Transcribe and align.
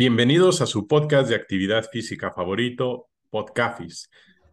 Bienvenidos 0.00 0.60
a 0.60 0.66
su 0.66 0.86
podcast 0.86 1.28
de 1.28 1.34
actividad 1.34 1.90
física 1.90 2.30
favorito, 2.30 3.08
Podcafis, 3.30 4.08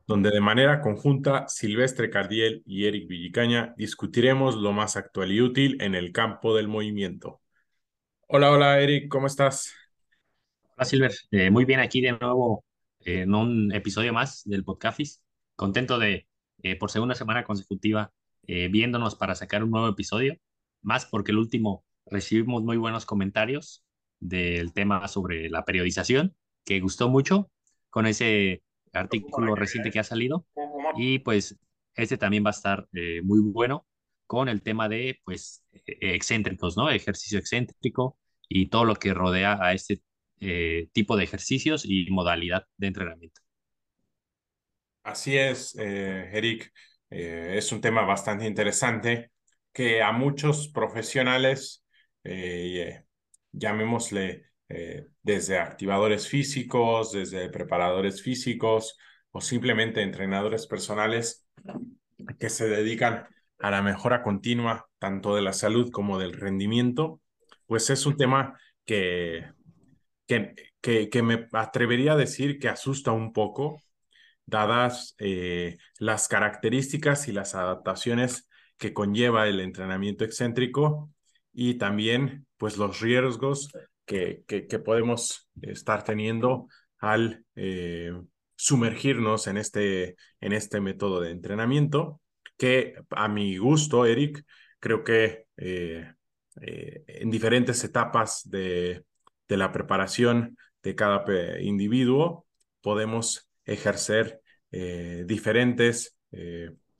donde 0.08 0.32
de 0.32 0.42
manera 0.42 0.82
conjunta 0.82 1.48
Silvestre 1.48 2.10
Cardiel 2.10 2.64
y 2.66 2.86
Eric 2.88 3.08
Villicaña 3.08 3.76
discutiremos 3.78 4.56
lo 4.56 4.74
más 4.74 4.98
actual 4.98 5.32
y 5.32 5.42
útil 5.42 5.80
en 5.82 5.94
el 5.94 6.12
campo 6.12 6.56
del 6.56 6.68
movimiento. 6.68 7.42
Hola, 8.28 8.50
hola 8.50 8.80
Eric, 8.80 9.08
¿cómo 9.08 9.28
estás? 9.28 9.72
Hola 10.76 10.86
Silver, 10.86 11.14
Eh, 11.30 11.52
muy 11.52 11.64
bien 11.64 11.80
aquí 11.80 12.02
de 12.02 12.14
nuevo 12.14 12.66
eh, 13.02 13.20
en 13.20 13.36
un 13.36 13.72
episodio 13.72 14.14
más 14.14 14.42
del 14.46 14.64
Podcafis. 14.64 15.22
Contento 15.56 16.00
de, 16.00 16.28
eh, 16.64 16.76
por 16.76 16.90
segunda 16.90 17.14
semana 17.14 17.44
consecutiva, 17.44 18.12
viéndonos 18.48 19.14
para 19.14 19.36
sacar 19.36 19.64
un 19.64 19.70
nuevo 19.70 19.90
episodio, 19.90 20.38
más 20.82 21.06
porque 21.06 21.34
el 21.34 21.38
último 21.38 21.86
recibimos 22.08 22.64
muy 22.64 22.78
buenos 22.78 23.06
comentarios 23.06 23.85
del 24.28 24.74
tema 24.74 25.08
sobre 25.08 25.50
la 25.50 25.66
periodización, 25.66 26.36
que 26.64 26.80
gustó 26.80 27.10
mucho 27.10 27.52
con 27.90 28.08
ese 28.08 28.64
artículo 28.94 29.56
reciente 29.56 29.92
que 29.92 30.00
ha 30.00 30.04
salido. 30.04 30.46
Y 30.98 31.20
pues 31.20 31.58
este 31.96 32.18
también 32.18 32.46
va 32.46 32.50
a 32.50 32.52
estar 32.52 32.88
eh, 32.94 33.22
muy 33.24 33.40
bueno 33.40 33.86
con 34.28 34.50
el 34.50 34.62
tema 34.62 34.90
de 34.90 35.20
pues 35.24 35.64
eh, 35.74 36.16
excéntricos, 36.16 36.78
¿no? 36.78 36.90
Ejercicio 36.90 37.40
excéntrico 37.40 38.18
y 38.50 38.68
todo 38.68 38.86
lo 38.86 38.96
que 38.96 39.14
rodea 39.14 39.58
a 39.62 39.74
este 39.74 40.02
eh, 40.40 40.90
tipo 40.92 41.16
de 41.16 41.24
ejercicios 41.24 41.86
y 41.86 42.10
modalidad 42.10 42.66
de 42.78 42.88
entrenamiento. 42.88 43.42
Así 45.04 45.38
es, 45.38 45.76
eh, 45.78 46.30
Eric, 46.34 46.74
es 47.10 47.72
un 47.72 47.80
tema 47.80 48.02
bastante 48.02 48.46
interesante 48.46 49.32
que 49.72 50.02
a 50.02 50.12
muchos 50.12 50.70
profesionales 50.70 51.86
eh, 52.24 53.04
llamémosle 53.58 54.46
eh, 54.70 55.08
desde 55.22 55.60
activadores 55.60 56.28
físicos, 56.28 57.12
desde 57.12 57.50
preparadores 57.50 58.22
físicos 58.22 58.98
o 59.32 59.42
simplemente 59.42 60.02
entrenadores 60.02 60.68
personales 60.68 61.48
que 62.40 62.50
se 62.50 62.68
dedican 62.68 63.28
a 63.60 63.72
la 63.72 63.82
mejora 63.82 64.24
continua 64.24 64.88
tanto 65.00 65.36
de 65.36 65.42
la 65.42 65.54
salud 65.54 65.92
como 65.92 66.18
del 66.18 66.34
rendimiento, 66.34 67.22
pues 67.68 67.90
es 67.90 68.06
un 68.06 68.18
tema 68.18 68.60
que, 68.86 69.46
que, 70.28 70.56
que, 70.82 71.10
que 71.10 71.24
me 71.24 71.48
atrevería 71.54 72.14
a 72.14 72.18
decir 72.18 72.60
que 72.60 72.70
asusta 72.70 73.12
un 73.12 73.34
poco, 73.34 73.82
dadas 74.46 75.16
eh, 75.20 75.78
las 76.00 76.28
características 76.28 77.28
y 77.28 77.32
las 77.32 77.56
adaptaciones 77.56 78.50
que 78.78 78.94
conlleva 78.94 79.48
el 79.48 79.60
entrenamiento 79.60 80.24
excéntrico 80.24 81.12
y 81.54 81.76
también 81.76 82.46
pues 82.58 82.78
los 82.78 83.00
riesgos 83.00 83.70
que, 84.06 84.44
que, 84.48 84.80
podemos 84.80 85.50
estar 85.62 86.04
teniendo 86.04 86.68
al 87.00 87.44
eh, 87.56 88.14
sumergirnos 88.56 89.48
en 89.48 89.58
este, 89.58 90.16
en 90.40 90.54
este 90.54 90.80
método 90.80 91.22
de 91.22 91.32
entrenamiento, 91.32 92.22
que 92.58 92.96
a 93.10 93.28
mi 93.28 93.58
gusto, 93.58 94.06
Eric, 94.06 94.46
creo 94.80 95.04
que 95.04 95.46
eh, 95.58 96.14
eh, 96.62 97.04
en 97.08 97.30
diferentes 97.30 97.84
etapas 97.84 98.50
de, 98.50 99.04
de, 99.48 99.58
la 99.58 99.72
preparación 99.72 100.58
de 100.84 100.96
cada 100.96 101.60
individuo 101.60 102.46
podemos 102.82 103.50
ejercer 103.66 104.42
eh, 104.72 105.24
diferentes 105.26 106.18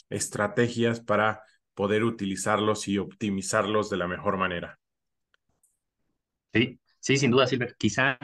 estrategias 0.10 1.02
para 1.02 1.42
poder 1.74 2.06
utilizarlos 2.06 2.88
y 2.88 2.98
optimizarlos 2.98 3.90
de 3.90 3.98
la 3.98 4.08
mejor 4.08 4.38
manera. 4.38 4.80
Sí, 6.56 6.80
sí, 7.02 7.18
sin 7.18 7.32
duda. 7.32 7.48
Quizá 7.78 8.18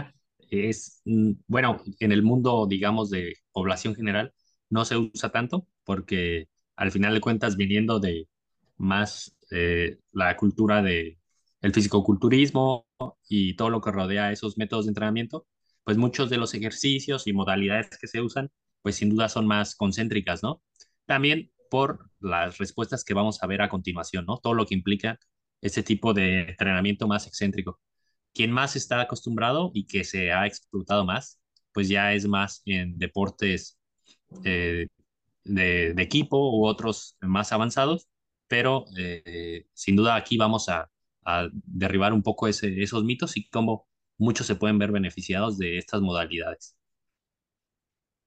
es, 0.49 1.01
mm, 1.05 1.33
bueno, 1.47 1.81
en 1.99 2.11
el 2.13 2.23
mundo, 2.23 2.67
digamos, 2.69 3.09
de 3.09 3.35
población 3.51 3.95
general, 3.95 4.33
no 4.69 4.85
se 4.85 4.97
usa 4.97 5.31
tanto 5.31 5.67
porque 5.83 6.47
al 6.77 6.91
final 6.91 7.13
de 7.13 7.21
cuentas, 7.21 7.57
viniendo 7.57 7.99
de 7.99 8.27
más 8.77 9.37
eh, 9.51 9.99
la 10.13 10.37
cultura 10.37 10.81
de 10.83 11.19
el 11.61 11.73
fisicoculturismo 11.73 12.87
y 13.29 13.55
todo 13.55 13.69
lo 13.69 13.81
que 13.81 13.91
rodea 13.91 14.31
esos 14.31 14.57
métodos 14.57 14.85
de 14.85 14.91
entrenamiento, 14.91 15.47
pues 15.83 15.97
muchos 15.97 16.29
de 16.29 16.37
los 16.37 16.53
ejercicios 16.55 17.27
y 17.27 17.33
modalidades 17.33 17.97
que 17.99 18.07
se 18.07 18.21
usan, 18.21 18.51
pues 18.83 18.97
sin 18.97 19.09
duda 19.09 19.29
son 19.29 19.47
más 19.47 19.75
concéntricas, 19.75 20.43
¿no? 20.43 20.61
También 21.07 21.51
por 21.71 22.09
las 22.19 22.59
respuestas 22.59 23.05
que 23.05 23.13
vamos 23.15 23.43
a 23.43 23.47
ver 23.47 23.61
a 23.63 23.69
continuación, 23.69 24.25
¿no? 24.27 24.39
Todo 24.39 24.53
lo 24.55 24.65
que 24.67 24.75
implica 24.75 25.19
ese 25.61 25.83
tipo 25.83 26.13
de 26.13 26.41
entrenamiento 26.51 27.07
más 27.07 27.27
excéntrico. 27.27 27.79
Quien 28.33 28.51
más 28.51 28.75
está 28.75 29.01
acostumbrado 29.01 29.71
y 29.73 29.85
que 29.85 30.03
se 30.03 30.31
ha 30.31 30.45
explotado 30.47 31.05
más, 31.05 31.39
pues 31.73 31.89
ya 31.89 32.13
es 32.13 32.27
más 32.27 32.61
en 32.65 32.97
deportes 32.97 33.77
eh, 34.43 34.87
de, 35.43 35.93
de, 35.93 36.03
equipo 36.03 36.57
u 36.57 36.65
otros 36.65 37.17
más 37.21 37.51
avanzados, 37.51 38.07
pero 38.47 38.85
eh, 38.97 39.65
sin 39.73 39.95
duda 39.95 40.15
aquí 40.15 40.37
vamos 40.37 40.69
a, 40.69 40.89
a 41.25 41.49
derribar 41.51 42.13
un 42.13 42.23
poco 42.23 42.47
ese, 42.47 42.81
esos 42.81 43.03
mitos 43.03 43.37
y 43.37 43.47
cómo 43.49 43.87
muchos 44.17 44.47
se 44.47 44.55
pueden 44.55 44.79
ver 44.79 44.91
beneficiados 44.91 45.57
de 45.57 45.77
estas 45.77 46.01
modalidades. 46.01 46.75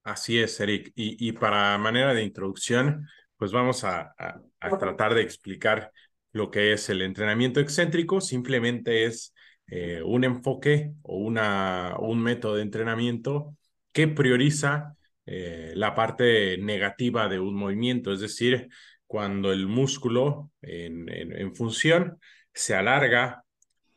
Así 0.03 0.39
es, 0.39 0.59
Eric. 0.61 0.93
Y, 0.95 1.29
y 1.29 1.33
para 1.33 1.79
manera 1.79 2.13
de 2.13 2.23
introducción, 2.23 3.09
pues 3.37 3.53
vamos 3.53 3.85
a, 3.85 4.15
a, 4.19 4.41
a, 4.61 4.79
tratar 4.79 5.15
de 5.15 5.23
explicar 5.23 5.93
lo 6.33 6.51
que 6.51 6.73
es 6.73 6.91
el 6.91 7.01
entrenamiento 7.01 7.61
excéntrico. 7.61 8.21
Simplemente 8.21 9.07
es 9.07 9.33
eh, 9.67 10.03
un 10.03 10.25
enfoque 10.25 10.93
o 11.03 11.17
una, 11.17 11.97
un 11.99 12.21
método 12.23 12.57
de 12.57 12.63
entrenamiento 12.63 13.57
que 13.93 14.09
prioriza 14.09 14.97
eh, 15.27 15.73
la 15.75 15.95
parte 15.95 16.59
negativa 16.59 17.29
de 17.29 17.41
un 17.41 17.55
movimiento, 17.55 18.13
es 18.13 18.21
decir, 18.21 18.69
cuando 19.07 19.53
el 19.53 19.67
músculo 19.67 20.51
en, 20.61 21.09
en, 21.09 21.55
función 21.55 22.19
se 22.53 22.75
alarga, 22.75 23.45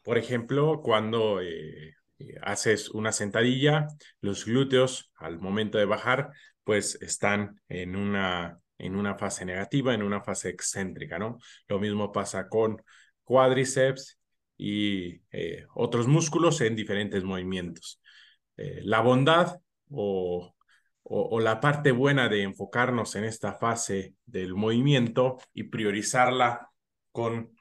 por 0.04 0.18
ejemplo, 0.18 0.82
cuando 0.82 1.42
eh, 1.42 1.96
haces 2.42 2.90
una 2.90 3.12
sentadilla, 3.12 3.88
los 4.22 4.46
glúteos 4.46 5.12
al 5.16 5.40
momento 5.40 5.78
de 5.78 5.86
bajar, 5.86 6.32
pues 6.64 6.98
están 7.02 7.62
en 7.68 7.96
una 7.96 8.60
en 8.78 8.96
una 8.96 9.16
fase 9.16 9.46
negativa, 9.46 9.94
en 9.94 10.04
una 10.04 10.22
fase 10.22 10.50
excéntrica, 10.50 11.18
¿no? 11.20 11.40
Lo 11.68 11.80
mismo 11.80 12.12
pasa 12.12 12.48
con 12.48 12.82
cuádriceps 13.24 14.17
y 14.58 15.22
eh, 15.32 15.66
otros 15.76 16.08
músculos 16.08 16.62
en 16.62 16.76
diferentes 16.76 17.24
movimientos. 17.24 18.02
Eh, 18.58 18.82
la 18.84 19.02
bondad 19.02 19.60
o, 19.90 20.56
o, 21.04 21.40
la 21.40 21.60
parte 21.60 21.92
buena 21.92 22.28
de 22.28 22.42
enfocarnos 22.42 23.16
en 23.16 23.24
esta 23.24 23.54
fase 23.54 24.16
del 24.26 24.56
movimiento 24.56 25.38
y 25.54 25.64
priorizarla 25.64 26.70
con 27.12 27.56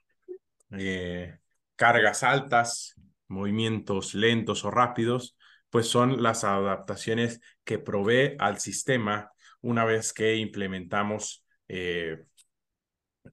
eh, 0.72 1.38
cargas 1.76 2.22
altas, 2.22 2.94
movimientos 3.28 4.14
lentos 4.14 4.64
o 4.64 4.70
rápidos, 4.70 5.36
pues 5.70 5.88
son 5.88 6.22
las 6.22 6.44
adaptaciones 6.44 7.40
que 7.64 7.78
provee 7.78 8.36
al 8.38 8.58
sistema 8.58 9.30
una 9.60 9.84
vez 9.84 10.12
que 10.12 10.36
implementamos 10.36 11.44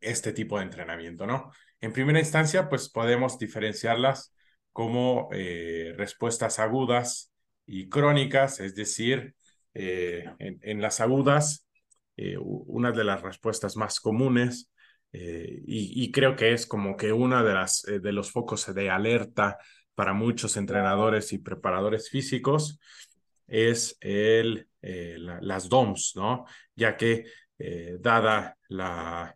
este 0.01 0.34
tipo 0.34 0.57
de 0.57 0.63
entrenamiento, 0.63 1.28
¿no? 1.28 1.51
En 1.84 1.92
primera 1.92 2.20
instancia, 2.20 2.70
pues 2.70 2.88
podemos 2.88 3.38
diferenciarlas 3.38 4.34
como 4.72 5.28
eh, 5.34 5.94
respuestas 5.98 6.58
agudas 6.58 7.34
y 7.66 7.90
crónicas, 7.90 8.62
es 8.62 8.74
decir, 8.74 9.36
eh, 9.74 10.24
en, 10.40 10.82
las 10.82 11.02
agudas, 11.02 11.68
eh, 12.16 12.38
una 12.40 12.94
de 12.94 13.04
las 13.04 13.22
respuestas 13.22 13.75
más 13.75 14.00
comunes 14.00 14.72
y, 15.12 16.10
creo 16.13 16.38
que 16.38 16.54
es 16.54 16.66
como 16.66 16.96
que 16.96 17.12
una 17.12 17.44
de 17.44 17.54
las 17.54 17.84
de 17.84 18.12
los 18.13 18.31
focos 18.31 18.74
de 18.74 18.90
alerta 18.90 19.57
para 19.94 20.13
muchos 20.13 20.56
entrenadores 20.56 21.34
y 21.34 21.38
preparadores 21.40 22.10
físicos 22.10 22.80
es 23.46 23.98
el, 24.00 24.69
la, 24.81 25.40
las 25.42 25.68
DOMS, 25.68 26.13
¿no? 26.16 26.46
Ya 26.75 26.96
que 26.96 27.25
dada 28.00 28.57
la, 28.69 29.36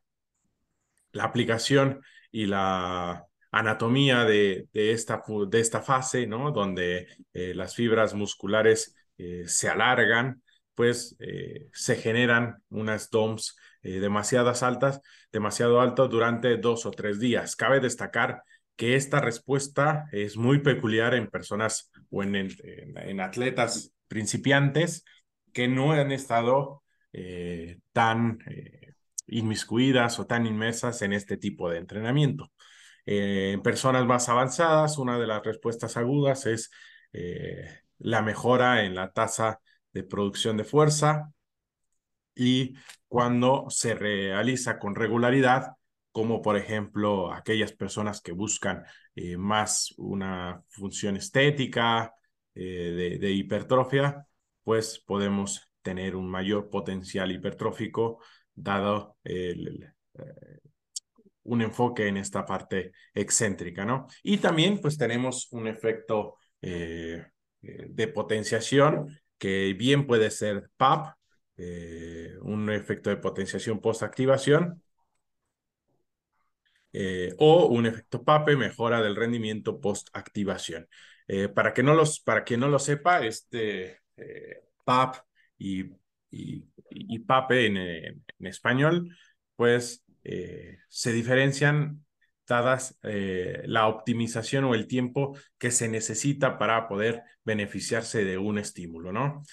la, 1.12 1.24
aplicación 1.26 2.02
y 2.38 2.46
la 2.46 3.26
anatomía 3.50 4.24
de, 4.24 4.68
de, 4.72 4.92
esta, 4.92 5.24
de 5.50 5.60
esta 5.60 5.82
fase, 5.82 6.28
¿no? 6.28 6.52
Donde 6.52 7.08
eh, 7.34 7.56
las 7.56 7.74
fibras 7.74 8.14
musculares 8.14 8.96
eh, 9.18 9.46
se 9.48 9.70
alargan, 9.70 10.44
pues 10.76 11.16
eh, 11.18 11.68
se 11.74 11.96
generan 11.96 12.58
unas 12.70 13.10
DOMS 13.10 13.58
demasiadas 13.82 14.62
altas, 14.62 15.02
demasiado 15.32 15.82
altas 15.82 16.10
durante 16.10 16.58
dos 16.58 16.86
o 16.86 16.92
tres 16.92 17.20
días. 17.20 17.56
Cabe 17.56 17.80
destacar 17.80 18.44
que 18.76 18.96
esta 18.96 19.20
respuesta 19.20 20.08
es 20.12 20.36
muy 20.38 20.60
peculiar 20.60 21.16
en 21.16 21.30
personas 21.30 21.90
o 22.12 22.22
en, 22.22 22.36
en, 22.36 22.52
en 22.98 23.20
atletas 23.22 23.94
principiantes 24.08 25.06
que 25.54 25.68
no 25.68 25.94
han 25.94 26.12
estado 26.12 26.84
tan 27.94 28.40
inmiscuidas 29.28 30.20
o 30.20 30.26
tan 30.26 30.46
inmersas 30.46 31.02
en 31.02 31.14
este 31.14 31.38
tipo 31.38 31.70
de 31.70 31.78
entrenamiento. 31.80 32.52
Eh, 33.06 33.52
en 33.54 33.62
personas 33.62 34.06
más 34.06 34.30
avanzadas, 34.30 34.98
una 34.98 35.20
de 35.20 35.28
las 35.28 35.44
respuestas 35.44 35.98
agudas 35.98 36.46
es 36.46 36.72
la 38.00 38.22
mejora 38.22 38.84
en 38.86 38.94
la 38.94 39.12
tasa 39.12 39.60
de 39.92 40.04
producción 40.04 40.58
de 40.58 40.64
fuerza 40.64 41.32
y 42.38 42.76
cuando 43.08 43.66
se 43.70 43.96
realiza 43.96 44.78
con 44.80 44.96
regularidad, 44.96 45.74
como 46.12 46.42
por 46.42 46.58
ejemplo 46.58 47.34
aquellas 47.34 47.74
personas 47.74 48.22
que 48.22 48.32
buscan 48.32 48.84
eh, 49.16 49.38
más 49.38 49.94
una 49.98 50.64
función 50.70 51.18
estética 51.18 52.14
eh, 52.54 53.18
de, 53.20 53.32
hipertrofia, 53.32 54.28
pues 54.64 55.00
podemos 55.00 55.70
tener 55.82 56.16
un 56.16 56.30
mayor 56.30 56.70
potencial 56.70 57.32
hipertrófico 57.32 58.20
dado 58.58 59.18
eh, 59.24 59.56
un 61.44 61.62
enfoque 61.62 62.08
en 62.08 62.18
esta 62.18 62.46
parte 62.46 62.92
excéntrica, 63.14 63.86
¿no? 63.86 64.08
Y 64.24 64.38
también 64.38 64.80
pues 64.80 64.98
tenemos 64.98 65.48
un 65.52 65.68
efecto 65.68 66.36
de 66.60 68.08
potenciación 68.14 69.18
que 69.38 69.74
bien 69.78 70.08
puede 70.08 70.32
ser 70.32 70.70
PAP, 70.76 71.16
un 72.42 72.70
efecto 72.72 73.10
de 73.10 73.18
potenciación 73.18 73.80
post-activación, 73.80 74.82
eh, 77.00 77.36
o 77.38 77.68
un 77.68 77.86
efecto 77.86 78.24
PAPE, 78.24 78.56
mejora 78.56 79.02
del 79.04 79.16
rendimiento 79.16 79.80
post-activación. 79.80 80.88
Eh, 81.28 81.48
para, 81.50 81.72
que 81.74 81.84
no 81.84 81.94
los, 81.94 82.20
para 82.22 82.44
quien 82.44 82.60
no 82.62 82.70
lo 82.70 82.80
sepa, 82.80 83.24
este 83.26 84.00
eh, 84.16 84.64
PAP 84.84 85.18
y, 85.60 85.84
y, 86.90 87.20
PAPE 87.20 87.66
en, 87.66 88.24
español, 88.48 89.16
pues 89.56 90.04
se 90.90 91.12
diferencian 91.12 92.06
dadas 92.48 92.98
la 93.02 93.88
optimización 93.88 94.64
o 94.66 94.76
el 94.76 94.88
tiempo 94.88 95.38
que 95.58 95.72
se 95.72 95.90
necesita 95.90 96.58
para 96.58 96.88
poder 96.88 97.24
beneficiarse 97.44 98.24
de 98.24 98.38
un 98.38 98.58
estímulo, 98.58 99.12
¿no? 99.12 99.44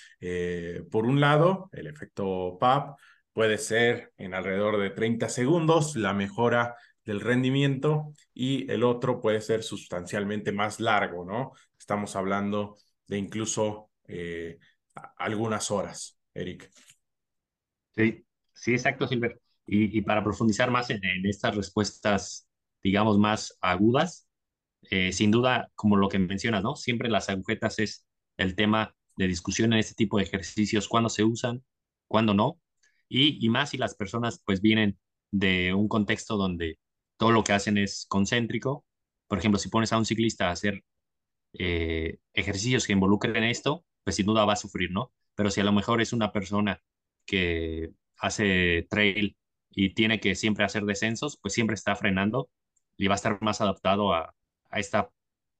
por 0.90 1.06
un 1.06 1.20
lado, 1.20 1.68
el 1.72 1.86
efecto 1.86 2.56
PAP 2.60 2.96
puede 3.34 3.58
ser 3.58 4.12
en 4.16 4.32
alrededor 4.32 4.80
de 4.80 4.90
30 4.90 5.28
segundos, 5.28 5.96
la 5.96 6.14
mejora 6.14 6.76
del 7.04 7.20
rendimiento 7.20 8.12
y 8.32 8.70
el 8.70 8.82
otro 8.82 9.20
puede 9.20 9.40
ser 9.40 9.62
sustancialmente 9.62 10.52
más 10.52 10.80
largo, 10.80 11.24
¿no? 11.24 11.52
Estamos 11.78 12.16
hablando 12.16 12.78
de 13.06 13.18
incluso 13.18 13.90
eh, 14.06 14.58
algunas 15.16 15.70
horas, 15.70 16.16
Eric. 16.34 16.70
Sí, 17.96 18.24
sí, 18.52 18.72
exacto, 18.72 19.06
Silver. 19.06 19.40
Y, 19.66 20.02
para 20.02 20.22
profundizar 20.22 20.70
más 20.70 20.90
en, 20.90 21.00
estas 21.24 21.56
respuestas, 21.56 22.48
digamos, 22.82 23.18
más 23.18 23.56
agudas, 23.60 24.28
eh, 24.90 25.12
sin 25.12 25.30
duda, 25.30 25.70
como 25.74 25.96
lo 25.96 26.08
que 26.08 26.18
mencionas, 26.18 26.62
¿no? 26.62 26.76
Siempre 26.76 27.08
las 27.08 27.28
agujetas 27.30 27.78
es 27.78 28.06
el 28.36 28.54
tema 28.56 28.94
de 29.16 29.28
discusión 29.28 29.72
en 29.72 29.78
este 29.80 29.94
tipo 29.94 30.18
de 30.18 30.24
ejercicios, 30.24 30.88
cuándo 30.88 31.08
se 31.08 31.24
usan, 31.24 31.64
cuándo 32.08 32.34
no, 32.34 32.60
y, 33.08 33.44
y 33.44 33.48
más 33.48 33.70
si 33.70 33.78
las 33.78 33.94
personas 33.94 34.42
pues 34.44 34.60
vienen 34.60 34.98
de 35.30 35.74
un 35.74 35.88
contexto 35.88 36.36
donde 36.36 36.78
todo 37.16 37.32
lo 37.32 37.44
que 37.44 37.52
hacen 37.52 37.78
es 37.78 38.06
concéntrico. 38.08 38.84
Por 39.28 39.38
ejemplo, 39.38 39.58
si 39.58 39.68
pones 39.68 39.92
a 39.92 39.98
un 39.98 40.06
ciclista 40.06 40.48
a 40.48 40.52
hacer 40.52 40.84
eh, 41.54 42.18
ejercicios 42.34 42.86
que 42.86 42.92
involucren 42.94 43.44
esto, 43.44 43.84
pues 44.04 44.16
sin 44.16 44.26
duda 44.26 44.44
va 44.44 44.54
a 44.54 44.56
sufrir, 44.56 44.90
¿no? 44.92 45.12
Pero 45.34 45.50
si 45.50 45.60
a 45.60 45.64
lo 45.64 45.72
mejor 45.72 46.00
es 46.00 46.12
una 46.12 46.32
persona 46.32 46.80
que 47.26 47.90
hace 48.18 48.86
trail 48.88 49.36
y 49.70 49.94
tiene 49.94 50.20
que 50.20 50.34
siempre 50.34 50.64
hacer 50.64 50.84
descensos, 50.84 51.38
pues 51.40 51.54
siempre 51.54 51.74
está 51.74 51.96
frenando 51.96 52.48
y 52.96 53.08
va 53.08 53.14
a 53.14 53.16
estar 53.16 53.40
más 53.42 53.60
adaptado 53.60 54.14
a, 54.14 54.34
esta 54.72 55.10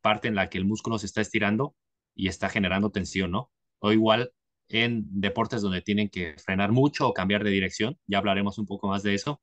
parte 0.00 0.29
en 0.29 0.35
la 0.35 0.50
que 0.50 0.59
el 0.59 0.65
músculo 0.65 0.99
se 0.99 1.06
está 1.06 1.21
estirando 1.21 1.76
y 2.15 2.29
está 2.29 2.49
generando 2.49 2.91
tensión, 2.91 3.31
¿no? 3.31 3.53
O 3.79 3.93
igual 3.93 4.32
en 4.69 5.05
deportes 5.09 5.62
donde 5.62 5.82
tienen 5.82 6.09
que 6.09 6.35
frenar 6.38 6.73
mucho 6.73 7.09
o 7.09 7.15
cambiar 7.15 7.44
de 7.44 7.50
dirección, 7.50 7.99
ya 8.06 8.19
hablaremos 8.19 8.59
un 8.59 8.67
poco 8.67 8.88
más 8.88 9.03
de 9.03 9.15
eso, 9.15 9.41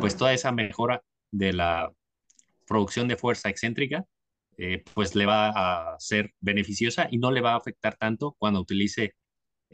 pues 0.00 0.16
toda 0.16 0.34
esa 0.34 0.52
mejora 0.52 1.02
de 1.30 1.52
la 1.54 1.92
producción 2.66 3.08
de 3.08 3.16
fuerza 3.16 3.48
excéntrica, 3.48 4.04
eh, 4.56 4.84
pues 4.94 5.14
le 5.14 5.26
va 5.26 5.48
a 5.94 5.98
ser 5.98 6.32
beneficiosa 6.40 7.08
y 7.10 7.18
no 7.18 7.30
le 7.30 7.40
va 7.40 7.52
a 7.52 7.56
afectar 7.56 7.96
tanto 7.96 8.36
cuando 8.38 8.60
utilice 8.60 9.14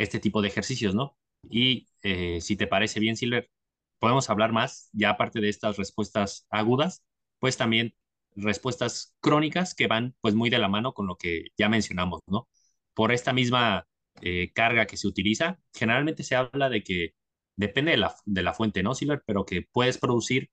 este 0.02 0.20
tipo 0.20 0.42
de 0.42 0.48
ejercicios, 0.48 0.94
¿no? 0.94 1.16
Y 1.48 1.88
eh, 2.02 2.40
si 2.40 2.56
te 2.56 2.66
parece 2.66 3.00
bien, 3.00 3.16
Silver, 3.16 3.50
podemos 3.98 4.30
hablar 4.30 4.52
más, 4.52 4.90
ya 4.92 5.10
aparte 5.10 5.40
de 5.40 5.48
estas 5.50 5.76
respuestas 5.76 6.46
agudas, 6.50 7.04
pues 7.38 7.56
también 7.56 7.94
respuestas 8.36 9.14
crónicas 9.20 9.74
que 9.74 9.86
van 9.88 10.14
pues 10.20 10.34
muy 10.34 10.50
de 10.50 10.58
la 10.58 10.68
mano 10.68 10.94
con 10.94 11.06
lo 11.06 11.16
que 11.16 11.46
ya 11.58 11.68
mencionamos, 11.68 12.20
¿no? 12.26 12.48
Por 12.94 13.12
esta 13.12 13.32
misma 13.32 13.86
eh, 14.22 14.52
carga 14.54 14.86
que 14.86 14.96
se 14.96 15.08
utiliza, 15.08 15.60
generalmente 15.74 16.22
se 16.24 16.36
habla 16.36 16.68
de 16.70 16.82
que 16.82 17.14
depende 17.56 17.92
de 17.92 17.98
la, 17.98 18.14
de 18.24 18.42
la 18.42 18.54
fuente, 18.54 18.82
¿no, 18.82 18.94
Silver? 18.94 19.22
Pero 19.26 19.44
que 19.46 19.62
puedes 19.72 19.98
producir 19.98 20.50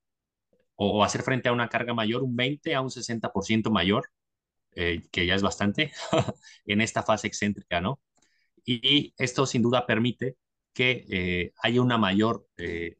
o, 0.75 1.03
hacer 1.03 1.23
frente 1.23 1.49
a 1.49 1.53
una 1.53 1.69
carga 1.69 1.93
mayor, 1.93 2.23
un 2.23 2.35
20 2.35 2.75
a 2.75 2.81
un 2.81 2.91
60% 2.91 3.71
mayor, 3.71 4.09
eh, 4.75 5.03
que 5.11 5.25
ya 5.27 5.35
es 5.35 5.43
bastante, 5.43 5.91
en 6.65 6.81
esta 6.81 7.03
fase 7.03 7.27
excéntrica, 7.27 7.81
¿no? 7.81 7.99
Y, 8.67 9.13
esto 9.17 9.45
sin 9.47 9.63
duda 9.63 9.87
permite 9.87 10.37
que 10.73 11.05
eh, 11.09 11.53
haya 11.63 11.81
una 11.81 11.97
mayor 11.97 12.47
eh, 12.57 12.97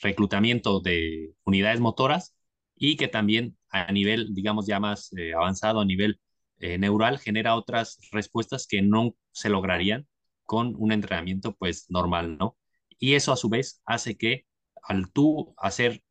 reclutamiento 0.00 0.80
de 0.80 1.34
unidades 1.44 1.80
motoras 1.80 2.34
y 2.74 2.96
que 2.96 3.08
también 3.08 3.56
a 3.68 3.92
nivel, 3.92 4.34
digamos, 4.34 4.66
ya 4.66 4.80
más 4.80 5.10
avanzado, 5.36 5.80
a 5.80 5.84
nivel 5.84 6.20
neural, 6.58 7.18
genera 7.18 7.54
otras 7.54 7.98
respuestas 8.10 8.66
que 8.66 8.82
no 8.82 9.14
se 9.32 9.48
lograrían 9.48 10.08
con 10.44 10.74
un 10.76 10.92
entrenamiento 10.92 11.54
pues 11.54 11.86
normal, 11.90 12.36
¿no? 12.36 12.56
Y 12.98 13.14
eso 13.14 13.32
a 13.32 13.36
su 13.36 13.48
vez 13.48 13.80
hace 13.84 14.16
que 14.16 14.46
al 14.82 15.12
tú 15.12 15.54
hacer 15.58 16.02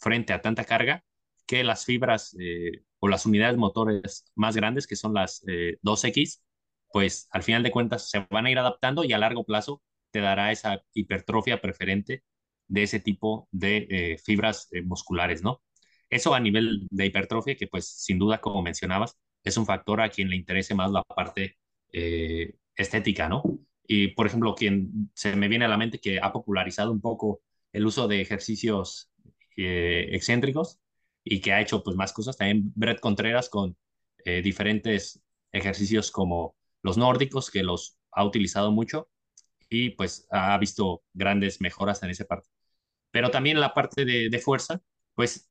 frente 0.00 0.32
a 0.32 0.40
tanta 0.40 0.64
carga 0.64 1.04
que 1.50 1.64
las 1.64 1.84
fibras 1.84 2.36
eh, 2.38 2.84
o 3.00 3.08
las 3.08 3.26
unidades 3.26 3.56
motores 3.56 4.24
más 4.36 4.54
grandes, 4.54 4.86
que 4.86 4.94
son 4.94 5.14
las 5.14 5.42
2X, 5.82 6.36
eh, 6.36 6.40
pues 6.92 7.28
al 7.30 7.42
final 7.42 7.62
de 7.62 7.70
cuentas 7.70 8.10
se 8.10 8.26
van 8.30 8.46
a 8.46 8.50
ir 8.50 8.58
adaptando 8.58 9.04
y 9.04 9.12
a 9.12 9.18
largo 9.18 9.44
plazo 9.44 9.82
te 10.10 10.20
dará 10.20 10.52
esa 10.52 10.82
hipertrofia 10.94 11.60
preferente 11.60 12.24
de 12.68 12.82
ese 12.82 13.00
tipo 13.00 13.48
de 13.52 13.86
eh, 13.90 14.18
fibras 14.18 14.68
musculares, 14.84 15.42
¿no? 15.42 15.62
Eso 16.08 16.34
a 16.34 16.40
nivel 16.40 16.86
de 16.90 17.06
hipertrofia, 17.06 17.56
que 17.56 17.68
pues 17.68 17.88
sin 17.88 18.18
duda, 18.18 18.40
como 18.40 18.62
mencionabas, 18.62 19.16
es 19.44 19.56
un 19.56 19.66
factor 19.66 20.00
a 20.00 20.10
quien 20.10 20.30
le 20.30 20.36
interese 20.36 20.74
más 20.74 20.90
la 20.90 21.02
parte 21.04 21.56
estética, 22.76 23.28
¿no? 23.28 23.42
Y 23.86 24.08
por 24.08 24.26
ejemplo, 24.26 24.54
quien 24.54 25.10
se 25.14 25.34
me 25.36 25.48
viene 25.48 25.64
a 25.64 25.68
la 25.68 25.76
mente 25.76 26.00
que 26.00 26.20
ha 26.20 26.32
popularizado 26.32 26.92
un 26.92 27.00
poco 27.00 27.42
el 27.72 27.86
uso 27.86 28.08
de 28.08 28.20
ejercicios 28.20 29.10
excéntricos 29.56 30.80
y 31.24 31.40
que 31.40 31.52
ha 31.52 31.60
hecho 31.60 31.82
pues 31.82 31.96
más 31.96 32.12
cosas. 32.12 32.36
También 32.36 32.72
Brett 32.74 33.00
Contreras 33.00 33.48
con 33.48 33.76
eh, 34.24 34.42
diferentes 34.42 35.22
ejercicios 35.52 36.10
como 36.10 36.56
los 36.82 36.96
nórdicos, 36.96 37.50
que 37.50 37.62
los 37.62 37.98
ha 38.12 38.24
utilizado 38.24 38.72
mucho 38.72 39.08
y 39.68 39.90
pues 39.90 40.26
ha 40.30 40.58
visto 40.58 41.02
grandes 41.14 41.60
mejoras 41.60 42.02
en 42.02 42.10
esa 42.10 42.24
parte. 42.24 42.48
Pero 43.10 43.30
también 43.30 43.60
la 43.60 43.74
parte 43.74 44.04
de, 44.04 44.38
fuerza, 44.38 44.82
pues 45.14 45.50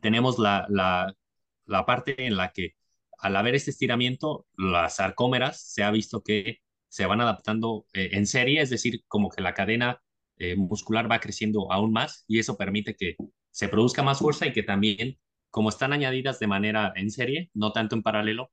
tenemos 0.00 0.38
la, 0.38 0.66
la, 0.68 1.86
parte 1.86 2.26
en 2.26 2.36
la 2.36 2.52
que 2.52 2.74
al 3.18 3.36
haber 3.36 3.54
este 3.54 3.70
estiramiento, 3.70 4.46
las 4.56 4.96
sarcómeras 4.96 5.60
se 5.60 5.82
ha 5.82 5.90
visto 5.90 6.22
que 6.22 6.60
se 6.88 7.06
van 7.06 7.20
adaptando 7.20 7.86
eh, 7.92 8.10
en 8.12 8.26
serie, 8.26 8.60
es 8.60 8.70
decir, 8.70 9.04
como 9.08 9.30
que 9.30 9.42
la 9.42 9.54
cadena 9.54 10.02
eh, 10.38 10.54
muscular 10.56 11.10
va 11.10 11.20
creciendo 11.20 11.72
aún 11.72 11.92
más 11.92 12.24
y 12.28 12.38
eso 12.38 12.56
permite 12.56 12.94
que 12.94 13.16
se 13.50 13.68
produzca 13.68 14.02
más 14.02 14.18
fuerza 14.18 14.46
y 14.46 14.52
que 14.52 14.62
también, 14.62 15.18
como 15.50 15.70
están 15.70 15.92
añadidas 15.92 16.38
de 16.38 16.46
manera 16.46 16.92
en 16.94 17.10
serie, 17.10 17.50
no 17.54 17.72
tanto 17.72 17.96
en 17.96 18.02
paralelo, 18.02 18.50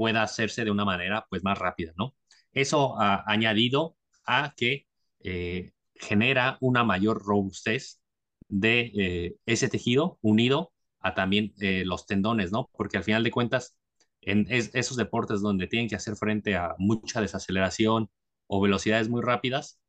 pueda 0.00 0.22
hacerse 0.22 0.64
de 0.64 0.70
una 0.70 0.86
manera 0.86 1.26
pues 1.28 1.44
más 1.44 1.58
rápida, 1.58 1.92
¿no? 1.98 2.14
Eso 2.52 2.98
ha 2.98 3.22
añadido 3.30 3.98
a 4.24 4.54
que 4.56 4.86
eh, 5.20 5.72
genera 5.94 6.56
una 6.62 6.84
mayor 6.84 7.22
robustez 7.22 8.00
de 8.48 8.92
eh, 8.96 9.36
ese 9.44 9.68
tejido 9.68 10.18
unido 10.22 10.72
a 11.00 11.14
también 11.14 11.52
los 11.84 12.06
tendones, 12.06 12.50
¿no? 12.50 12.70
Porque 12.72 12.96
al 12.96 13.04
final 13.04 13.24
de 13.24 13.30
cuentas, 13.30 13.76
en 14.22 14.46
esos 14.48 14.96
deportes 14.96 15.42
donde 15.42 15.66
tienen 15.66 15.88
que 15.88 15.96
hacer 15.96 16.16
frente 16.16 16.56
a 16.56 16.74
mucha 16.78 17.20
desaceleración 17.20 18.08
o 18.46 18.62
velocidades 18.62 19.10
muy 19.10 19.20
rápidas, 19.20 19.80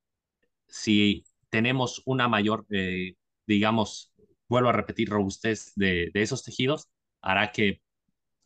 si 0.67 1.25
tenemos 1.49 2.01
una 2.05 2.27
mayor, 2.27 2.65
eh, 2.71 3.15
digamos, 3.47 4.13
vuelvo 4.49 4.69
a 4.69 4.73
repetir, 4.73 5.09
robustez 5.09 5.71
de, 5.75 6.11
esos 6.13 6.43
tejidos, 6.43 6.89
hará 7.21 7.51
que 7.53 7.81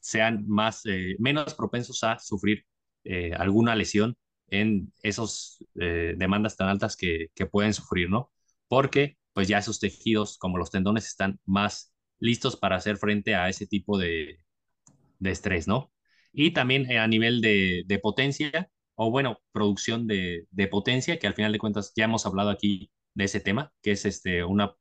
sean 0.06 0.46
más, 0.48 0.86
eh, 0.86 1.16
menos 1.20 1.54
propensos 1.56 2.04
a 2.04 2.20
sufrir 2.20 2.66
eh, 3.04 3.34
alguna 3.34 3.76
lesión 3.76 4.16
en 4.50 4.94
esas 5.02 5.58
demandas 5.74 6.56
tan 6.56 6.70
altas 6.70 6.96
que, 6.96 7.32
pueden 7.52 7.74
sufrir, 7.74 8.10
¿no? 8.10 8.32
Porque 8.68 9.18
pues 9.34 9.48
ya 9.48 9.58
esos 9.58 9.80
tejidos, 9.80 10.38
como 10.38 10.58
los 10.58 10.70
tendones, 10.72 11.08
están 11.08 11.40
más 11.46 11.94
listos 12.20 12.56
para 12.56 12.76
hacer 12.78 12.98
frente 12.98 13.36
a 13.36 13.50
ese 13.50 13.66
tipo 13.68 13.98
de, 13.98 14.40
de 15.20 15.32
estrés, 15.32 15.68
¿no? 15.68 15.92
y 16.36 16.52
también 16.52 16.92
a 16.98 17.08
nivel 17.08 17.42
de, 17.42 18.00
potencia, 18.04 18.70
o 18.96 19.10
bueno, 19.10 19.40
producción 19.52 20.06
de, 20.08 20.46
potencia, 20.70 21.18
que 21.18 21.28
al 21.28 21.34
final 21.34 21.52
de 21.54 21.60
cuentas 21.60 21.94
ya 21.96 22.06
hemos 22.06 22.26
hablado 22.26 22.50
aquí 22.50 22.92
de 23.14 23.24
ese 23.26 23.40
tema, 23.40 23.74
que 23.82 23.92
es 23.92 24.06
este, 24.06 24.44
una, 24.44 24.76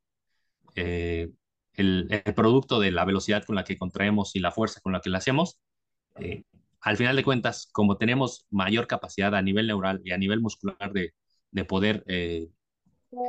eh, 0.75 1.31
el, 1.75 2.07
el, 2.11 2.35
producto 2.35 2.81
de 2.81 2.91
la 2.91 3.05
velocidad 3.05 3.45
con 3.45 3.57
la 3.57 3.65
que 3.65 3.79
contraemos 3.79 4.35
y 4.37 4.41
la 4.41 4.53
fuerza 4.53 4.81
con 4.81 4.93
la 4.93 5.01
que 5.01 5.11
la 5.11 5.19
hacemos. 5.19 5.59
Eh, 6.21 6.45
al 6.81 6.97
final 6.97 7.17
de 7.17 7.25
cuentas, 7.25 7.69
como 7.73 7.97
tenemos 7.97 8.47
mayor 8.51 8.87
capacidad 8.87 9.35
a 9.35 9.43
nivel 9.43 9.67
neural 9.67 10.01
y 10.05 10.13
a 10.13 10.19
nivel 10.19 10.41
muscular 10.41 10.93
de, 10.93 11.15
de 11.51 11.65
poder 11.65 12.05
eh, 12.07 12.49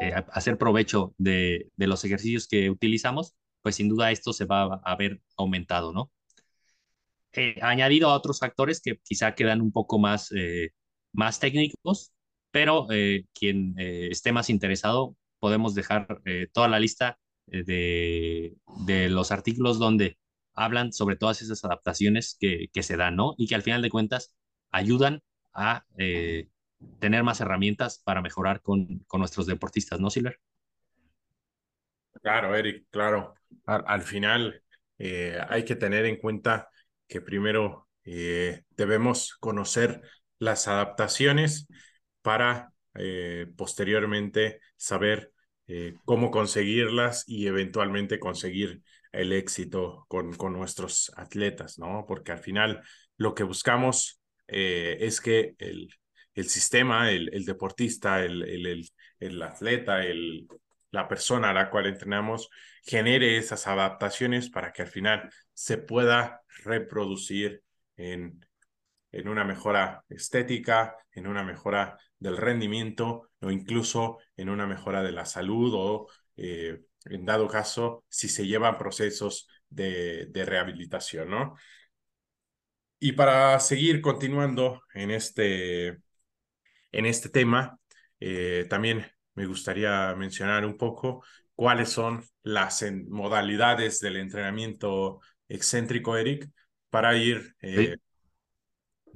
eh, 0.01 0.13
hacer 0.31 0.57
provecho 0.57 1.13
de, 1.17 1.69
de, 1.75 1.87
los 1.87 2.03
ejercicios 2.03 2.47
que 2.47 2.69
utilizamos, 2.69 3.35
pues 3.61 3.75
sin 3.75 3.89
duda 3.89 4.11
esto 4.11 4.33
se 4.33 4.45
va 4.45 4.81
a 4.83 4.95
ver 4.95 5.21
aumentado, 5.37 5.93
¿no? 5.93 6.11
Añadido 7.61 8.09
a 8.09 8.15
otros 8.15 8.39
factores 8.39 8.81
que 8.81 8.97
quizá 9.03 9.35
quedan 9.35 9.61
un 9.61 9.73
poco 9.73 9.99
más, 9.99 10.29
más 11.11 11.39
técnicos, 11.41 12.13
pero 12.49 12.87
quien 13.33 13.75
esté 13.77 14.31
más 14.31 14.49
interesado, 14.49 15.17
podemos 15.39 15.75
dejar 15.75 16.21
toda 16.53 16.69
la 16.69 16.79
lista 16.79 17.19
de, 17.47 18.55
de, 18.85 19.09
los 19.09 19.31
artículos 19.31 19.79
donde 19.79 20.17
hablan 20.53 20.93
sobre 20.93 21.15
todas 21.15 21.41
esas 21.41 21.63
adaptaciones 21.63 22.37
que, 22.39 22.69
que, 22.73 22.83
se 22.83 22.97
dan, 22.97 23.15
¿no? 23.15 23.35
Y 23.37 23.47
que 23.47 23.55
al 23.55 23.61
final 23.61 23.81
de 23.81 23.89
cuentas 23.89 24.33
ayudan 24.71 25.21
a 25.53 25.85
tener 26.99 27.23
más 27.23 27.39
herramientas 27.41 28.01
para 28.03 28.21
mejorar 28.21 28.61
con, 28.61 28.99
con 29.07 29.19
nuestros 29.19 29.47
deportistas, 29.47 29.99
¿no, 29.99 30.09
Silver? 30.09 30.39
Claro, 32.21 32.55
Eric, 32.55 32.85
claro. 32.89 33.35
Al, 33.65 33.83
al 33.87 34.01
final 34.01 34.61
hay 34.97 35.65
que 35.65 35.75
tener 35.75 36.05
en 36.05 36.17
cuenta 36.17 36.69
que 37.07 37.21
primero 37.21 37.85
eh, 38.03 38.63
debemos 38.71 39.35
conocer 39.39 40.01
las 40.39 40.67
adaptaciones 40.67 41.67
para 42.21 42.71
eh, 42.95 43.47
posteriormente 43.57 44.61
saber 44.77 45.31
eh, 45.67 45.95
cómo 46.05 46.31
conseguirlas 46.31 47.23
y 47.27 47.47
eventualmente 47.47 48.19
conseguir 48.19 48.81
el 49.11 49.31
éxito 49.31 50.05
con, 50.07 50.33
con 50.33 50.53
nuestros 50.53 51.11
atletas, 51.15 51.79
¿no? 51.79 52.05
Porque 52.07 52.31
al 52.31 52.39
final 52.39 52.81
lo 53.17 53.33
que 53.33 53.43
buscamos 53.43 54.21
es 54.47 55.21
que 55.21 55.55
el, 55.57 55.89
el 56.35 56.49
sistema, 56.49 57.09
el, 57.11 57.33
el 57.33 57.45
deportista, 57.45 58.23
el, 58.23 58.43
el, 58.43 58.85
el 59.19 59.41
atleta, 59.41 60.03
el, 60.03 60.47
la 60.91 61.07
persona 61.07 61.49
a 61.49 61.53
la 61.53 61.69
cual 61.69 61.87
entrenamos 61.87 62.49
genere 62.83 63.37
esas 63.37 63.67
adaptaciones 63.67 64.49
para 64.49 64.71
que 64.71 64.83
al 64.83 64.87
final 64.87 65.29
se 65.53 65.77
pueda 65.77 66.41
reproducir 66.63 67.61
en, 67.97 68.44
en 69.15 69.29
una 69.29 69.45
mejora 69.45 70.03
estética, 70.09 70.97
en 71.11 71.27
una 71.27 71.43
mejora 71.43 71.97
del 72.19 72.35
rendimiento 72.35 73.29
o 73.39 73.49
incluso 73.49 74.19
en 74.35 74.49
una 74.49 74.67
mejora 74.67 75.03
de 75.03 75.13
la 75.13 75.25
salud 75.25 75.71
o 75.73 76.07
eh, 76.35 76.81
en 77.05 77.25
dado 77.25 77.47
caso 77.47 78.03
si 78.09 78.27
se 78.27 78.45
llevan 78.45 78.77
procesos 78.77 79.47
de, 79.69 80.29
rehabilitación, 80.33 81.29
¿no? 81.29 81.55
Y 82.99 83.13
para 83.13 83.59
seguir 83.59 84.01
continuando 84.01 84.81
en 84.93 85.11
este, 85.11 85.99
en 86.91 87.05
este 87.05 87.29
tema, 87.29 87.79
eh, 88.19 88.65
también 88.69 89.05
me 89.35 89.45
gustaría 89.45 90.13
mencionar 90.15 90.65
un 90.65 90.77
poco 90.77 91.23
cuáles 91.53 91.89
son 91.89 92.23
las 92.43 92.83
modalidades 93.07 93.99
del 93.99 94.17
entrenamiento 94.17 95.21
excéntrico, 95.47 96.17
Eric, 96.17 96.49
para 96.89 97.15
ir 97.15 97.55
eh. 97.61 97.97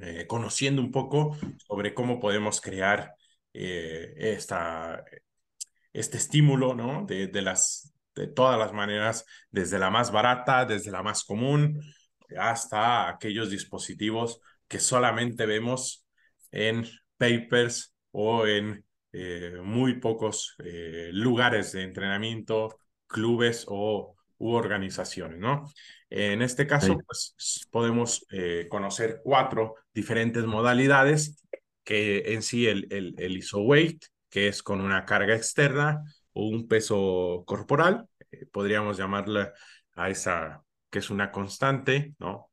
Eh, 0.02 0.26
conociendo 0.28 0.82
un 0.82 0.92
poco 0.92 1.38
sobre 1.58 1.94
cómo 1.94 2.20
podemos 2.20 2.62
crear 2.62 3.16
eh, 3.54 4.14
esta, 4.18 5.04
este 5.94 6.18
estímulo, 6.18 6.76
¿no? 6.76 7.06
De, 7.06 7.28
de, 7.28 7.42
las, 7.42 7.94
de 8.16 8.28
todas 8.28 8.58
las 8.58 8.74
maneras, 8.74 9.26
desde 9.52 9.80
la 9.80 9.90
más 9.90 10.12
barata, 10.12 10.66
desde 10.66 10.92
la 10.92 11.04
más 11.04 11.24
común, 11.24 11.82
hasta 12.38 13.10
aquellos 13.10 13.50
dispositivos 13.50 14.42
que 14.68 14.80
solamente 14.80 15.46
vemos 15.46 16.06
en 16.52 16.86
papers 17.18 17.96
o 18.12 18.46
en 18.46 18.86
eh, 19.12 19.58
muy 19.64 20.00
pocos 20.00 20.56
lugares 21.12 21.72
de 21.72 21.84
entrenamiento, 21.84 22.80
clubes 23.08 23.66
o 23.68 24.16
u 24.38 24.54
organizaciones, 24.54 25.40
¿no? 25.40 25.66
En 26.10 26.42
este 26.42 26.66
caso, 26.66 26.94
sí. 26.94 27.00
pues 27.06 27.68
podemos 27.70 28.26
eh, 28.32 28.68
conocer 28.70 29.22
cuatro 29.24 29.76
diferentes 29.94 30.44
modalidades, 30.46 31.44
que 31.84 32.34
en 32.34 32.42
sí 32.42 32.68
el, 32.68 32.88
el, 32.92 33.16
el 33.18 33.38
ISO 33.38 33.62
weight, 33.62 34.06
que 34.30 34.48
es 34.48 34.64
con 34.64 34.82
una 34.82 35.06
carga 35.06 35.36
externa 35.36 36.04
o 36.34 36.48
un 36.48 36.68
peso 36.68 37.44
corporal, 37.46 38.08
eh, 38.32 38.46
podríamos 38.48 38.98
llamarla 38.98 39.54
a 39.94 40.10
esa 40.10 40.64
que 40.90 41.00
es 41.00 41.12
una 41.12 41.32
constante, 41.32 42.16
¿no? 42.18 42.50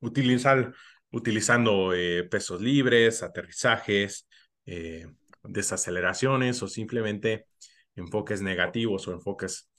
Utilizar, 0.00 0.72
utilizando 1.10 1.94
eh, 1.94 2.24
pesos 2.24 2.60
libres, 2.60 3.22
aterrizajes, 3.22 4.26
desaceleraciones 5.42 6.62
o 6.62 6.68
simplemente 6.68 7.46
enfoques 7.96 8.42
negativos 8.42 9.08
o 9.08 9.12
enfoques 9.12 9.70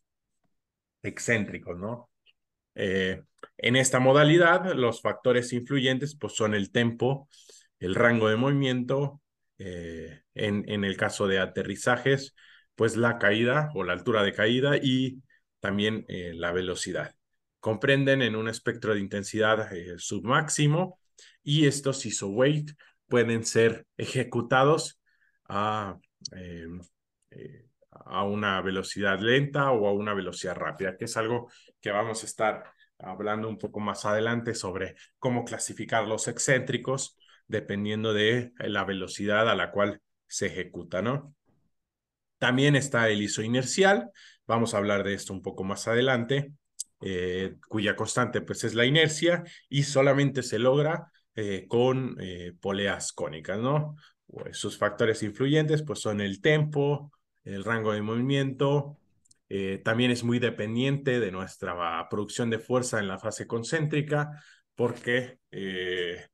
excéntricos, 1.04 1.78
¿no? 1.78 2.10
Eh, 2.82 3.22
en 3.58 3.76
esta 3.76 4.00
modalidad, 4.00 4.74
los 4.74 5.02
factores 5.02 5.52
influyentes 5.52 6.16
pues, 6.16 6.34
son 6.34 6.56
el 6.56 6.72
tempo, 6.72 7.28
el 7.80 7.94
rango 7.94 8.30
de 8.30 8.38
movimiento, 8.38 9.22
eh, 9.58 10.22
en, 10.34 10.64
en, 10.70 10.86
el 10.86 10.96
caso 10.96 11.28
de 11.28 11.40
aterrizajes, 11.40 12.34
pues 12.76 12.96
la 12.96 13.18
caída 13.18 13.70
o 13.76 13.84
la 13.84 13.92
altura 13.92 14.24
de 14.24 14.34
caída 14.34 14.78
y 14.78 15.22
también 15.60 16.06
eh, 16.08 16.32
la 16.34 16.54
velocidad. 16.54 17.14
Comprenden 17.60 18.22
en 18.22 18.38
un 18.38 18.48
espectro 18.48 18.94
de 18.94 19.02
intensidad 19.02 19.70
submáximo 19.98 20.98
y 21.44 21.66
estos 21.68 22.06
ISO 22.06 22.30
weight 22.30 22.72
pueden 23.10 23.44
ser 23.44 23.86
ejecutados 23.98 25.02
a 25.50 25.98
em, 26.32 26.80
a 27.92 28.24
una 28.24 28.62
velocidad 28.62 29.20
lenta 29.20 29.72
o 29.72 29.88
a 29.88 29.94
una 29.94 30.14
velocidad 30.14 30.56
rápida, 30.56 30.98
que 30.98 31.06
es 31.06 31.18
algo 31.18 31.50
que 31.82 31.92
vamos 31.92 32.24
a 32.24 32.26
estar 32.26 32.74
hablando 32.98 33.48
un 33.48 33.58
poco 33.58 33.80
más 33.80 34.06
adelante 34.06 34.54
sobre 34.54 34.96
cómo 35.18 35.46
clasificar 35.46 36.08
los 36.08 36.28
excéntricos 36.28 37.18
dependiendo 37.48 38.14
de 38.14 38.54
la 38.60 38.84
velocidad 38.84 39.50
a 39.50 39.56
la 39.56 39.72
cual 39.72 40.02
se 40.28 40.48
ejecuta, 40.48 41.02
¿no? 41.02 41.34
También 42.38 42.76
está 42.76 43.10
el 43.10 43.22
ISO 43.22 43.42
inercial, 43.42 44.12
vamos 44.48 44.74
a 44.74 44.78
hablar 44.78 45.04
de 45.04 45.14
esto 45.14 45.34
un 45.34 45.42
poco 45.42 45.64
más 45.64 45.88
adelante, 45.88 46.54
eh, 47.02 47.56
cuya 47.68 47.96
constante 47.96 48.42
pues 48.42 48.64
es 48.64 48.76
la 48.76 48.86
inercia 48.86 49.44
y 49.70 49.84
solamente 49.84 50.44
se 50.44 50.60
logra 50.60 51.12
eh, 51.36 51.66
con 51.68 52.18
eh, 52.20 52.54
poleas 52.60 53.14
cónicas, 53.14 53.60
¿no? 53.60 53.96
Sus 54.52 54.78
factores 54.78 55.24
influyentes 55.24 55.82
pues 55.82 56.00
son 56.00 56.22
el 56.22 56.40
tempo, 56.42 57.12
el 57.44 57.64
rango 57.64 57.94
de 57.94 58.02
movimiento. 58.02 58.99
Eh, 59.50 59.82
también 59.84 60.12
es 60.12 60.24
muy 60.24 60.40
dependiente 60.40 61.20
de 61.20 61.32
nuestra 61.32 62.08
producción 62.10 62.50
de 62.50 62.60
fuerza 62.60 63.00
en 63.00 63.08
la 63.08 63.18
fase 63.18 63.48
concéntrica, 63.48 64.30
porque 64.76 65.40
eh, 65.52 66.28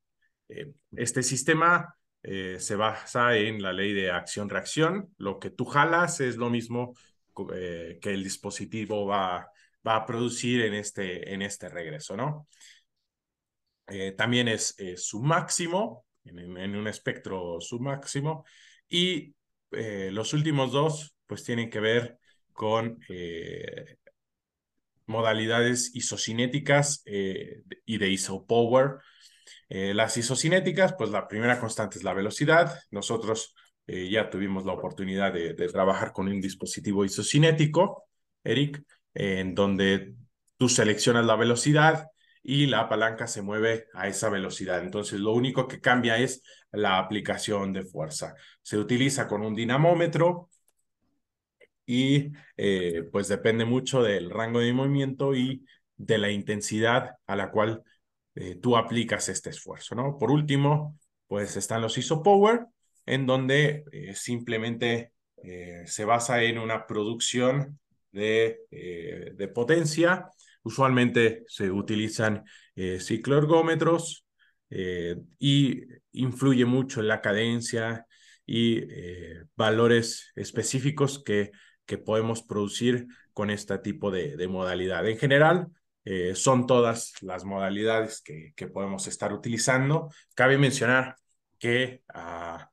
eh, 0.50 0.74
este 0.96 1.24
sistema 1.24 1.96
se 2.22 2.76
basa 2.76 3.38
en 3.38 3.62
la 3.62 3.72
ley 3.72 3.94
de 3.94 4.10
acción-reacción. 4.10 5.14
Lo 5.20 5.38
que 5.38 5.52
tú 5.52 5.66
jalas 5.66 6.22
es 6.22 6.38
lo 6.38 6.50
mismo 6.50 6.96
que 7.36 8.00
el 8.02 8.24
dispositivo 8.24 9.06
va, 9.06 9.48
va, 9.88 9.96
a 9.98 10.06
producir 10.08 10.62
en 10.62 10.74
este, 10.74 11.32
en 11.32 11.44
este 11.44 11.70
regreso, 11.70 12.18
¿no? 12.18 12.48
También 14.18 14.48
es 14.48 14.76
su 14.96 15.22
máximo, 15.22 16.08
en, 16.24 16.76
un 16.76 16.88
espectro 16.88 17.62
submáximo, 17.62 18.44
y 18.90 19.36
eh, 19.72 20.10
los 20.12 20.34
últimos 20.34 20.72
dos, 20.72 21.16
pues 21.26 21.44
tienen 21.44 21.70
que 21.70 21.80
ver 21.80 22.18
con 22.56 23.00
eh, 23.10 23.98
modalidades 25.06 25.96
isocinéticas 25.96 27.04
eh, 27.06 27.62
y 27.86 27.98
de 28.00 28.10
isopower. 28.10 28.98
las 29.70 30.18
isocinéticas, 30.18 30.94
pues 30.98 31.12
la 31.12 31.28
primera 31.28 31.60
constante 31.60 31.98
es 31.98 32.04
la 32.04 32.14
velocidad. 32.14 32.80
Nosotros 32.92 33.54
ya 33.88 34.32
tuvimos 34.32 34.66
la 34.66 34.74
oportunidad 34.74 35.32
de, 35.32 35.54
de, 35.54 35.68
trabajar 35.68 36.12
con 36.12 36.28
un 36.28 36.42
dispositivo 36.42 37.06
isocinético, 37.06 38.08
Eric, 38.44 38.84
en 39.14 39.54
donde 39.54 40.16
tú 40.58 40.70
seleccionas 40.70 41.26
la 41.26 41.36
velocidad 41.36 42.08
y 42.48 42.68
la 42.68 42.88
palanca 42.88 43.26
se 43.28 43.42
mueve 43.42 43.88
a 43.94 44.08
esa 44.08 44.30
velocidad. 44.30 44.84
Entonces, 44.84 45.20
lo 45.20 45.34
único 45.34 45.68
que 45.68 45.82
cambia 45.82 46.18
es 46.20 46.44
la 46.72 47.00
aplicación 47.00 47.74
de 47.74 47.84
fuerza. 47.84 48.36
Se 48.62 48.78
utiliza 48.78 49.28
con 49.28 49.42
un 49.42 49.56
dinamómetro 49.56 50.50
y 51.86 52.32
eh, 52.58 53.04
pues 53.12 53.27
depende 53.27 53.65
mucho 53.65 54.01
del 54.01 54.30
rango 54.30 54.60
de 54.60 54.74
movimiento 54.74 55.36
y 55.36 55.65
de 55.96 56.18
la 56.18 56.32
intensidad 56.32 57.15
a 57.27 57.36
la 57.36 57.51
cual 57.51 57.84
eh, 58.34 58.56
tú 58.62 58.75
aplicas 58.75 59.30
este 59.30 59.51
esfuerzo, 59.51 59.96
¿no? 59.96 60.18
Por 60.18 60.32
último, 60.32 60.98
pues 61.27 61.56
están 61.58 61.82
los 61.82 61.98
ISOPOWER, 61.98 62.65
en 63.06 63.25
donde 63.25 63.86
eh, 63.92 64.15
simplemente 64.15 65.12
se 65.86 66.06
basa 66.06 66.42
en 66.42 66.58
una 66.58 66.88
producción 66.88 67.80
de, 68.12 68.62
de 68.72 69.48
potencia. 69.50 70.27
Usualmente 70.63 71.44
se 71.48 71.70
utilizan 71.70 72.44
cicloergómetros 73.00 74.25
y 74.72 75.84
influye 76.13 76.65
mucho 76.65 77.01
en 77.01 77.10
la 77.10 77.22
cadencia 77.22 78.08
y 78.44 78.82
valores 79.56 80.32
específicos 80.36 81.24
que, 81.24 81.51
que 81.86 81.98
podemos 81.98 82.44
producir 82.44 83.08
con 83.34 83.50
este 83.50 83.77
tipo 83.80 84.12
de, 84.12 84.48
modalidad. 84.48 85.08
En 85.08 85.18
general, 85.18 85.68
eh, 86.04 86.36
son 86.36 86.68
todas 86.68 87.13
las 87.22 87.46
modalidades 87.46 88.22
que, 88.22 88.68
podemos 88.68 89.08
estar 89.08 89.34
utilizando. 89.34 90.10
Cabe 90.36 90.58
mencionar 90.58 91.15
que 91.60 92.04
ah, 92.13 92.70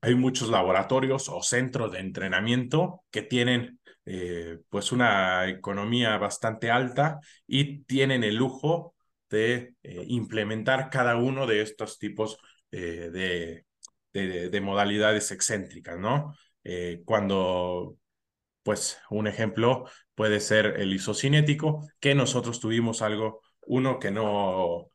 hay 0.00 0.14
muchos 0.14 0.48
laboratorios 0.48 1.28
o 1.28 1.42
centros 1.42 1.92
de 1.92 1.98
entrenamiento 2.00 3.04
que 3.10 3.22
tienen 3.22 3.80
eh, 4.06 4.60
pues 4.68 4.92
una 4.92 5.48
economía 5.48 6.16
bastante 6.18 6.70
alta 6.70 7.20
y 7.46 7.82
tienen 7.84 8.24
el 8.24 8.36
lujo 8.36 8.94
de 9.28 9.74
eh, 9.82 10.04
implementar 10.08 10.88
cada 10.90 11.16
uno 11.16 11.46
de 11.46 11.62
estos 11.62 11.98
tipos 11.98 12.38
de, 12.70 13.64
de, 14.12 14.60
modalidades 14.60 15.30
excéntricas, 15.30 15.98
¿no? 15.98 16.34
Cuando 17.04 17.96
pues 18.62 18.98
un 19.10 19.26
ejemplo 19.26 19.88
puede 20.14 20.40
ser 20.40 20.74
el 20.78 20.92
isocinético, 20.92 21.88
que 22.00 22.14
nosotros 22.14 22.60
tuvimos 22.60 23.00
algo, 23.02 23.40
uno 23.62 23.98
que 23.98 24.10
no, 24.10 24.90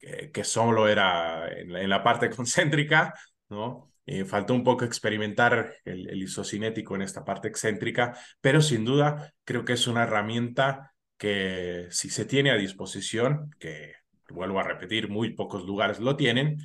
que, 0.00 0.44
solo 0.44 0.88
era 0.88 1.48
en, 1.52 1.88
la 1.88 2.02
parte 2.02 2.30
concéntrica, 2.36 3.14
¿no? 3.48 3.92
Eh, 4.04 4.24
faltó 4.24 4.54
un 4.54 4.64
poco 4.64 4.84
experimentar 4.84 5.76
el, 5.84 6.08
el 6.10 6.22
isocinético 6.22 6.96
en 6.96 7.02
esta 7.02 7.24
parte 7.24 7.46
excéntrica, 7.46 8.18
pero 8.40 8.60
sin 8.60 8.84
duda 8.84 9.32
creo 9.44 9.64
que 9.64 9.74
es 9.74 9.86
una 9.86 10.02
herramienta 10.02 10.92
que 11.16 11.86
si 11.90 12.10
se 12.10 12.24
tiene 12.24 12.50
a 12.50 12.56
disposición, 12.56 13.54
que 13.60 13.94
vuelvo 14.30 14.58
a 14.58 14.64
repetir, 14.64 15.08
muy 15.08 15.34
pocos 15.34 15.64
lugares 15.64 16.00
lo 16.00 16.16
tienen, 16.16 16.58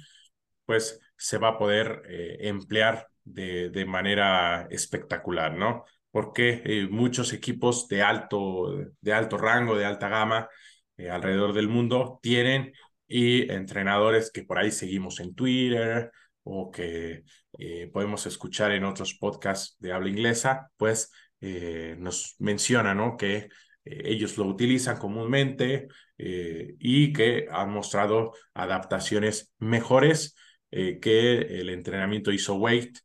pues 0.65 0.99
se 1.15 1.37
va 1.37 1.49
a 1.49 1.57
poder 1.59 2.01
eh, 2.09 2.37
emplear 2.41 3.07
de, 3.33 3.69
de 3.69 3.85
manera 3.85 4.67
espectacular, 4.69 5.53
¿no? 5.53 5.85
porque 6.17 6.63
eh, 6.65 6.87
muchos 6.89 7.31
equipos 7.31 7.87
de 7.87 8.01
alto, 8.01 8.75
de 9.01 9.13
alto 9.13 9.37
rango, 9.37 9.77
de 9.77 9.85
alta 9.85 10.09
gama 10.09 10.49
eh, 10.97 11.11
alrededor 11.11 11.53
del 11.53 11.67
mundo 11.67 12.19
tienen 12.23 12.73
y 13.07 13.51
entrenadores 13.51 14.31
que 14.31 14.43
por 14.43 14.57
ahí 14.57 14.71
seguimos 14.71 15.19
en 15.19 15.35
Twitter 15.35 16.11
o 16.41 16.71
que 16.71 17.23
eh, 17.59 17.89
podemos 17.93 18.25
escuchar 18.25 18.71
en 18.71 18.83
otros 18.85 19.13
podcasts 19.13 19.75
de 19.79 19.91
habla 19.93 20.09
inglesa, 20.09 20.71
pues 20.77 21.11
nos 21.39 22.35
mencionan 22.39 22.97
¿no? 22.97 23.15
que 23.15 23.49
ellos 23.85 24.39
lo 24.39 24.45
utilizan 24.45 24.97
comúnmente 24.97 25.87
y 26.17 27.13
que 27.13 27.45
han 27.51 27.69
mostrado 27.69 28.33
adaptaciones 28.55 29.53
mejores 29.59 30.35
que 30.71 31.37
el 31.59 31.69
entrenamiento 31.69 32.31
ISO 32.31 32.55
weight 32.55 32.97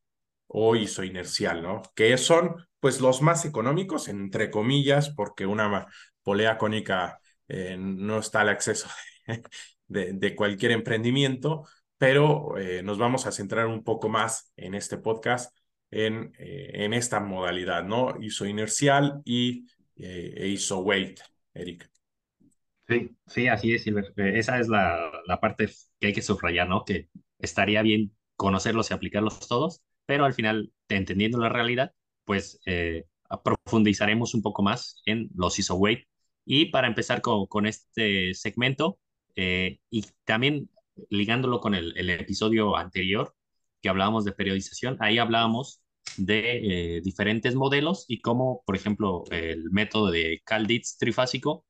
o 0.52 0.76
inercial, 0.76 1.62
¿no? 1.62 1.82
Que 1.94 2.16
son 2.18 2.56
pues 2.78 3.00
los 3.00 3.22
más 3.22 3.44
económicos, 3.44 4.08
entre 4.08 4.50
comillas, 4.50 5.10
porque 5.10 5.46
una 5.46 5.86
polea 6.22 6.58
cónica 6.58 7.20
eh, 7.48 7.76
no 7.78 8.18
está 8.18 8.40
al 8.42 8.50
acceso 8.50 8.88
de, 9.88 10.34
cualquier 10.34 10.72
emprendimiento, 10.72 11.64
pero 11.96 12.58
eh, 12.58 12.82
nos 12.82 12.98
vamos 12.98 13.26
a 13.26 13.32
centrar 13.32 13.66
un 13.66 13.82
poco 13.84 14.08
más 14.08 14.52
en 14.56 14.74
este 14.74 14.98
podcast 14.98 15.56
en, 15.90 16.32
eh, 16.38 16.88
esta 16.92 17.20
modalidad, 17.20 17.84
¿no? 17.84 18.16
ISO 18.20 18.46
inercial 18.46 19.20
y 19.24 19.66
e 19.96 20.48
ISO 20.48 20.80
weight, 20.80 21.20
Eric. 21.54 21.90
Sí, 22.88 23.10
sí, 23.26 23.48
así 23.48 23.74
es, 23.74 23.84
Silver. 23.84 24.12
Esa 24.16 24.58
es 24.58 24.68
la 24.68 25.38
parte 25.40 25.70
que 26.00 26.08
hay 26.08 26.12
que 26.12 26.22
subrayar, 26.22 26.68
¿no? 26.68 26.84
Que 26.84 27.08
estaría 27.38 27.82
bien 27.82 28.12
conocerlos 28.36 28.90
y 28.90 28.94
aplicarlos 28.94 29.46
todos, 29.46 29.82
pero 30.06 30.24
al 30.24 30.34
final, 30.34 30.72
entendiendo 30.88 31.38
la 31.38 31.48
realidad, 31.48 31.92
pues 32.24 32.60
eh, 32.66 33.04
profundizaremos 33.44 34.34
un 34.34 34.42
poco 34.42 34.62
más 34.62 35.02
en 35.06 35.30
los 35.34 35.58
ISO 35.58 35.76
weight. 35.76 36.06
Y 36.44 36.66
para 36.66 36.88
empezar 36.88 37.22
con, 37.22 37.46
con 37.46 37.66
este 37.66 38.34
segmento, 38.34 38.98
eh, 39.36 39.78
y 39.90 40.04
también 40.24 40.70
ligándolo 41.10 41.60
con 41.60 41.74
el, 41.74 41.96
el, 41.96 42.10
episodio 42.10 42.76
anterior 42.76 43.34
que 43.80 43.88
hablábamos 43.88 44.24
de 44.24 44.32
periodización, 44.32 44.96
ahí 45.00 45.18
hablábamos 45.18 45.82
de 46.16 46.96
eh, 46.96 47.00
diferentes 47.02 47.54
modelos 47.54 48.04
y 48.08 48.20
cómo, 48.20 48.62
por 48.66 48.76
ejemplo, 48.76 49.24
el 49.30 49.70
método 49.70 50.10
de 50.10 50.42
Calditz 50.44 50.98
trifásico 50.98 51.64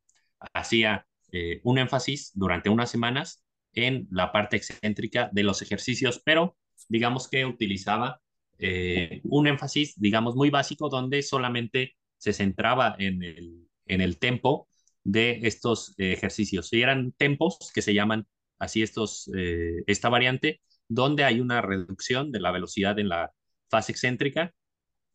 hacía 0.52 1.06
eh, 1.32 1.60
un 1.64 1.78
énfasis 1.78 2.32
durante 2.34 2.68
unas 2.68 2.90
semanas 2.90 3.44
en 3.74 4.06
la 4.10 4.32
parte 4.32 4.56
excéntrica 4.56 5.30
de 5.32 5.44
los 5.44 5.62
ejercicios, 5.62 6.20
pero 6.24 6.56
digamos 6.88 7.28
que 7.28 7.44
utilizaba 7.46 8.20
eh, 8.58 9.20
un 9.24 9.46
énfasis, 9.46 9.98
digamos, 9.98 10.36
muy 10.36 10.50
básico 10.50 10.88
donde 10.88 11.22
solamente 11.22 11.96
se 12.18 12.32
centraba 12.32 12.94
en 12.98 13.22
el, 13.22 13.68
en 13.86 14.00
el 14.00 14.18
tempo 14.18 14.68
de 15.04 15.40
estos 15.42 15.94
ejercicios. 15.98 16.72
Y 16.72 16.82
eran 16.82 17.12
tempos 17.12 17.70
que 17.74 17.82
se 17.82 17.94
llaman 17.94 18.26
así 18.58 18.82
estos, 18.82 19.30
eh, 19.34 19.82
esta 19.86 20.08
variante, 20.08 20.60
donde 20.88 21.24
hay 21.24 21.40
una 21.40 21.60
reducción 21.60 22.30
de 22.32 22.40
la 22.40 22.52
velocidad 22.52 22.98
en 22.98 23.08
la 23.08 23.32
fase 23.68 23.92
excéntrica. 23.92 24.54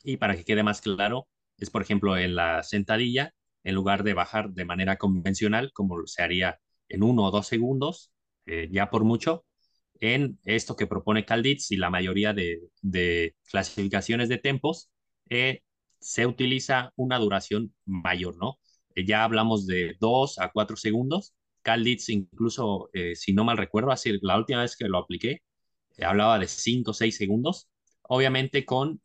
Y 0.03 0.17
para 0.17 0.35
que 0.35 0.43
quede 0.45 0.63
más 0.63 0.81
claro, 0.81 1.27
es 1.57 1.69
por 1.69 1.81
ejemplo 1.81 2.17
en 2.17 2.35
la 2.35 2.63
sentadilla, 2.63 3.33
en 3.63 3.75
lugar 3.75 4.03
de 4.03 4.13
bajar 4.13 4.51
de 4.51 4.65
manera 4.65 4.97
convencional, 4.97 5.71
como 5.73 6.05
se 6.07 6.21
haría 6.23 6.59
en 6.89 7.03
uno 7.03 7.25
o 7.25 7.31
dos 7.31 7.47
segundos, 7.47 8.11
eh, 8.45 8.69
ya 8.71 8.89
por 8.89 9.03
mucho, 9.03 9.45
en 10.01 10.39
esto 10.45 10.75
que 10.75 10.87
propone 10.87 11.25
Calditz 11.25 11.71
y 11.71 11.77
la 11.77 11.89
mayoría 11.89 12.33
de, 12.33 13.35
clasificaciones 13.49 14.29
de 14.29 14.37
tempos, 14.37 14.89
eh, 15.29 15.63
se 15.99 16.25
utiliza 16.25 16.93
una 16.95 17.17
duración 17.19 17.73
mayor, 17.85 18.37
¿no? 18.37 18.59
Eh, 18.95 19.05
ya 19.05 19.23
hablamos 19.23 19.65
de 19.67 19.95
2 19.99 20.39
a 20.39 20.51
4 20.51 20.77
segundos. 20.77 21.33
Calditz 21.61 22.09
incluso, 22.09 22.89
eh, 22.93 23.15
si 23.15 23.33
no 23.33 23.43
mal 23.43 23.57
recuerdo, 23.57 23.91
así, 23.91 24.17
la 24.21 24.37
última 24.37 24.61
vez 24.61 24.77
que 24.77 24.87
lo 24.87 24.99
apliqué, 24.99 25.41
hablaba 26.01 26.39
de 26.39 26.47
5 26.47 26.91
o 26.91 26.93
6 26.93 27.17
segundos, 27.17 27.69
obviamente 28.03 28.65
con 28.65 29.01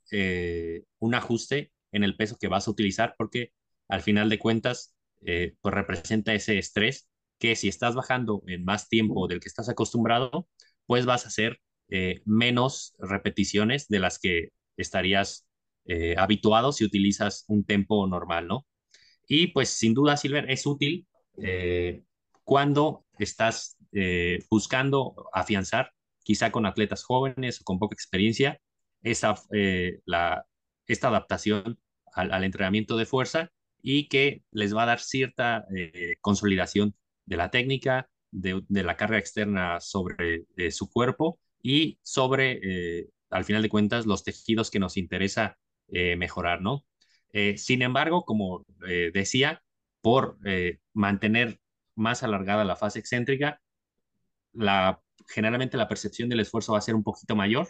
un 0.99 1.15
ajuste 1.15 1.73
en 1.91 2.05
el 2.05 2.17
peso 2.17 2.37
que 2.39 2.49
vas 2.49 2.69
a 2.69 2.71
utilizar, 2.71 3.15
porque 3.19 3.53
al 3.89 4.03
final 4.03 4.29
de 4.29 4.39
cuentas, 4.39 4.95
pues 5.21 5.75
representa 5.75 6.35
ese 6.35 6.59
estrés 6.59 7.09
que 7.39 7.57
si 7.57 7.69
estás 7.69 7.95
bajando 7.95 8.43
en 8.47 8.65
más 8.65 8.89
tiempo 8.89 9.27
del 9.27 9.41
que 9.41 9.49
estás 9.49 9.69
acostumbrado, 9.69 10.49
pues 10.93 11.07
vas 11.07 11.25
a 11.25 11.29
hacer 11.29 11.59
eh, 11.89 12.21
menos 12.27 12.95
repeticiones 12.99 13.89
de 13.89 13.99
las 13.99 14.19
que 14.19 14.51
estarías 14.77 15.47
eh, 15.87 16.17
habituado 16.19 16.71
si 16.71 16.85
utilizas 16.85 17.47
un 17.49 17.65
tempo 17.65 18.07
normal, 18.07 18.47
¿no? 18.47 18.67
Y 19.27 19.47
pues 19.47 19.71
sin 19.71 19.95
duda, 19.95 20.19
Silver, 20.19 20.51
es 20.51 20.67
útil 20.67 21.07
eh, 21.39 22.03
cuando 22.45 23.07
estás 23.19 23.79
buscando 24.51 25.15
afianzar, 25.33 25.93
quizá 26.25 26.53
con 26.53 26.67
atletas 26.67 27.05
jóvenes 27.05 27.63
o 27.63 27.65
con 27.65 27.79
poca 27.79 27.95
experiencia, 27.95 28.61
esa, 29.03 29.35
la, 30.05 30.45
esta 30.87 31.09
adaptación 31.09 31.79
al, 32.13 32.33
al, 32.33 32.45
entrenamiento 32.45 32.99
de 32.99 33.07
fuerza 33.07 33.51
y 33.81 34.09
que 34.09 34.43
les 34.51 34.77
va 34.77 34.83
a 34.83 34.87
dar 34.93 35.01
cierta 35.01 35.65
consolidación 36.21 36.95
de 37.25 37.37
la 37.39 37.51
técnica, 37.51 38.11
de, 38.33 38.65
la 38.69 38.97
carga 38.97 39.19
externa 39.19 39.79
sobre 39.81 40.47
eh, 40.57 40.71
su 40.71 40.91
cuerpo 40.91 41.39
y 41.63 41.99
sobre, 42.03 42.61
eh, 42.63 43.09
al 43.31 43.45
final 43.45 43.63
de 43.63 43.69
cuentas, 43.69 44.07
los 44.07 44.25
tejidos 44.25 44.71
que 44.71 44.81
nos 44.81 44.97
interesa 44.97 45.59
eh, 45.89 46.17
mejorar, 46.17 46.61
¿no? 46.61 46.85
sin 47.57 47.81
embargo, 47.81 48.27
como 48.27 48.67
decía, 49.15 49.63
por 50.03 50.37
mantener 50.93 51.59
más 51.95 52.23
alargada 52.23 52.63
la 52.63 52.77
fase 52.77 52.99
excéntrica, 52.99 53.59
generalmente 55.29 55.79
la 55.79 55.89
percepción 55.89 56.29
del 56.29 56.41
esfuerzo 56.41 56.73
va 56.73 56.79
a 56.79 56.83
ser 56.83 56.95
un 56.95 57.03
poquito 57.03 57.35
mayor 57.35 57.69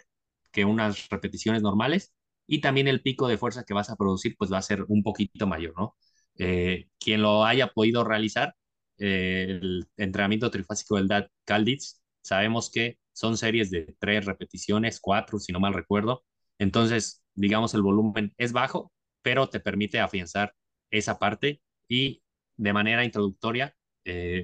que 0.51 0.65
unas 0.65 1.07
repeticiones 1.07 1.61
normales 1.61 2.13
y 2.45 2.59
también 2.59 2.89
el 2.89 3.01
pico 3.01 3.29
de 3.29 3.37
fuerza 3.37 3.63
que 3.63 3.73
vas 3.73 3.89
a 3.89 3.95
producir 3.95 4.35
pues 4.37 4.51
va 4.51 4.57
a 4.57 4.61
ser 4.61 4.83
un 4.89 5.01
poquito 5.01 5.47
mayor, 5.47 5.73
¿no? 5.77 5.95
quien 6.35 7.21
lo 7.21 7.45
haya 7.45 7.69
podido 7.69 8.03
realizar 8.03 8.55
eh, 8.97 9.59
el 9.61 9.87
entrenamiento 9.97 10.49
trifásico 10.51 10.97
del 10.97 11.07
DAT 11.07 11.29
Calditz, 11.45 12.01
sabemos 12.21 12.71
que 12.71 12.97
son 13.11 13.37
series 13.37 13.69
de 13.69 13.95
tres 13.99 14.25
repeticiones, 14.25 14.99
cuatro, 14.99 15.39
si 15.39 15.51
no 15.51 15.59
mal 15.59 15.73
recuerdo. 15.73 16.23
Entonces, 16.57 17.23
digamos, 17.33 17.73
el 17.73 17.81
volumen 17.81 18.33
es 18.37 18.53
bajo, 18.53 18.91
pero 19.21 19.49
te 19.49 19.59
permite 19.59 19.99
afianzar 19.99 20.53
esa 20.89 21.19
parte 21.19 21.61
y 21.87 22.23
de 22.57 22.73
manera 22.73 23.03
introductoria 23.03 23.75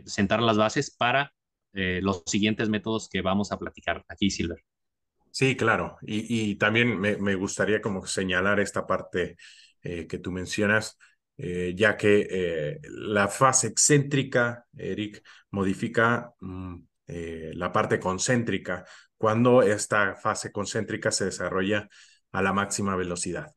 sentar 0.05 0.41
las 0.41 0.57
bases 0.57 0.89
para 0.89 1.33
los 1.73 2.23
siguientes 2.25 2.69
métodos 2.69 3.09
que 3.09 3.21
vamos 3.21 3.51
a 3.51 3.59
platicar 3.59 4.05
aquí, 4.07 4.29
Silver. 4.29 4.63
Sí, 5.31 5.55
claro. 5.55 5.97
Y, 6.01 6.55
también 6.55 6.99
me, 6.99 7.35
gustaría 7.35 7.81
como 7.81 8.05
señalar 8.05 8.59
esta 8.59 8.87
parte 8.87 9.35
que 9.81 10.19
tú 10.19 10.31
mencionas, 10.31 10.97
ya 11.75 11.95
que 11.95 12.79
la 12.83 13.27
fase 13.29 13.67
excéntrica, 13.67 14.65
Eric, 14.77 15.23
modifica 15.51 16.33
mm, 16.41 16.75
la 17.53 17.71
parte 17.71 17.99
concéntrica 17.99 18.83
cuando 19.17 19.61
esta 19.61 20.15
fase 20.15 20.51
concéntrica 20.51 21.11
se 21.11 21.25
desarrolla 21.25 21.87
a 22.31 22.41
la 22.41 22.53
máxima 22.53 22.95
velocidad. 22.95 23.53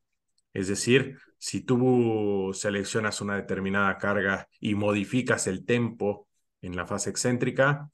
Es 0.52 0.68
decir, 0.68 1.18
si 1.38 1.62
tú 1.62 2.50
seleccionas 2.54 3.20
una 3.20 3.36
determinada 3.36 3.96
carga 3.98 4.48
y 4.60 4.74
modificas 4.74 5.46
el 5.46 5.64
tempo 5.64 6.28
en 6.60 6.76
la 6.76 6.86
fase 6.86 7.10
excéntrica, 7.10 7.88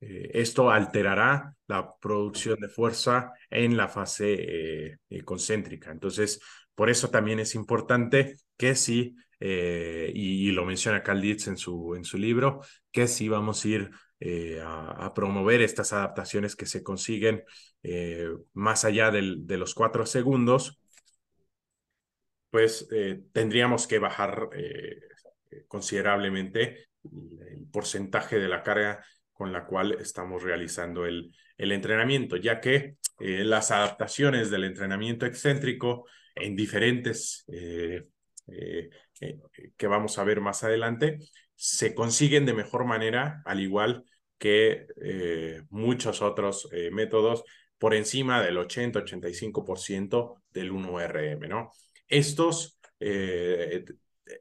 eh, 0.00 0.30
esto 0.34 0.70
alterará 0.70 1.54
la 1.68 1.94
producción 2.00 2.58
de 2.60 2.68
fuerza 2.68 3.32
en 3.48 3.76
la 3.76 3.88
fase 3.88 4.34
eh, 4.34 4.98
eh, 5.08 5.22
concéntrica. 5.22 5.90
Entonces, 5.92 6.40
por 6.74 6.90
eso 6.90 7.10
también 7.10 7.40
es 7.40 7.54
importante 7.54 8.36
que 8.56 8.74
si, 8.74 9.16
y, 9.40 10.50
lo 10.52 10.64
menciona 10.64 11.02
Carl 11.02 11.24
en 11.24 11.56
su, 11.56 11.94
en 11.96 12.04
su 12.04 12.16
libro, 12.16 12.60
que 12.90 13.08
si 13.08 13.28
vamos 13.28 13.64
a 13.64 13.68
ir 13.68 13.90
a, 14.64 15.12
promover 15.14 15.62
estas 15.62 15.92
adaptaciones 15.92 16.54
que 16.54 16.66
se 16.66 16.82
consiguen 16.82 17.42
más 18.52 18.84
allá 18.84 19.10
de 19.10 19.56
los 19.56 19.74
cuatro 19.74 20.06
segundos, 20.06 20.82
pues 22.52 22.86
eh, 22.92 23.22
tendríamos 23.32 23.86
que 23.86 23.98
bajar 23.98 24.50
eh, 24.54 25.00
considerablemente 25.66 26.88
el 27.02 27.66
porcentaje 27.72 28.38
de 28.38 28.46
la 28.46 28.62
carga 28.62 29.02
con 29.32 29.54
la 29.54 29.64
cual 29.64 29.92
estamos 29.92 30.42
realizando 30.42 31.06
el, 31.06 31.34
el 31.56 31.72
entrenamiento, 31.72 32.36
ya 32.36 32.60
que 32.60 32.96
eh, 33.20 33.44
las 33.44 33.70
adaptaciones 33.70 34.50
del 34.50 34.64
entrenamiento 34.64 35.24
excéntrico 35.24 36.06
en 36.34 36.56
diferentes 36.56 37.44
que 39.76 39.86
vamos 39.86 40.18
a 40.18 40.24
ver 40.24 40.40
más 40.40 40.64
adelante 40.64 41.18
se 41.54 41.94
consiguen 41.94 42.46
de 42.46 42.54
mejor 42.54 42.84
manera, 42.84 43.42
al 43.44 43.60
igual 43.60 44.04
que 44.38 44.86
muchos 45.70 46.22
otros 46.22 46.68
métodos 46.90 47.44
por 47.78 47.94
encima 47.94 48.42
del 48.42 48.58
80-85% 48.58 50.42
del 50.50 50.72
1RM, 50.72 51.48
¿no? 51.48 51.72
estos, 52.12 52.78
eh, 53.00 53.84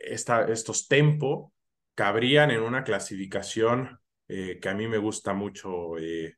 estos 0.02 0.88
tempo 0.88 1.54
cabrían 1.96 2.52
en 2.52 2.62
una 2.62 2.84
clasificación 2.84 4.00
eh, 4.28 4.60
que 4.62 4.70
a 4.70 4.74
mí 4.74 4.88
me 4.88 4.98
gusta 4.98 5.34
mucho 5.34 5.98
eh, 5.98 6.36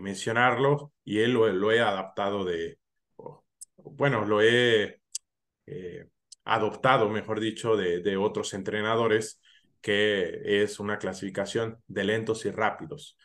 mencionarlo 0.00 0.92
y 1.04 1.20
él 1.20 1.32
lo, 1.32 1.72
he 1.72 1.80
adaptado 1.80 2.44
de, 2.44 2.78
bueno, 3.84 4.24
lo 4.24 4.40
he 4.42 5.00
adoptado, 6.44 7.08
mejor 7.08 7.40
dicho, 7.40 7.76
de, 7.76 8.00
de 8.00 8.16
otros 8.16 8.54
entrenadores, 8.54 9.40
que 9.80 10.62
es 10.62 10.80
una 10.80 10.98
clasificación 10.98 11.82
de 11.86 12.04
lentos 12.04 12.44
y 12.46 12.50
rápidos. 12.50 13.16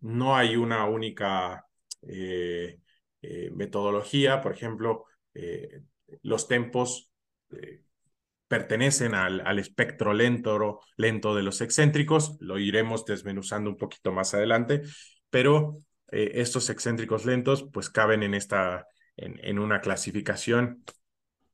no 0.00 0.36
hay 0.36 0.56
una 0.56 0.86
única 0.86 1.66
metodología, 3.54 4.40
por 4.40 4.52
ejemplo, 4.52 5.06
eh, 5.34 5.82
los 6.22 6.48
tempos 6.48 7.10
eh, 7.50 7.82
pertenecen 8.48 9.14
al, 9.14 9.40
al, 9.46 9.58
espectro 9.58 10.12
lento, 10.12 10.80
lento 10.96 11.34
de 11.34 11.42
los 11.42 11.60
excéntricos, 11.60 12.36
lo 12.40 12.58
iremos 12.58 13.04
desmenuzando 13.06 13.70
un 13.70 13.78
poquito 13.78 14.12
más 14.12 14.34
adelante, 14.34 14.82
pero 15.30 15.82
eh, 16.12 16.32
estos 16.34 16.70
excéntricos 16.70 17.24
lentos 17.24 17.68
pues 17.72 17.90
caben 17.90 18.22
en 18.22 18.34
esta, 18.34 18.86
en, 19.16 19.40
en 19.42 19.58
una 19.58 19.80
clasificación 19.80 20.84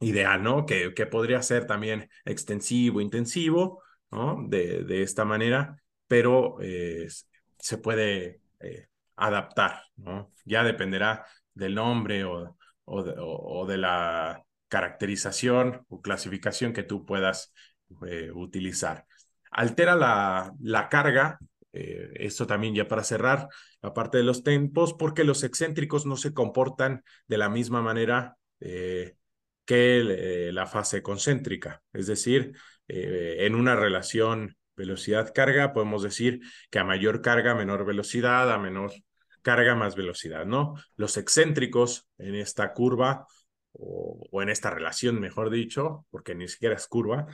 ideal, 0.01 0.43
¿no? 0.43 0.67
Que, 0.67 0.95
que, 0.95 1.07
podría 1.07 1.43
ser 1.43 1.67
también 1.67 2.11
extensivo, 2.25 3.01
intensivo, 3.01 3.83
¿no? 4.11 4.37
De, 4.49 4.85
de 4.85 5.03
esta 5.03 5.25
manera, 5.25 5.83
pero 6.07 6.59
se 7.59 7.79
puede 7.79 8.41
adaptar, 9.17 9.83
¿no? 9.97 10.33
Ya 10.45 10.63
dependerá 10.63 11.27
del 11.55 11.75
nombre 11.75 12.25
o, 12.25 12.57
o 12.89 13.67
de, 13.67 13.79
la 13.79 14.43
caracterización 14.69 15.85
o 15.89 16.01
clasificación 16.01 16.73
que 16.73 16.83
tú 16.83 17.05
puedas 17.05 17.53
eh, 18.07 18.31
utilizar. 18.33 19.07
Altera 19.51 19.97
la, 19.97 20.53
la 20.61 20.89
carga, 20.89 21.39
eh, 21.73 22.11
esto 22.15 22.47
también 22.47 22.75
ya 22.75 22.89
para 22.89 23.05
cerrar, 23.05 23.49
la 23.83 23.95
parte 23.95 24.19
de 24.19 24.25
los 24.25 24.43
tempos, 24.43 24.95
porque 24.95 25.25
los 25.25 25.45
excéntricos 25.45 26.07
no 26.07 26.17
se 26.17 26.33
comportan 26.33 27.05
de 27.27 27.39
la 27.39 27.49
misma 27.49 27.83
manera 27.83 28.37
eh, 28.61 29.17
que 29.65 30.51
la 30.51 30.67
fase 30.67 31.03
concéntrica. 31.03 31.83
Es 31.93 32.07
decir, 32.07 32.55
en 32.89 33.55
una 33.55 33.77
relación 33.77 34.57
velocidad-carga, 34.79 35.75
podemos 35.75 36.03
decir 36.03 36.41
que 36.71 36.79
a 36.79 36.85
mayor 36.85 37.21
carga, 37.21 37.55
menor 37.55 37.85
velocidad, 37.85 38.51
a 38.51 38.59
menor 38.59 38.93
carga 39.43 39.75
más 39.75 39.95
velocidad, 39.95 40.47
¿no? 40.47 40.75
Los 40.97 41.17
excéntricos 41.17 42.09
en 42.17 42.35
esta 42.35 42.73
curva 42.73 43.27
o, 43.73 44.43
en 44.43 44.49
esta 44.49 44.71
relación, 44.71 45.21
mejor 45.21 45.51
dicho, 45.51 46.07
porque 46.11 46.35
ni 46.35 46.49
siquiera 46.49 46.75
es 46.75 46.87
curva, 46.87 47.27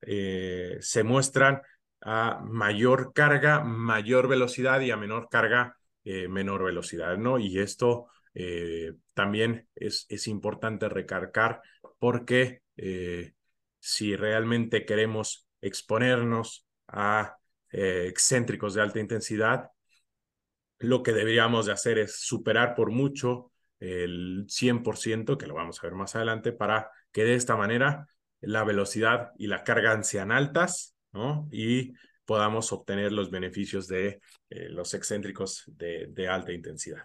eh, 0.00 0.78
se 0.80 1.02
muestran 1.02 1.62
a 2.00 2.40
mayor 2.44 3.12
carga, 3.12 3.60
mayor 3.64 4.28
velocidad 4.28 4.80
y 4.80 4.90
a 4.90 4.96
menor 4.96 5.28
carga, 5.30 5.76
eh, 6.04 6.28
menor 6.28 6.64
velocidad, 6.64 7.16
¿no? 7.18 7.38
Y 7.38 7.58
esto 7.58 8.06
eh, 8.34 8.92
también 9.14 9.68
es, 9.74 10.06
es 10.08 10.28
importante 10.28 10.88
recargar 10.88 11.60
porque 11.98 12.62
si 13.80 14.14
realmente 14.14 14.84
queremos 14.84 15.48
exponernos 15.60 16.64
a 16.86 17.36
excéntricos 17.72 18.74
de 18.74 18.82
alta 18.82 19.00
intensidad, 19.00 19.70
lo 20.78 21.02
que 21.02 21.12
deberíamos 21.12 21.66
de 21.66 21.72
hacer 21.72 21.98
es 21.98 22.20
superar 22.20 22.74
por 22.74 22.90
mucho 22.90 23.50
el 23.80 24.46
100%, 24.48 25.38
que 25.38 25.46
lo 25.46 25.54
vamos 25.54 25.78
a 25.78 25.86
ver 25.86 25.94
más 25.94 26.14
adelante, 26.16 26.52
para 26.52 26.90
que 27.12 27.24
de 27.24 27.34
esta 27.34 27.56
manera 27.56 28.08
la 28.40 28.64
velocidad 28.64 29.32
y 29.38 29.48
la 29.48 29.64
carga 29.64 30.00
sean 30.02 30.32
altas, 30.32 30.96
¿no? 31.12 31.48
Y 31.50 31.92
podamos 32.24 32.72
obtener 32.72 33.12
los 33.12 33.30
beneficios 33.30 33.88
de 33.88 34.20
eh, 34.50 34.68
los 34.68 34.94
excéntricos 34.94 35.64
de, 35.66 36.28
alta 36.28 36.52
intensidad. 36.52 37.04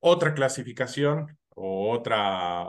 Otra 0.00 0.34
clasificación 0.34 1.38
o 1.50 1.90
otra, 1.90 2.68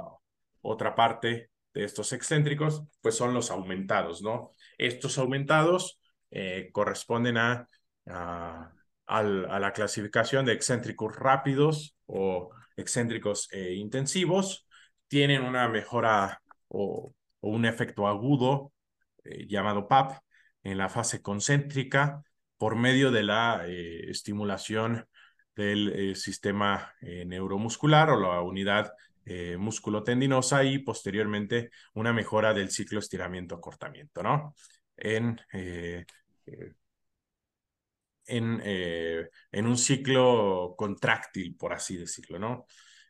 otra 0.61 0.95
parte 0.95 1.49
de 1.73 1.83
estos 1.83 2.13
excéntricos, 2.13 2.83
pues 3.01 3.15
son 3.15 3.33
los 3.33 3.51
aumentados, 3.51 4.21
¿no? 4.21 4.51
Estos 4.77 5.17
aumentados 5.17 5.99
eh, 6.31 6.69
corresponden 6.71 7.37
a, 7.37 7.67
a 9.07 9.23
la 9.23 9.73
clasificación 9.73 10.45
de 10.45 10.53
excéntricos 10.53 11.15
rápidos 11.15 11.95
o 12.05 12.49
excéntricos 12.77 13.47
eh, 13.51 13.73
intensivos, 13.73 14.67
tienen 15.07 15.43
una 15.43 15.67
mejora 15.69 16.41
o, 16.67 17.13
un 17.41 17.65
efecto 17.65 18.07
agudo 18.07 18.71
llamado 19.25 19.87
PAP 19.87 20.17
en 20.63 20.77
la 20.77 20.89
fase 20.89 21.21
concéntrica 21.21 22.23
por 22.57 22.75
medio 22.75 23.11
de 23.11 23.23
la 23.23 23.63
eh, 23.67 24.09
estimulación 24.09 25.05
del 25.55 26.15
sistema 26.15 26.95
neuromuscular 27.01 28.09
o 28.09 28.19
la 28.19 28.41
unidad 28.41 28.91
músculo-tendinosa 29.59 30.63
y 30.63 30.79
posteriormente 30.79 31.69
una 31.93 32.11
mejora 32.11 32.55
del 32.55 32.71
ciclo 32.71 32.97
estiramiento-acortamiento, 32.97 34.23
¿no? 34.23 34.55
En 34.97 35.39
en, 38.25 38.61
eh, 38.63 39.29
en 39.51 39.67
un 39.67 39.77
ciclo 39.77 40.75
contráctil, 40.77 41.55
por 41.55 41.73
así 41.73 41.97
decirlo, 41.97 42.39
¿no? 42.39 42.65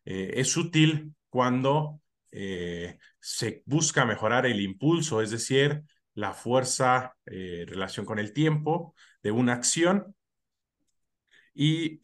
Eh, 0.05 0.33
es 0.35 0.55
útil 0.57 1.13
cuando 1.29 2.01
eh, 2.31 2.97
se 3.19 3.63
busca 3.65 4.05
mejorar 4.05 4.45
el 4.45 4.61
impulso, 4.61 5.21
es 5.21 5.31
decir, 5.31 5.83
la 6.15 6.33
fuerza 6.33 7.15
en 7.25 7.67
relación 7.67 8.05
con 8.05 8.19
el 8.19 8.33
tiempo 8.33 8.95
de 9.21 9.31
una 9.31 9.53
acción. 9.53 10.15
Y 11.55 11.99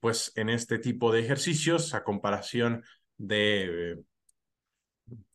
pues 0.00 0.32
en 0.36 0.48
este 0.48 0.78
tipo 0.78 1.12
de 1.12 1.20
ejercicios, 1.20 1.94
a 1.94 2.04
comparación 2.04 2.84
de, 3.18 4.02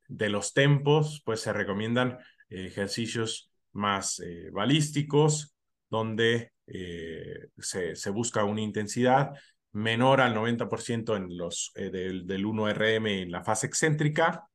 de 0.08 0.30
los 0.30 0.54
tempos, 0.54 1.22
pues 1.24 1.42
se 1.42 1.54
recomiendan 1.54 2.18
ejercicios 2.50 3.52
más 3.72 4.20
balísticos, 4.52 5.56
donde 5.90 6.54
eh, 6.68 7.50
se, 7.58 8.10
busca 8.10 8.44
una 8.46 8.62
intensidad 8.62 9.34
menor 9.74 10.22
al 10.22 10.34
90% 10.34 11.16
en 11.16 11.38
los, 11.38 11.72
eh, 11.76 11.90
del, 11.90 12.26
1RM 12.26 13.22
en 13.24 13.32
la 13.32 13.44
fase 13.44 13.68
excéntrica 13.68 14.48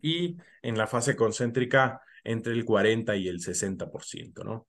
y 0.00 0.36
en 0.62 0.78
la 0.78 0.86
fase 0.86 1.16
concéntrica 1.16 2.00
entre 2.24 2.54
el 2.54 2.64
40 2.64 3.16
y 3.16 3.28
el 3.28 3.40
60%, 3.40 4.42
¿no? 4.44 4.66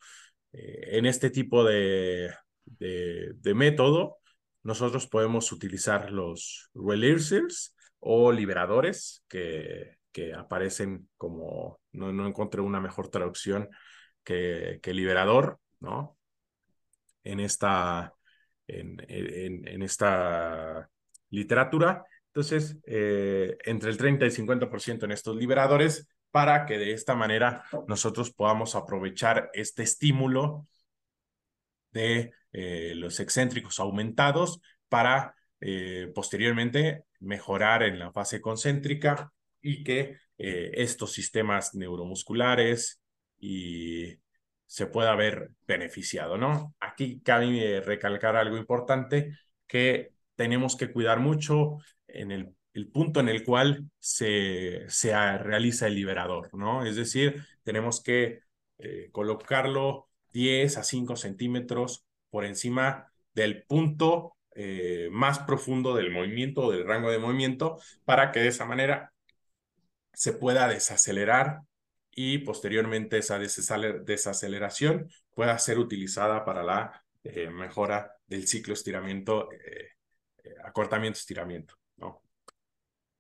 Eh, 0.54 0.98
en 0.98 1.06
este 1.06 1.30
tipo 1.30 1.64
de, 1.64 2.32
de, 2.66 3.54
método, 3.54 4.18
nosotros 4.64 5.08
podemos 5.08 5.52
utilizar 5.52 6.12
los 6.12 6.70
releasers 6.74 7.76
o 8.00 8.32
liberadores 8.32 9.24
que, 9.28 9.98
que 10.12 10.34
aparecen 10.34 11.10
como, 11.18 11.80
no, 11.92 12.12
no 12.12 12.28
encontré 12.28 12.62
una 12.62 12.82
mejor 12.82 13.10
traducción 13.10 13.70
que, 14.24 14.80
que 14.82 14.94
liberador, 14.94 15.60
¿no? 15.80 16.18
En 17.24 17.40
esta, 17.40 18.14
en, 18.68 19.04
en, 19.08 19.82
esta 19.82 20.90
literatura. 21.30 22.04
Entonces, 22.28 22.78
eh, 22.86 23.58
entre 23.66 23.90
el 23.90 23.98
30 23.98 24.26
y 24.26 24.32
50% 24.32 25.06
en 25.06 25.12
estos 25.12 25.36
liberadores 25.36 26.08
para 26.36 26.66
que 26.66 26.78
de 26.78 26.92
esta 26.92 27.16
manera 27.16 27.64
nosotros 27.88 28.30
podamos 28.30 28.76
aprovechar 28.76 29.52
este 29.54 29.84
estímulo 29.84 30.68
de 31.94 32.34
eh, 32.52 32.92
los 32.94 33.22
excéntricos 33.22 33.80
aumentados 33.80 34.60
para 34.90 35.34
eh, 35.62 36.12
posteriormente 36.14 37.06
mejorar 37.22 37.84
en 37.84 38.00
la 38.00 38.12
fase 38.12 38.42
concéntrica 38.42 39.32
y 39.62 39.86
que 39.86 40.18
estos 40.38 41.14
sistemas 41.14 41.74
neuromusculares 41.74 43.02
y 43.40 44.18
se 44.66 44.88
pueda 44.88 45.16
ver 45.16 45.52
beneficiado, 45.66 46.38
¿no? 46.38 46.76
Aquí 46.82 47.22
cabe 47.22 47.80
recalcar 47.80 48.36
algo 48.36 48.58
importante 48.58 49.38
que 49.66 50.12
tenemos 50.36 50.76
que 50.76 50.92
cuidar 50.92 51.22
mucho 51.22 51.78
en 52.10 52.32
el, 52.32 52.54
el 52.76 52.90
punto 52.90 53.22
en 53.22 53.30
el 53.30 53.44
cual 53.46 53.90
se, 54.00 54.84
se, 54.90 55.14
realiza 55.38 55.88
el 55.88 55.96
liberador, 55.96 56.54
¿no? 56.54 56.86
Es 56.86 56.98
decir, 56.98 57.46
tenemos 57.64 58.04
que 58.04 58.42
eh, 58.78 59.10
colocarlo 59.14 60.10
10 60.34 60.78
a 60.78 60.84
5 60.84 61.16
centímetros 61.16 62.06
por 62.30 62.44
encima 62.44 63.10
del 63.34 63.64
punto 63.64 64.36
eh, 64.56 65.08
más 65.10 65.40
profundo 65.40 65.96
del 65.96 66.12
movimiento 66.12 66.64
o 66.64 66.72
del 66.72 66.86
rango 66.86 67.10
de 67.12 67.18
movimiento 67.18 67.80
para 68.04 68.34
que 68.34 68.42
de 68.42 68.50
esa 68.50 68.66
manera 68.66 69.14
se 70.14 70.34
pueda 70.34 70.68
desacelerar 70.68 71.62
y 72.12 72.40
posteriormente 72.40 73.18
esa 73.18 73.40
desaceleración 73.40 75.10
pueda 75.34 75.58
ser 75.60 75.80
utilizada 75.80 76.44
para 76.44 76.62
la 76.62 77.06
eh, 77.24 77.50
mejora 77.50 78.12
del 78.28 78.48
ciclo 78.48 78.74
estiramiento 78.74 79.48
acortamiento, 80.64 81.20
estiramiento, 81.20 81.76
¿no? 81.76 81.85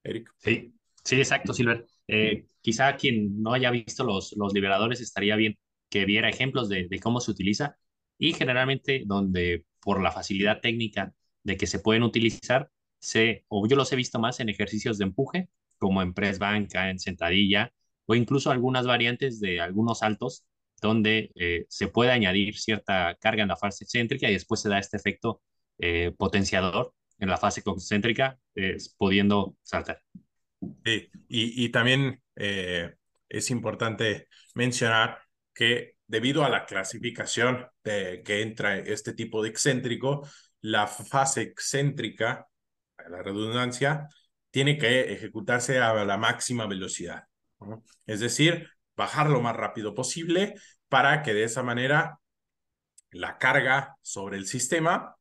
Eric. 0.06 0.32
Sí, 0.38 0.74
sí, 1.04 1.16
exacto, 1.16 1.54
Silver. 1.54 1.86
Eh, 2.08 2.46
quizá 2.62 2.96
quien 2.96 3.42
no 3.42 3.54
haya 3.54 3.72
visto 3.72 4.04
los, 4.04 4.36
liberadores 4.54 5.02
estaría 5.02 5.36
bien 5.36 5.58
que 5.90 6.06
viera 6.06 6.30
ejemplos 6.30 6.70
de, 6.70 6.88
cómo 7.02 7.20
se 7.20 7.32
utiliza 7.32 7.78
y 8.18 8.34
generalmente 8.34 9.04
donde 9.06 9.66
por 9.82 10.02
la 10.02 10.12
facilidad 10.12 10.62
técnica 10.62 11.14
de 11.44 11.58
que 11.58 11.68
se 11.68 11.80
pueden 11.80 12.04
utilizar, 12.04 12.70
se, 13.00 13.46
o 13.50 13.68
yo 13.68 13.76
los 13.76 13.92
he 13.92 13.96
visto 13.96 14.20
más 14.20 14.40
en 14.40 14.50
ejercicios 14.50 14.98
de 14.98 15.06
empuje, 15.06 15.50
como 15.78 16.02
en 16.02 16.14
press 16.14 16.40
banca, 16.40 16.90
en 16.90 17.00
sentadilla, 17.00 17.74
o 18.06 18.16
incluso 18.16 18.52
algunas 18.52 18.86
variantes 18.88 19.40
de 19.40 19.60
algunos 19.60 20.00
saltos 20.00 20.46
donde 20.82 21.32
eh, 21.36 21.66
se 21.70 21.88
puede 21.88 22.12
añadir 22.12 22.58
cierta 22.58 23.16
carga 23.20 23.44
en 23.44 23.50
la 23.50 23.58
fase 23.58 23.84
excéntrica 23.84 24.30
y 24.30 24.34
después 24.34 24.62
se 24.62 24.70
da 24.70 24.80
este 24.80 24.98
efecto 24.98 25.42
eh, 25.80 26.14
potenciador 26.18 26.94
en 27.20 27.30
la 27.30 27.38
fase 27.38 27.62
concéntrica, 27.62 28.38
es 28.54 28.90
pudiendo 28.98 29.56
saltar. 29.64 30.02
Sí, 30.84 31.10
y, 31.28 31.66
y 31.66 31.70
también 31.70 32.22
eh, 32.36 32.96
es 33.30 33.52
importante 33.52 34.28
mencionar 34.54 35.20
que 35.54 35.96
debido 36.08 36.44
a 36.44 36.50
la 36.50 36.66
clasificación 36.66 37.68
de 37.84 38.22
que 38.24 38.42
entra 38.42 38.78
este 38.78 39.14
tipo 39.14 39.42
de 39.42 39.50
excéntrico, 39.50 40.28
la 40.62 40.88
fase 40.88 41.42
excéntrica, 41.42 42.48
la 43.10 43.22
redundancia, 43.24 44.08
tiene 44.52 44.78
que 44.78 45.14
ejecutarse 45.14 45.80
a 45.80 46.06
la 46.06 46.18
máxima 46.18 46.68
velocidad. 46.68 47.26
Es 48.06 48.20
decir, 48.20 48.70
bajar 48.96 49.30
lo 49.30 49.42
más 49.42 49.56
rápido 49.56 49.94
posible 49.94 50.56
para 50.88 51.24
que 51.24 51.34
de 51.34 51.44
esa 51.44 51.64
manera 51.64 52.20
la 53.12 53.38
carga 53.38 53.96
sobre 54.02 54.38
el 54.38 54.46
sistema 54.46 55.15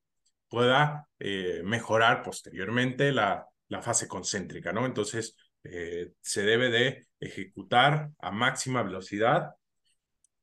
pueda 0.54 1.08
eh, 1.18 1.62
mejorar 1.64 2.22
posteriormente 2.22 3.10
la, 3.10 3.44
la 3.68 3.82
fase 3.82 4.06
concéntrica, 4.06 4.72
¿no? 4.72 4.86
Entonces, 4.86 5.36
eh, 5.64 6.12
se 6.20 6.42
debe 6.42 6.70
de 6.70 7.08
ejecutar 7.18 8.10
a 8.20 8.30
máxima 8.30 8.84
velocidad 8.84 9.54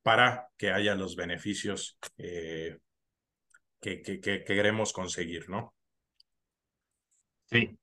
para 0.03 0.49
que 0.57 0.71
haya 0.71 0.95
los 0.95 1.15
beneficios 1.15 1.97
eh, 2.17 2.77
que, 3.79 4.01
que, 4.01 4.19
que, 4.19 4.43
queremos 4.43 4.91
conseguir, 4.91 5.49
¿no? 5.49 5.73
Sí, 7.45 7.79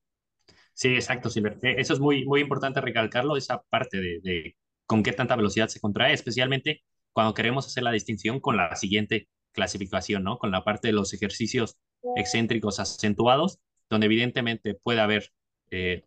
sí, 0.73 0.93
exacto, 0.93 1.31
Silver. 1.31 1.57
Eso 1.63 1.93
es 1.93 1.99
muy, 1.99 2.25
muy 2.25 2.41
importante 2.41 2.79
recalcarlo, 2.79 3.37
esa 3.37 3.59
parte 3.69 3.97
de, 3.97 4.19
de 4.21 4.55
con 4.85 5.01
qué 5.01 5.13
tanta 5.13 5.35
velocidad 5.35 5.67
se 5.67 5.79
contrae, 5.79 6.13
especialmente 6.13 6.83
cuando 7.11 7.33
queremos 7.33 7.65
hacer 7.65 7.81
la 7.81 7.91
distinción 7.91 8.39
con 8.39 8.55
la 8.55 8.75
siguiente 8.75 9.29
clasificación, 9.51 10.23
¿no? 10.23 10.37
Con 10.37 10.51
la 10.51 10.63
parte 10.63 10.89
de 10.89 10.93
los 10.93 11.11
ejercicios 11.13 11.79
excéntricos 12.15 12.79
acentuados, 12.79 13.59
donde 13.89 14.05
evidentemente 14.05 14.75
puede 14.75 14.99
haber, 14.99 15.31
eh, 15.71 16.05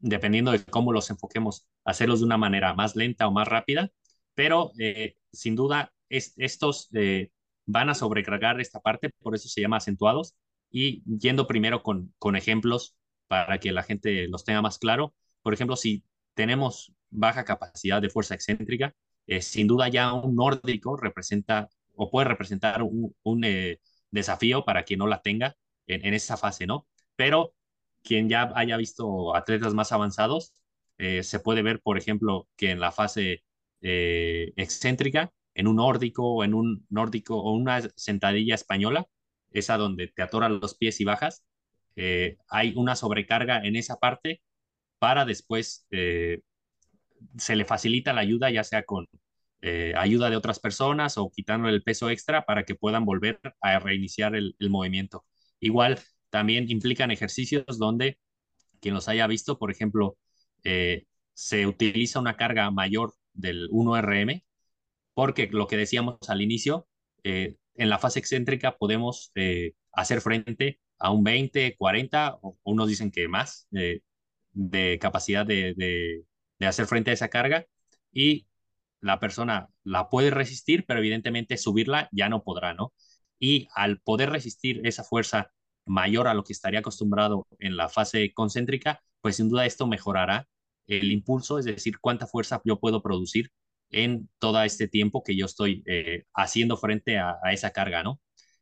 dependiendo 0.00 0.52
de 0.52 0.64
cómo 0.64 0.92
los 0.92 1.10
enfoquemos, 1.10 1.66
hacerlos 1.84 2.20
de 2.20 2.26
una 2.26 2.38
manera 2.38 2.74
más 2.74 2.96
lenta 2.96 3.26
o 3.28 3.32
más 3.32 3.48
rápida, 3.48 3.90
pero 4.34 4.72
eh, 4.78 5.16
sin 5.32 5.54
duda 5.56 5.92
es, 6.08 6.34
estos 6.36 6.88
eh, 6.94 7.30
van 7.66 7.88
a 7.88 7.94
sobrecargar 7.94 8.60
esta 8.60 8.80
parte, 8.80 9.10
por 9.20 9.34
eso 9.34 9.48
se 9.48 9.60
llama 9.60 9.78
acentuados, 9.78 10.34
y 10.70 11.02
yendo 11.18 11.46
primero 11.46 11.82
con, 11.82 12.12
con 12.18 12.36
ejemplos 12.36 12.96
para 13.28 13.58
que 13.58 13.72
la 13.72 13.82
gente 13.82 14.28
los 14.28 14.44
tenga 14.44 14.60
más 14.62 14.78
claro. 14.78 15.14
Por 15.42 15.54
ejemplo, 15.54 15.76
si 15.76 16.04
tenemos 16.34 16.92
baja 17.10 17.44
capacidad 17.44 18.02
de 18.02 18.10
fuerza 18.10 18.34
excéntrica, 18.34 18.94
sin 19.40 19.68
duda 19.68 19.88
ya 19.88 20.12
un 20.12 20.34
nórdico 20.34 20.96
representa 20.96 21.68
o 21.94 22.10
puede 22.10 22.28
representar 22.28 22.82
un 22.82 23.44
desafío 24.14 24.64
para 24.64 24.84
quien 24.84 25.00
no 25.00 25.06
la 25.06 25.20
tenga 25.20 25.56
en, 25.86 26.14
esa 26.14 26.36
fase, 26.36 26.66
¿no? 26.66 26.86
Pero 27.16 27.54
quien 28.02 28.28
ya 28.28 28.52
haya 28.54 28.76
visto 28.76 29.34
atletas 29.36 29.74
más 29.74 29.92
avanzados, 29.92 30.54
eh, 30.98 31.22
se 31.22 31.40
puede 31.40 31.62
ver, 31.62 31.80
por 31.82 31.98
ejemplo, 31.98 32.48
que 32.56 32.70
en 32.70 32.80
la 32.80 32.92
fase 32.92 33.44
eh, 33.82 34.52
excéntrica, 34.56 35.32
en 35.54 35.66
un 35.66 35.76
nórdico 35.76 36.24
o 36.24 36.44
en 36.44 36.54
un 36.54 36.86
nórdico 36.88 37.36
o 37.40 37.52
una 37.52 37.82
sentadilla 37.96 38.54
española, 38.54 39.06
esa 39.52 39.76
donde 39.76 40.08
te 40.08 40.22
atoran 40.22 40.60
los 40.60 40.76
pies 40.76 41.00
y 41.00 41.04
bajas, 41.04 41.44
eh, 41.96 42.38
hay 42.48 42.72
una 42.76 42.96
sobrecarga 42.96 43.58
en 43.64 43.76
esa 43.76 43.96
parte 43.98 44.42
para 44.98 45.24
después 45.24 45.86
se 47.38 47.56
le 47.56 47.64
facilita 47.64 48.12
la 48.12 48.22
ayuda, 48.22 48.50
ya 48.50 48.64
sea 48.64 48.84
con 48.84 49.06
eh, 49.64 49.94
ayuda 49.96 50.30
de 50.30 50.36
otras 50.36 50.60
personas 50.60 51.16
o 51.18 51.30
quitándole 51.30 51.74
el 51.74 51.82
peso 51.82 52.10
extra 52.10 52.44
para 52.44 52.64
que 52.64 52.74
puedan 52.74 53.04
volver 53.06 53.40
a 53.60 53.78
reiniciar 53.78 54.36
el, 54.36 54.54
el 54.58 54.70
movimiento. 54.70 55.24
Igual 55.60 56.00
también 56.30 56.70
implican 56.70 57.10
ejercicios 57.10 57.78
donde 57.78 58.18
quien 58.80 58.94
los 58.94 59.08
haya 59.08 59.26
visto, 59.26 59.58
por 59.58 59.70
ejemplo, 59.70 60.18
eh, 60.64 61.06
se 61.34 61.66
utiliza 61.66 62.20
una 62.20 62.36
carga 62.36 62.70
mayor 62.70 63.14
del 63.32 63.68
1RM, 63.70 64.44
porque 65.14 65.48
lo 65.52 65.66
que 65.68 65.76
decíamos 65.76 66.18
al 66.28 66.42
inicio, 66.42 66.88
eh, 67.24 67.56
en 67.76 67.90
la 67.90 67.98
fase 67.98 68.18
excéntrica 68.20 68.76
podemos 68.76 69.32
eh, 69.34 69.74
hacer 69.92 70.20
frente 70.20 70.80
a 70.98 71.10
un 71.10 71.24
20, 71.24 71.76
40, 71.76 72.38
o 72.42 72.58
unos 72.64 72.88
dicen 72.88 73.10
que 73.10 73.28
más, 73.28 73.68
eh, 73.72 74.00
de 74.52 74.98
capacidad 75.00 75.46
de, 75.46 75.74
de, 75.76 76.24
de, 76.58 76.66
hacer 76.66 76.86
frente 76.86 77.10
a 77.10 77.14
esa 77.14 77.28
carga, 77.28 77.66
y 78.12 78.46
la 79.04 79.20
persona 79.20 79.68
la 79.84 80.08
puede 80.08 80.30
resistir, 80.30 80.86
pero 80.86 81.00
evidentemente 81.00 81.58
subirla 81.58 82.08
ya 82.10 82.30
no 82.30 82.42
podrá, 82.42 82.72
¿no? 82.72 82.94
Y 83.38 83.68
al 83.74 84.00
poder 84.00 84.30
resistir 84.30 84.80
esa 84.84 85.04
fuerza 85.04 85.50
mayor 85.84 86.26
a 86.26 86.34
lo 86.34 86.42
que 86.42 86.54
estaría 86.54 86.80
acostumbrado 86.80 87.46
en 87.58 87.76
la 87.76 87.90
fase 87.90 88.32
concéntrica, 88.32 89.00
pues 89.20 89.36
sin 89.36 89.50
duda 89.50 89.66
esto 89.66 89.86
mejorará 89.86 90.48
el 90.86 91.12
impulso, 91.12 91.58
es 91.58 91.66
decir, 91.66 91.98
cuánta 92.00 92.26
fuerza 92.26 92.62
yo 92.64 92.80
puedo 92.80 93.02
producir 93.02 93.50
en 93.90 94.30
todo 94.38 94.62
este 94.62 94.88
tiempo 94.88 95.22
que 95.22 95.36
yo 95.36 95.44
estoy 95.46 95.82
eh, 95.86 96.24
haciendo 96.34 96.78
frente 96.78 97.18
a, 97.18 97.36
a, 97.42 97.52
esa 97.52 97.72
carga, 97.72 98.02
¿no? 98.02 98.20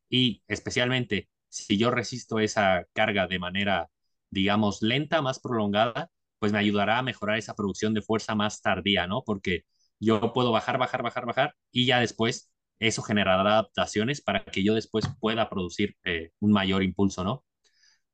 Y 0.09 0.43
especialmente 0.49 1.29
si 1.49 1.79
yo 1.79 1.91
resisto 1.93 2.41
esa 2.41 2.85
carga 2.95 3.29
de 3.29 3.39
manera, 3.39 3.91
digamos, 4.31 4.83
lenta, 4.83 5.23
más 5.23 5.39
prolongada, 5.41 6.11
pues 6.41 6.53
me 6.53 6.59
ayudará 6.59 6.99
a 6.99 7.03
mejorar 7.03 7.39
esa 7.39 7.55
producción 7.55 7.95
de 7.95 8.03
fuerza 8.03 8.35
más 8.35 8.61
tardía, 8.61 9.07
¿no? 9.07 9.23
Porque 9.25 9.65
yo 10.07 10.33
puedo 10.33 10.53
bajar, 10.53 10.79
bajar, 10.79 11.03
bajar, 11.03 11.27
bajar 11.27 11.55
y 11.71 11.87
ya 11.87 12.01
después 12.01 12.53
eso 12.79 13.03
generará 13.03 13.43
adaptaciones 13.43 14.21
para 14.23 14.45
que 14.45 14.65
yo 14.65 14.75
después 14.75 15.07
pueda 15.21 15.49
producir 15.49 15.97
eh, 16.05 16.31
un 16.41 16.53
mayor 16.53 16.83
impulso, 16.83 17.25
¿no? 17.25 17.45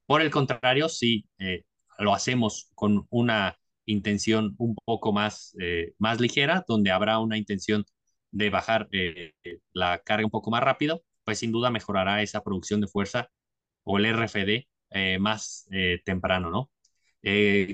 Por 0.07 0.23
el 0.23 0.31
contrario, 0.31 0.89
si 0.89 1.27
eh, 1.39 1.65
lo 1.99 2.15
hacemos 2.15 2.71
con 2.75 3.07
una 3.11 3.59
intención 3.87 4.55
un 4.59 4.75
poco 4.85 5.13
más, 5.13 5.57
eh, 5.61 5.95
más 5.99 6.21
ligera, 6.21 6.65
donde 6.69 6.91
habrá 6.91 7.19
una 7.19 7.39
intención 7.39 7.85
de 8.31 8.51
bajar 8.51 8.89
eh, 8.93 9.33
la 9.73 9.99
carga 10.01 10.27
un 10.27 10.31
poco 10.31 10.51
más 10.51 10.63
rápido, 10.63 11.03
pues 11.25 11.39
sin 11.39 11.53
duda 11.53 11.71
mejorará 11.71 12.23
esa 12.23 12.43
producción 12.43 12.81
de 12.81 12.89
fuerza 12.89 13.31
o 13.85 13.99
el 13.99 14.07
RFD 14.07 14.69
eh, 14.91 15.19
más 15.19 15.69
temprano, 16.05 16.51
¿no? 16.51 16.71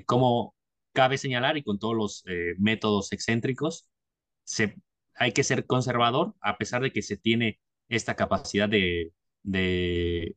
como 0.07 0.55
cabe 0.92 1.18
señalar 1.18 1.57
y 1.57 1.62
con 1.62 1.79
todos 1.79 1.94
los 1.94 2.24
métodos 2.59 3.12
excéntricos, 3.12 3.87
se, 4.44 4.76
hay 5.14 5.33
que 5.33 5.44
ser 5.44 5.66
conservador 5.66 6.35
a 6.40 6.59
pesar 6.59 6.83
de 6.83 6.92
que 6.92 7.02
se 7.02 7.16
tiene 7.16 7.61
esta 7.88 8.14
capacidad 8.16 8.68
de, 8.68 9.12
de 9.42 10.37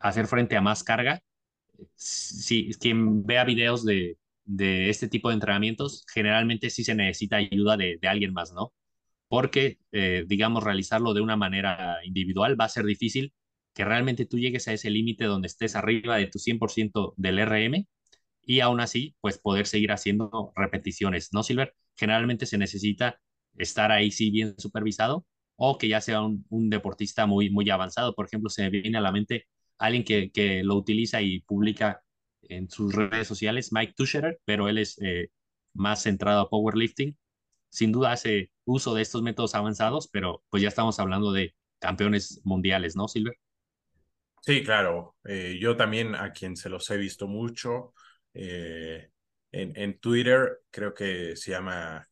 hacer 0.00 0.26
frente 0.26 0.56
a 0.56 0.60
más 0.62 0.84
carga. 0.84 1.22
Si 1.96 2.72
quien 2.80 3.24
vea 3.24 3.44
videos 3.44 3.84
de, 3.84 4.18
de 4.44 4.90
este 4.90 5.08
tipo 5.08 5.28
de 5.28 5.34
entrenamientos, 5.34 6.04
generalmente 6.12 6.70
sí 6.70 6.84
se 6.84 6.94
necesita 6.94 7.36
ayuda 7.36 7.76
de, 7.76 7.98
de 8.00 8.08
alguien 8.08 8.32
más, 8.32 8.52
¿no? 8.52 8.72
Porque, 9.28 9.78
eh, 9.92 10.24
digamos, 10.28 10.62
realizarlo 10.64 11.14
de 11.14 11.20
una 11.22 11.36
manera 11.36 11.98
individual 12.04 12.60
va 12.60 12.66
a 12.66 12.68
ser 12.68 12.84
difícil 12.84 13.32
que 13.74 13.84
realmente 13.84 14.26
tú 14.26 14.38
llegues 14.38 14.68
a 14.68 14.72
ese 14.74 14.90
límite 14.90 15.24
donde 15.24 15.48
estés 15.48 15.76
arriba 15.76 16.16
de 16.18 16.26
tu 16.26 16.38
100% 16.38 17.14
del 17.16 17.38
RM 17.38 17.88
y 18.44 18.60
aún 18.60 18.80
así, 18.80 19.16
pues 19.20 19.38
poder 19.38 19.66
seguir 19.66 19.92
haciendo 19.92 20.52
repeticiones, 20.56 21.30
¿no, 21.32 21.42
Silver? 21.42 21.74
Generalmente 21.96 22.46
se 22.46 22.58
necesita 22.58 23.20
estar 23.56 23.92
ahí 23.92 24.10
sí 24.10 24.30
bien 24.30 24.58
supervisado 24.58 25.26
o 25.56 25.78
que 25.78 25.88
ya 25.88 26.00
sea 26.00 26.22
un, 26.22 26.70
deportista 26.70 27.26
muy, 27.26 27.50
muy 27.50 27.68
avanzado. 27.70 28.14
Por 28.14 28.26
ejemplo, 28.26 28.50
se 28.50 28.62
me 28.62 28.70
viene 28.70 28.98
a 28.98 29.00
la 29.00 29.12
mente 29.12 29.46
alguien 29.78 30.04
que, 30.04 30.30
que 30.32 30.62
lo 30.64 30.76
utiliza 30.76 31.22
y 31.22 31.40
publica 31.40 32.02
en 32.42 32.68
sus 32.68 32.94
redes 32.94 33.28
sociales, 33.28 33.72
Mike 33.72 33.94
Tuscherer, 33.96 34.40
pero 34.44 34.68
él 34.68 34.78
es 34.78 34.98
eh, 35.00 35.30
más 35.74 36.02
centrado 36.02 36.40
a 36.40 36.50
powerlifting. 36.50 37.16
Sin 37.70 37.92
duda 37.92 38.12
hace 38.12 38.50
uso 38.64 38.94
de 38.94 39.02
estos 39.02 39.22
métodos 39.22 39.54
avanzados, 39.54 40.08
pero 40.08 40.42
pues 40.50 40.62
ya 40.62 40.68
estamos 40.68 40.98
hablando 40.98 41.32
de 41.32 41.54
campeones 41.78 42.40
mundiales, 42.44 42.96
¿no, 42.96 43.08
Silver? 43.08 43.36
Sí, 44.42 44.62
claro. 44.64 45.16
Eh, 45.24 45.58
yo 45.60 45.76
también 45.76 46.14
a 46.14 46.32
quien 46.32 46.56
se 46.56 46.68
los 46.68 46.90
he 46.90 46.96
visto 46.96 47.28
mucho 47.28 47.94
eh, 48.34 49.10
en, 49.52 49.76
en, 49.76 49.98
Twitter, 50.00 50.62
creo 50.70 50.92
que 50.92 51.36
se 51.36 51.52
llama 51.52 52.06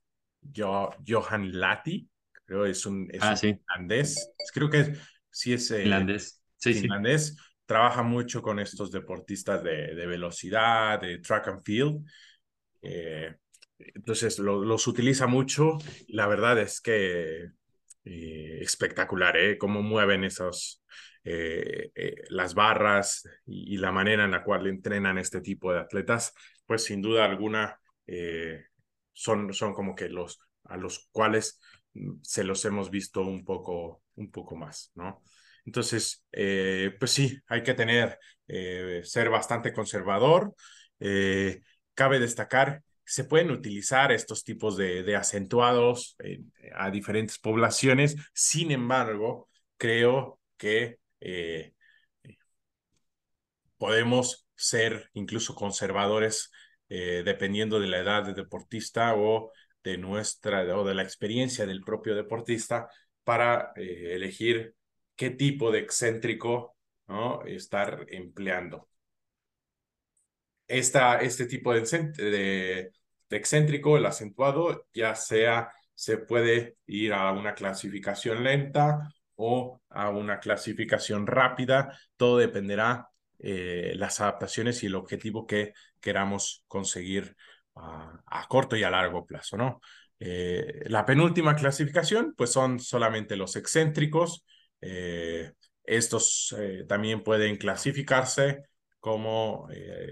Johan 0.55 1.59
Lati, 1.59 2.09
creo 2.45 2.67
es 2.67 2.85
un, 2.87 3.09
es 3.13 3.23
ah, 3.23 3.37
sí. 3.37 3.55
finlandés. 3.55 4.33
Creo 4.53 4.71
que 4.71 4.95
sí 5.31 5.53
es 5.53 5.69
finlandés. 5.69 6.43
Sí, 6.57 6.75
finlandés. 6.75 7.35
Sí 7.37 7.43
trabaja 7.71 8.03
mucho 8.03 8.43
con 8.43 8.59
estos 8.59 8.91
deportistas 8.91 9.63
de, 9.63 9.95
de 9.95 10.07
velocidad, 10.07 11.01
de 11.01 11.19
track 11.19 11.47
and 11.47 11.63
field. 11.63 12.05
Eh, 12.83 13.33
entonces 13.79 14.41
lo, 14.41 14.65
los 14.65 14.89
utiliza 14.89 15.29
mucho. 15.29 15.79
La 16.09 16.27
verdad 16.27 16.59
es 16.59 16.81
que 16.81 17.51
eh, 18.05 18.59
espectacular, 18.61 19.37
¿eh? 19.37 19.57
Cómo 19.57 19.83
mueven 19.83 20.25
esos, 20.25 20.83
eh, 21.23 21.93
eh, 21.95 22.17
las 22.31 22.55
barras 22.55 23.23
y, 23.47 23.75
y, 23.75 23.77
la 23.77 23.93
manera 23.93 24.25
en 24.25 24.33
la 24.33 24.43
cual 24.43 24.67
entrenan 24.67 25.17
este 25.17 25.41
tipo 25.41 25.73
de 25.73 25.79
atletas, 25.79 26.35
pues 26.67 26.83
sin 26.83 27.01
duda 27.01 27.25
alguna 27.25 27.79
eh, 28.05 28.65
son, 29.21 29.53
son 29.53 29.75
como 29.75 29.95
que 29.95 30.09
los 30.09 30.39
a 30.65 30.77
los 30.77 31.09
cuales 31.13 31.61
se 32.23 32.45
los 32.45 32.65
hemos 32.65 32.91
visto 32.91 33.23
un 33.23 33.45
poco, 33.45 34.03
un 34.17 34.31
poco 34.31 34.57
más, 34.57 34.93
¿no? 34.95 35.23
Entonces, 35.67 36.25
eh, 36.33 36.95
pues 36.99 37.11
sí, 37.11 37.39
hay 37.49 37.63
que 37.63 37.75
tener, 37.75 38.19
eh, 38.49 39.03
ser 39.05 39.29
bastante 39.29 39.73
conservador. 39.73 40.55
Eh, 41.01 41.61
cabe 41.95 42.19
destacar, 42.19 42.83
se 43.05 43.25
pueden 43.25 43.51
utilizar 43.51 44.13
estos 44.13 44.45
tipos 44.45 44.77
de, 44.77 45.03
de 45.03 45.17
acentuados 45.17 46.17
a 46.75 46.91
diferentes 46.91 47.39
poblaciones. 47.39 48.17
Sin 48.33 48.71
embargo, 48.71 49.49
creo 49.77 50.41
que 50.57 50.99
podemos 53.77 54.47
ser 54.55 55.11
incluso 55.15 55.55
conservadores 55.55 56.51
dependiendo 56.91 57.79
de 57.79 57.87
la 57.87 57.99
edad 57.99 58.25
del 58.25 58.35
deportista 58.35 59.15
o 59.15 59.53
de 59.83 59.97
nuestra 59.97 60.63
o 60.77 60.85
de 60.85 60.95
la 60.95 61.03
experiencia 61.03 61.65
del 61.65 61.83
propio 61.83 62.15
deportista 62.17 62.89
para 63.25 63.73
elegir 63.77 64.75
qué 65.15 65.31
tipo 65.31 65.71
de 65.71 65.79
excéntrico 65.79 66.77
¿no? 67.07 67.43
estar 67.45 68.07
empleando. 68.09 68.89
Esta, 70.67 71.21
este 71.21 71.47
tipo 71.47 71.73
de, 71.73 71.81
de, 71.83 72.93
de 73.29 73.37
excéntrico, 73.37 73.97
el 73.97 74.07
acentuado, 74.07 74.87
ya 74.93 75.15
sea 75.15 75.73
se 76.01 76.17
puede 76.17 76.79
ir 76.87 77.13
a 77.13 77.31
una 77.33 77.55
clasificación 77.55 78.43
lenta 78.43 79.13
o 79.35 79.83
a 79.91 80.09
una 80.09 80.41
clasificación 80.41 81.27
rápida. 81.27 81.95
Todo 82.17 82.39
dependerá 82.39 83.11
eh, 83.39 83.93
las 83.97 84.19
adaptaciones 84.23 84.83
y 84.83 84.87
el 84.87 84.95
objetivo 84.95 85.47
que 85.47 85.75
queramos 86.01 86.65
conseguir 86.69 87.37
a, 87.77 88.21
a 88.27 88.47
corto 88.49 88.77
y 88.77 88.83
a 88.83 88.91
largo 88.91 89.27
plazo, 89.27 89.57
¿no? 89.57 89.81
Eh, 90.21 90.83
la 90.87 91.07
penúltima 91.07 91.57
clasificación, 91.57 92.35
pues 92.37 92.53
son 92.53 92.79
solamente 92.79 93.37
los 93.37 93.57
excéntricos, 93.57 94.45
eh, 94.83 95.53
estos 95.83 96.55
eh, 96.59 96.85
también 96.87 97.23
pueden 97.25 97.57
clasificarse 97.57 98.65
como 99.01 99.67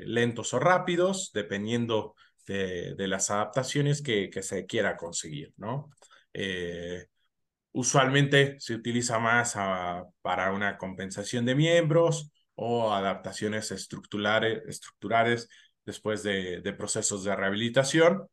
lentos 0.06 0.54
o 0.54 0.58
rápidos, 0.58 1.30
dependiendo 1.34 2.14
de, 2.46 2.94
de 2.94 3.06
las 3.06 3.30
adaptaciones 3.30 4.00
que, 4.00 4.30
que, 4.30 4.42
se 4.42 4.64
quiera 4.64 4.96
conseguir, 4.96 5.52
¿no? 5.58 5.90
usualmente 7.72 8.56
se 8.58 8.74
utiliza 8.74 9.18
más 9.18 9.54
a, 9.56 10.04
para 10.22 10.52
una 10.52 10.78
compensación 10.78 11.44
de 11.44 11.54
miembros 11.54 12.30
o 12.54 12.92
adaptaciones 12.92 13.70
estructurales, 13.70 14.62
estructurales 14.66 15.48
después 15.88 16.22
de, 16.22 16.60
procesos 16.76 17.24
de 17.24 17.34
rehabilitación 17.34 18.28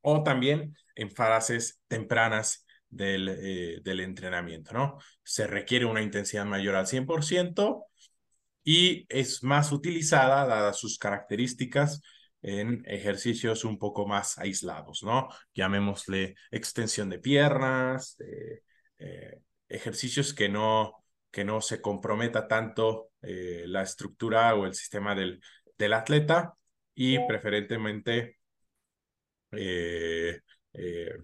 o 0.00 0.22
también 0.22 0.74
en 0.94 1.10
fases 1.10 1.82
tempranas 1.88 2.66
del, 2.88 3.28
eh, 3.28 3.82
entrenamiento, 3.84 4.72
¿no? 4.72 4.96
Se 5.22 5.46
requiere 5.46 5.84
una 5.84 6.00
intensidad 6.00 6.46
mayor 6.46 6.74
al 6.74 6.86
100% 6.86 7.84
y 8.64 9.04
es 9.10 9.42
más 9.42 9.72
utilizada, 9.72 10.46
dadas 10.46 10.78
sus 10.78 10.98
características, 10.98 12.00
en 12.40 12.82
ejercicios 12.86 13.64
un 13.64 13.78
poco 13.78 14.06
más 14.06 14.38
aislados, 14.38 15.02
¿no? 15.02 15.28
Llamémosle 15.54 16.34
extensión 16.50 17.10
de 17.10 17.18
piernas, 17.18 18.16
eh, 18.20 18.62
eh, 19.00 19.42
ejercicios 19.68 20.32
que 20.32 20.48
no, 20.48 21.04
que 21.30 21.44
no 21.44 21.60
se 21.60 21.82
comprometa 21.82 22.48
tanto 22.48 23.10
la 23.20 23.82
estructura 23.82 24.54
o 24.54 24.64
el 24.64 24.74
sistema 24.74 25.12
del, 25.12 25.40
del 25.78 25.92
atleta 25.92 26.54
y 26.94 27.18
preferentemente 27.26 28.38
eh, 29.52 30.40
eh, 30.72 31.18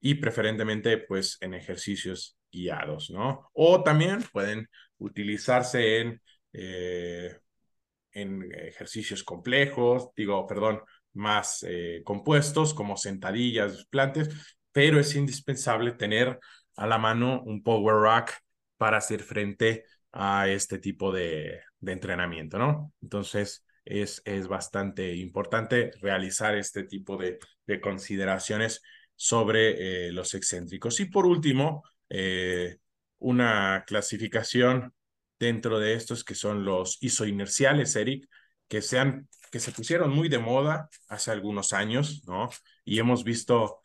y 0.00 0.14
preferentemente 0.14 0.98
pues 0.98 1.38
en 1.40 1.54
ejercicios 1.54 2.36
guiados, 2.50 3.10
¿no? 3.10 3.50
O 3.52 3.82
también 3.82 4.22
pueden 4.32 4.68
utilizarse 4.98 6.00
en, 6.00 6.22
eh, 6.52 7.36
en 8.12 8.50
ejercicios 8.52 9.22
complejos, 9.24 10.10
digo, 10.16 10.46
perdón, 10.46 10.80
más 11.14 11.66
compuestos 12.04 12.74
como 12.74 12.96
sentadillas, 12.96 13.86
plantes, 13.86 14.56
pero 14.72 15.00
es 15.00 15.16
indispensable 15.16 15.92
tener 15.92 16.38
a 16.76 16.86
la 16.86 16.98
mano 16.98 17.42
un 17.42 17.62
power 17.62 17.96
rack 17.96 18.40
para 18.76 18.98
hacer 18.98 19.22
frente 19.22 19.84
a 19.84 19.88
este 20.12 20.78
tipo 20.78 21.12
de, 21.12 21.60
de 21.80 21.92
entrenamiento, 21.92 22.58
¿no? 22.58 22.92
Entonces, 23.02 23.64
es, 23.84 24.20
es 24.24 24.48
bastante 24.48 25.14
importante 25.16 25.92
realizar 26.00 26.54
este 26.56 26.84
tipo 26.84 27.16
de, 27.16 27.38
de 27.66 27.80
consideraciones 27.80 28.82
sobre 29.16 30.08
eh, 30.08 30.12
los 30.12 30.34
excéntricos. 30.34 31.00
Y 31.00 31.06
por 31.06 31.26
último, 31.26 31.82
eh, 32.08 32.78
una 33.18 33.84
clasificación 33.86 34.94
dentro 35.38 35.78
de 35.78 35.94
estos 35.94 36.24
que 36.24 36.34
son 36.34 36.64
los 36.64 37.02
isoinerciales, 37.02 37.96
Eric, 37.96 38.28
que, 38.68 38.82
sean, 38.82 39.28
que 39.50 39.60
se 39.60 39.72
pusieron 39.72 40.10
muy 40.10 40.28
de 40.28 40.38
moda 40.38 40.88
hace 41.08 41.30
algunos 41.30 41.72
años, 41.72 42.22
¿no? 42.26 42.50
Y 42.84 42.98
hemos 42.98 43.24
visto 43.24 43.80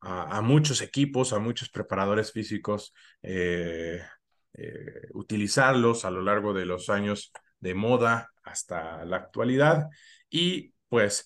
a, 0.00 0.40
muchos 0.42 0.80
equipos, 0.80 1.32
a 1.32 1.38
muchos 1.38 1.70
preparadores 1.70 2.32
físicos 2.32 2.94
eh, 3.22 4.00
eh, 4.54 5.08
utilizarlos 5.12 6.04
a 6.04 6.10
lo 6.10 6.22
largo 6.22 6.52
de 6.52 6.66
los 6.66 6.88
años 6.88 7.32
de 7.60 7.74
moda 7.74 8.30
hasta 8.42 9.04
la 9.04 9.16
actualidad. 9.16 9.88
Y 10.30 10.72
pues 10.88 11.24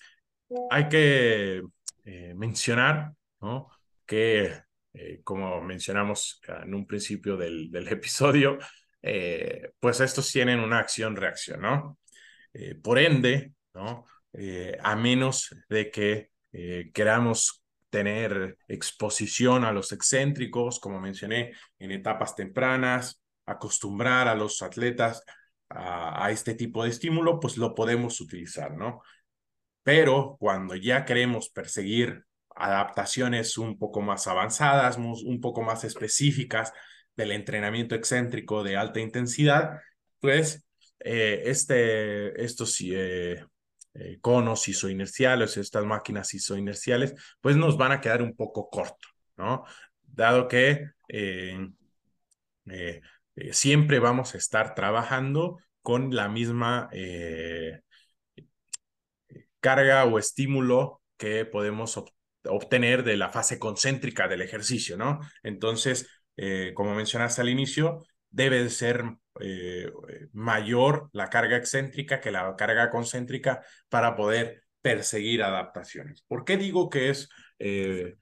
hay 0.70 0.88
que 0.88 1.62
eh, 2.04 2.34
mencionar 2.34 3.12
¿no? 3.40 3.68
que, 4.06 4.62
como 5.24 5.62
mencionamos 5.62 6.40
en 6.46 6.74
un 6.74 6.86
principio 6.86 7.36
del, 7.36 7.70
del 7.70 7.88
episodio, 7.88 8.58
pues 9.80 10.00
estos 10.00 10.30
tienen 10.30 10.60
una 10.60 10.78
acción-reacción, 10.78 11.60
¿no? 11.60 11.98
por 12.82 12.98
ende, 12.98 13.52
¿no? 13.74 14.04
a 14.82 14.96
menos 14.96 15.54
de 15.68 15.90
que 15.90 16.30
queramos 16.92 17.61
tener 17.92 18.56
exposición 18.68 19.66
a 19.66 19.72
los 19.72 19.92
excéntricos, 19.92 20.80
como 20.80 20.98
mencioné, 20.98 21.52
en 21.78 21.90
etapas 21.90 22.34
tempranas, 22.34 23.22
acostumbrar 23.44 24.28
a 24.28 24.34
los 24.34 24.62
atletas 24.62 25.22
a, 25.68 26.30
este 26.30 26.54
tipo 26.54 26.84
de 26.84 26.90
estímulo, 26.90 27.38
pues 27.38 27.58
lo 27.58 27.74
podemos 27.74 28.18
utilizar, 28.22 28.74
¿no? 28.74 29.02
Pero 29.82 30.38
cuando 30.40 30.74
ya 30.74 31.04
queremos 31.04 31.50
perseguir 31.50 32.24
adaptaciones 32.56 33.58
un 33.58 33.78
poco 33.78 34.00
más 34.00 34.26
avanzadas, 34.26 34.96
un 34.96 35.40
poco 35.42 35.60
más 35.60 35.84
específicas 35.84 36.72
del 37.14 37.32
entrenamiento 37.32 37.94
excéntrico 37.94 38.64
de 38.64 38.76
alta 38.78 39.00
intensidad, 39.00 39.80
pues 40.18 40.64
eh, 41.00 41.42
este, 41.44 42.42
eh, 42.42 43.44
eh, 43.94 44.18
conos 44.20 44.66
isoinerciales, 44.68 45.56
estas 45.56 45.84
máquinas 45.84 46.32
isoinerciales, 46.34 47.14
pues 47.40 47.56
nos 47.56 47.76
van 47.76 47.92
a 47.92 48.00
quedar 48.00 48.22
un 48.22 48.34
poco 48.34 48.68
cortos, 48.70 49.12
¿no? 49.36 49.64
Dado 50.02 50.48
que 50.48 50.88
siempre 53.50 53.98
vamos 53.98 54.34
a 54.34 54.38
estar 54.38 54.74
trabajando 54.74 55.58
con 55.82 56.14
la 56.14 56.28
misma 56.28 56.90
carga 59.60 60.04
o 60.04 60.18
estímulo 60.18 61.00
que 61.16 61.46
podemos 61.46 61.96
obtener 62.44 63.04
de 63.04 63.16
la 63.16 63.30
fase 63.30 63.58
concéntrica 63.58 64.28
del 64.28 64.42
ejercicio, 64.42 64.96
¿no? 64.96 65.20
Entonces, 65.42 66.08
eh, 66.36 66.72
como 66.74 66.94
mencionaste 66.94 67.40
al 67.40 67.48
inicio, 67.48 68.04
debe 68.30 68.68
ser 68.68 69.04
eh, 69.40 69.90
mayor 70.32 71.08
la 71.12 71.28
carga 71.28 71.56
excéntrica 71.56 72.20
que 72.20 72.30
la 72.30 72.54
carga 72.56 72.90
concéntrica 72.90 73.62
para 73.88 74.14
poder 74.16 74.64
perseguir 74.80 75.42
adaptaciones. 75.42 76.22
¿Por 76.26 76.44
qué 76.44 76.56
digo 76.56 76.90
que 76.90 77.10
es 77.10 77.28
eh, 77.58 78.16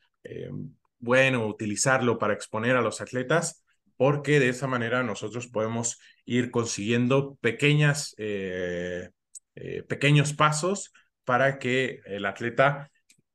bueno 0.98 1.46
utilizarlo 1.46 2.18
para 2.18 2.34
exponer 2.34 2.76
a 2.76 2.82
los 2.82 3.00
atletas? 3.00 3.64
Porque 3.96 4.40
de 4.40 4.50
esa 4.50 4.66
manera 4.66 5.02
nosotros 5.02 5.48
podemos 5.48 5.98
ir 6.24 6.50
consiguiendo 6.50 7.36
pequeñas, 7.40 8.14
pequeños 9.88 10.32
pasos 10.32 10.92
para 11.24 11.58
que 11.58 12.00
el 12.06 12.24
atleta 12.24 12.90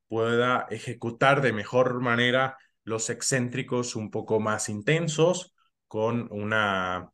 pueda 0.08 0.68
ejecutar 0.70 1.42
de 1.42 1.54
mejor 1.54 2.02
manera 2.02 2.58
los 2.84 3.10
excéntricos 3.10 3.96
un 3.96 4.12
poco 4.12 4.40
más 4.40 4.70
intensos, 4.70 5.54
con 5.88 6.28
una, 6.32 7.12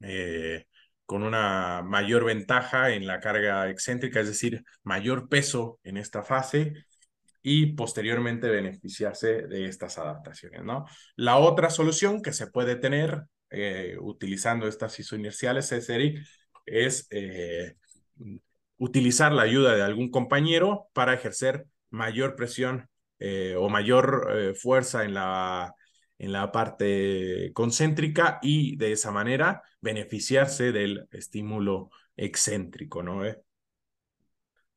eh, 0.00 0.66
con 1.06 1.22
una 1.22 1.82
mayor 1.82 2.24
ventaja 2.24 2.90
en 2.90 3.06
la 3.06 3.20
carga 3.20 3.70
excéntrica, 3.70 4.20
es 4.20 4.28
decir, 4.28 4.62
mayor 4.82 5.28
peso 5.28 5.80
en 5.82 5.96
esta 5.96 6.22
fase 6.22 6.74
y 7.42 7.72
posteriormente 7.72 8.48
beneficiarse 8.48 9.42
de 9.46 9.66
estas 9.66 9.96
adaptaciones. 9.98 10.64
¿no? 10.64 10.84
La 11.16 11.38
otra 11.38 11.70
solución 11.70 12.20
que 12.20 12.32
se 12.32 12.48
puede 12.48 12.76
tener 12.76 13.24
eh, 13.50 13.96
utilizando 14.00 14.68
estas 14.68 14.98
isoinerciales, 14.98 15.72
es, 15.72 15.88
es 16.66 17.06
eh, 17.10 17.76
utilizar 18.76 19.32
la 19.32 19.42
ayuda 19.42 19.74
de 19.74 19.82
algún 19.82 20.10
compañero 20.10 20.88
para 20.92 21.14
ejercer 21.14 21.64
mayor 21.90 22.36
presión 22.36 22.88
o 23.56 23.68
mayor 23.68 24.54
fuerza 24.54 25.04
en 25.04 25.14
la, 25.14 25.74
en 26.18 26.32
la 26.32 26.50
parte 26.52 27.52
concéntrica 27.54 28.38
y 28.42 28.76
de 28.76 28.92
esa 28.92 29.10
manera 29.10 29.62
beneficiarse 29.80 30.72
del 30.72 31.06
estímulo 31.12 31.90
excéntrico, 32.16 33.02
¿no? 33.02 33.24
Eh. 33.24 33.40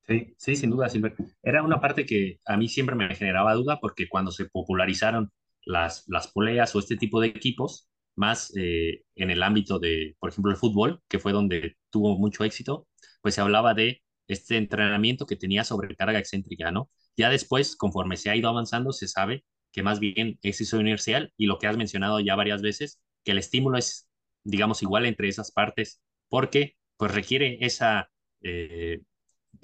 Sí, 0.08 0.34
sí, 0.38 0.56
sin 0.56 0.70
duda, 0.70 0.90
Silver. 0.90 1.16
Era 1.42 1.64
una 1.64 1.80
parte 1.80 2.06
que 2.06 2.40
a 2.46 2.58
mí 2.58 2.68
siempre 2.68 2.96
me 2.96 3.16
generaba 3.16 3.54
duda 3.54 3.80
porque 3.80 4.10
cuando 4.10 4.32
se 4.32 4.46
popularizaron 4.46 5.32
las, 5.64 6.04
las 6.08 6.28
poleas 6.28 6.76
o 6.76 6.80
este 6.80 6.98
tipo 6.98 7.22
de 7.22 7.28
equipos, 7.28 7.88
más 8.16 8.52
en 8.56 9.32
el 9.32 9.42
ámbito 9.44 9.80
de, 9.80 10.16
por 10.20 10.30
ejemplo, 10.30 10.52
el 10.52 10.58
fútbol, 10.58 11.02
que 11.08 11.20
fue 11.20 11.32
donde 11.32 11.78
tuvo 11.90 12.18
mucho 12.18 12.44
éxito, 12.44 12.88
pues 13.22 13.36
se 13.36 13.42
hablaba 13.42 13.74
de 13.74 14.02
este 14.28 14.58
entrenamiento 14.58 15.26
que 15.26 15.36
tenía 15.36 15.64
sobrecarga 15.64 16.20
excéntrica, 16.20 16.72
¿no? 16.72 16.90
Ya 17.18 17.30
después, 17.30 17.76
conforme 17.76 18.18
se 18.18 18.30
ha 18.30 18.36
ido 18.36 18.50
avanzando, 18.50 18.92
se 18.92 19.08
sabe 19.08 19.46
que 19.72 19.84
más 19.84 20.00
bien 20.00 20.40
es 20.42 20.74
inercial 20.74 21.34
y 21.38 21.46
lo 21.46 21.60
que 21.60 21.68
has 21.68 21.78
mencionado 21.78 22.20
ya 22.20 22.36
varias 22.36 22.62
veces, 22.62 23.02
que 23.24 23.32
el 23.32 23.38
estímulo 23.38 23.78
es, 23.78 24.10
digamos, 24.44 24.82
igual 24.82 25.06
entre 25.06 25.30
esas 25.30 25.52
partes, 25.52 26.02
porque 26.30 26.76
pues 26.98 27.14
requiere 27.14 27.58
esa, 27.62 28.10
eh, 28.42 29.02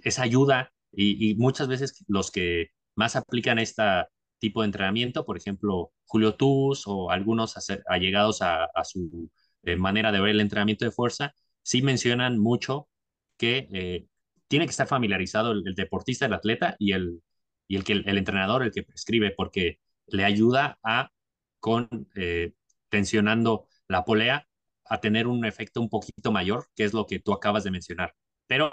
esa 0.03 0.23
ayuda 0.23 0.73
y, 0.91 1.35
muchas 1.35 1.67
veces 1.67 2.03
los 2.07 2.31
que 2.31 2.69
más 2.95 3.15
aplican 3.15 3.59
este 3.59 3.83
tipo 4.39 4.61
de 4.61 4.67
entrenamiento, 4.67 5.25
por 5.25 5.37
ejemplo, 5.37 5.91
Julio 6.05 6.35
Tuz 6.35 6.83
o 6.87 7.11
algunos 7.11 7.55
allegados 7.87 8.41
a, 8.41 8.69
su 8.83 9.29
eh, 9.63 9.75
manera 9.75 10.11
de 10.11 10.21
ver 10.21 10.31
el 10.31 10.41
entrenamiento 10.41 10.85
de 10.85 10.91
fuerza, 10.91 11.33
sí 11.61 11.81
mencionan 11.81 12.39
mucho 12.39 12.87
que 13.37 13.67
eh, 13.71 14.07
tiene 14.47 14.65
que 14.65 14.71
estar 14.71 14.87
familiarizado 14.87 15.51
el, 15.51 15.75
deportista, 15.75 16.25
el 16.25 16.33
atleta 16.33 16.75
y 16.79 16.93
el, 16.93 17.21
y 17.67 17.75
el, 17.75 17.83
que, 17.83 17.93
el, 17.93 18.17
entrenador, 18.17 18.63
el 18.63 18.71
que 18.71 18.83
prescribe, 18.83 19.31
porque 19.31 19.79
le 20.07 20.23
ayuda 20.25 20.79
a, 20.83 21.11
con 21.59 21.89
eh, 22.15 22.53
tensionando 22.89 23.67
la 23.87 24.05
polea, 24.05 24.47
a 24.85 24.99
tener 25.01 25.27
un 25.27 25.45
efecto 25.45 25.81
un 25.81 25.89
poquito 25.89 26.31
mayor, 26.31 26.67
que 26.75 26.83
es 26.85 26.93
lo 26.93 27.05
que 27.05 27.19
tú 27.19 27.33
acabas 27.33 27.63
de 27.63 27.71
mencionar. 27.71 28.15
Pero 28.47 28.69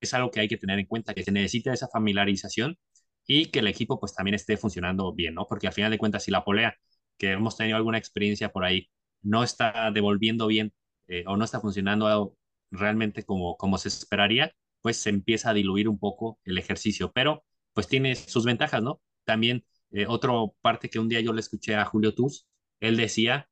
es 0.00 0.14
algo 0.14 0.30
que 0.30 0.40
hay 0.40 0.48
que 0.48 0.56
tener 0.58 0.78
en 0.78 0.86
cuenta, 0.86 1.14
que 1.14 1.22
se 1.24 1.32
necesita 1.32 1.72
esa 1.72 1.88
familiarización 1.88 2.78
y 3.26 3.46
que 3.46 3.60
el 3.60 3.66
equipo 3.68 3.98
pues 4.00 4.14
también 4.14 4.34
esté 4.34 4.56
funcionando 4.56 5.12
bien, 5.14 5.34
¿no? 5.34 5.46
Porque 5.46 5.66
al 5.66 5.72
final 5.72 5.90
de 5.90 5.98
cuentas, 5.98 6.24
si 6.24 6.30
la 6.30 6.44
polea, 6.44 6.76
que 7.18 7.32
hemos 7.32 7.56
tenido 7.56 7.76
alguna 7.76 7.98
experiencia 7.98 8.50
por 8.52 8.64
ahí, 8.64 8.90
no 9.22 9.42
está 9.44 9.90
devolviendo 9.92 10.46
bien 10.46 10.72
eh, 11.08 11.24
o 11.26 11.36
no 11.36 11.44
está 11.44 11.60
funcionando 11.60 12.36
realmente 12.70 13.24
como, 13.24 13.56
como 13.56 13.78
se 13.78 13.88
esperaría, 13.88 14.52
pues 14.82 14.98
se 14.98 15.10
empieza 15.10 15.50
a 15.50 15.54
diluir 15.54 15.88
un 15.88 15.98
poco 15.98 16.38
el 16.44 16.58
ejercicio, 16.58 17.12
pero 17.12 17.44
pues 17.72 17.88
tiene 17.88 18.14
sus 18.16 18.44
ventajas, 18.44 18.82
¿no? 18.82 19.00
También 19.24 19.64
eh, 19.92 20.06
otra 20.08 20.32
parte 20.60 20.90
que 20.90 20.98
un 20.98 21.08
día 21.08 21.20
yo 21.20 21.32
le 21.32 21.40
escuché 21.40 21.74
a 21.76 21.84
Julio 21.84 22.14
Tuz, 22.14 22.46
él 22.80 22.96
decía 22.96 23.48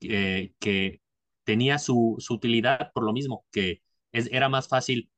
eh, 0.00 0.54
que 0.58 1.00
tenía 1.44 1.78
su, 1.78 2.16
su, 2.18 2.34
utilidad 2.34 2.92
por 2.94 3.04
lo 3.04 3.12
mismo, 3.12 3.44
que 3.52 3.82
es, 4.12 4.28
era 4.32 4.48
más 4.48 4.68
fácil 4.68 5.10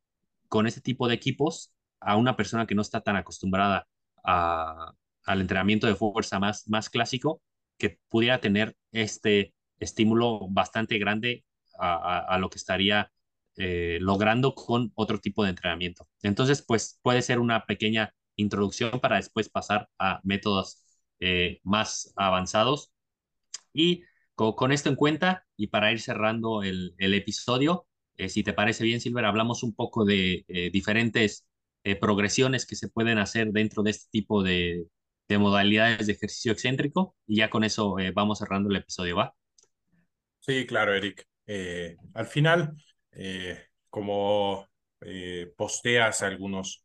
con 0.48 0.66
ese 0.66 0.80
tipo 0.80 1.08
de 1.08 1.14
equipos 1.14 1.72
a 2.00 2.16
una 2.16 2.36
persona 2.36 2.66
que 2.66 2.74
no 2.74 2.82
está 2.82 3.00
tan 3.00 3.16
acostumbrada 3.16 3.86
a, 4.24 4.92
al 5.24 5.40
entrenamiento 5.40 5.86
de 5.86 5.96
fuerza 5.96 6.38
más, 6.38 6.68
más 6.68 6.90
clásico, 6.90 7.42
que 7.78 7.98
pudiera 8.08 8.40
tener 8.40 8.76
este 8.92 9.54
estímulo 9.78 10.48
bastante 10.50 10.98
grande 10.98 11.44
a, 11.78 12.18
a 12.20 12.38
lo 12.38 12.48
que 12.50 12.58
estaría 12.58 13.10
eh, 13.58 13.98
logrando 14.02 14.54
con 14.54 14.92
otro 14.94 15.18
tipo 15.18 15.42
de 15.42 15.50
entrenamiento. 15.50 16.06
Entonces, 16.22 16.62
pues 16.62 16.98
puede 17.02 17.22
ser 17.22 17.38
una 17.38 17.64
pequeña 17.64 18.14
introducción 18.37 19.01
para 19.01 19.16
después 19.16 19.49
pasar 19.49 19.89
a 19.99 20.20
métodos 20.24 20.82
eh, 21.20 21.61
más 21.64 22.12
avanzados. 22.16 22.93
Y 23.72 24.05
con, 24.34 24.72
esto 24.72 24.89
en 24.89 24.97
cuenta, 24.97 25.47
y 25.57 25.68
para 25.68 25.93
ir 25.93 26.01
cerrando 26.01 26.62
el, 26.62 26.95
episodio, 26.99 27.87
eh, 28.16 28.28
si 28.28 28.43
te 28.43 28.53
parece 28.53 28.84
bien, 28.84 29.01
Silver, 29.01 29.24
hablamos 29.24 29.62
un 29.62 29.74
poco 29.74 30.05
de 30.05 30.45
diferentes 30.72 31.47
progresiones 32.01 32.66
que 32.66 32.74
se 32.74 32.89
pueden 32.89 33.18
hacer 33.18 33.53
dentro 33.53 33.84
de 33.84 33.93
este 33.93 34.09
tipo 34.11 34.43
de, 34.43 34.89
de 35.28 35.39
modalidades 35.39 36.07
de 36.07 36.14
ejercicio 36.14 36.51
excéntrico 36.51 37.14
y 37.28 37.37
ya 37.37 37.49
con 37.49 37.62
eso 37.62 37.97
vamos 38.12 38.41
cerrando 38.41 38.70
el 38.70 38.76
episodio, 38.76 39.16
¿va? 39.16 39.34
Sí, 40.41 40.66
claro, 40.66 40.95
Eric. 40.95 41.28
al 42.14 42.26
final, 42.26 42.76
eh, 43.18 43.68
como 43.89 44.68
eh, 45.01 45.51
posteas 45.57 46.22
algunos 46.22 46.84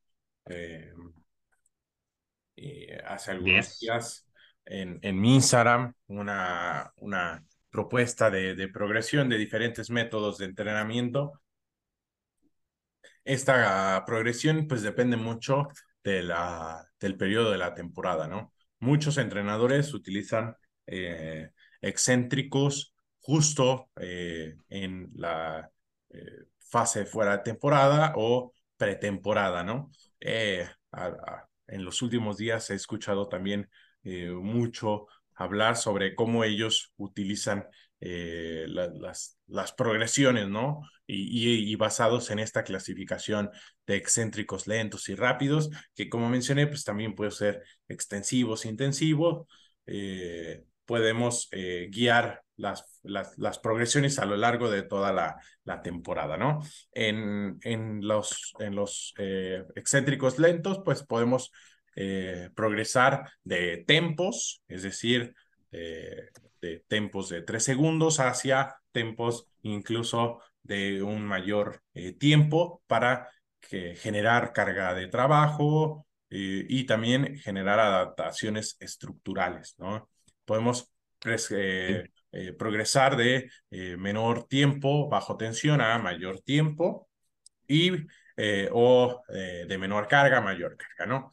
eh, 2.62 3.02
hace 3.06 3.32
algunos 3.32 3.80
días 3.80 4.28
en, 4.66 5.00
en, 5.02 5.20
mi 5.20 5.36
Instagram 5.36 5.94
una, 6.08 6.92
una 6.98 7.44
propuesta 7.70 8.30
de, 8.30 8.56
de, 8.56 8.68
progresión 8.68 9.30
de 9.30 9.38
diferentes 9.38 9.90
métodos 9.90 10.38
de 10.38 10.46
entrenamiento. 10.46 11.42
Esta 13.24 14.04
progresión 14.06 14.68
pues 14.68 14.82
depende 14.82 15.18
mucho 15.18 15.68
de 16.04 16.24
la, 16.24 16.88
del 17.00 17.18
periodo 17.18 17.52
de 17.52 17.58
la 17.58 17.74
temporada, 17.74 18.28
¿no? 18.28 18.54
Muchos 18.80 19.18
entrenadores 19.18 19.94
utilizan 19.94 20.56
excéntricos 21.82 22.94
justo 23.20 23.90
en 23.96 25.12
la 25.14 25.72
eh, 26.14 26.46
fase 26.58 27.06
fuera 27.06 27.38
de 27.38 27.44
temporada 27.44 28.14
o 28.16 28.54
pretemporada, 28.78 29.64
¿no? 29.64 29.92
Eh, 30.20 30.68
en 31.72 31.86
los 31.86 32.02
últimos 32.02 32.38
días 32.38 32.70
he 32.70 32.76
escuchado 32.76 33.28
también 33.28 33.70
eh, 34.04 34.30
mucho 34.30 35.08
hablar 35.36 35.78
sobre 35.78 36.14
cómo 36.16 36.44
ellos 36.44 36.94
utilizan 36.98 37.66
eh, 38.00 38.66
las, 38.68 39.38
progresiones, 39.78 40.48
¿no? 40.48 40.82
Y, 41.08 41.76
basados 41.76 42.32
en 42.32 42.40
esta 42.40 42.64
clasificación 42.64 43.50
de 43.86 43.96
excéntricos 43.96 44.68
lentos 44.68 45.10
y 45.10 45.16
rápidos, 45.16 45.70
que 45.96 46.10
como 46.10 46.30
mencioné, 46.30 46.68
pues 46.68 46.84
también 46.84 47.16
puede 47.16 47.32
ser 47.32 47.64
extensivos, 47.88 48.66
intensivos. 48.66 49.48
Eh, 49.86 50.64
podemos 50.86 51.50
guiar 51.90 52.44
las, 52.56 52.91
las, 53.04 53.38
las, 53.38 53.60
progresiones 53.60 54.20
a 54.20 54.26
lo 54.26 54.38
largo 54.38 54.70
de 54.70 54.84
toda 54.84 55.12
la, 55.12 55.38
la 55.64 55.82
temporada, 55.82 56.38
¿no? 56.38 56.60
En, 56.92 57.60
en 57.64 58.08
los, 58.08 58.54
en 58.60 58.76
los 58.76 59.14
excéntricos 59.76 60.40
lentos, 60.40 60.82
pues 60.84 61.04
podemos 61.04 61.52
progresar 62.56 63.30
de 63.44 63.84
tempos, 63.86 64.64
es 64.68 64.84
decir, 64.84 65.34
de 66.62 66.84
tempos 66.88 67.30
de 67.30 67.42
tres 67.42 67.64
segundos 67.64 68.20
hacia 68.20 68.78
tempos 68.92 69.48
incluso 69.64 70.42
de 70.64 71.02
un 71.02 71.26
mayor 71.26 71.82
eh, 71.94 72.14
tiempo 72.14 72.82
para 72.88 73.30
generar 73.62 74.54
carga 74.54 74.94
de 74.94 75.08
trabajo 75.08 76.06
eh, 76.30 76.66
y 76.68 76.86
también 76.86 77.38
generar 77.38 77.80
adaptaciones 77.80 78.76
estructurales, 78.80 79.76
¿no? 79.78 80.10
Podemos 80.46 80.92
eh, 81.52 82.10
progresar 82.58 83.18
de 83.18 83.50
menor 83.98 84.48
tiempo 84.48 85.10
bajo 85.10 85.38
tensión 85.38 85.82
a 85.82 85.98
mayor 86.00 86.40
tiempo 86.42 87.10
y 87.68 87.92
o 88.72 89.22
de 89.28 89.78
menor 89.78 90.08
carga 90.08 90.38
a 90.38 90.42
mayor 90.42 90.78
carga, 90.78 91.06
¿no? 91.06 91.32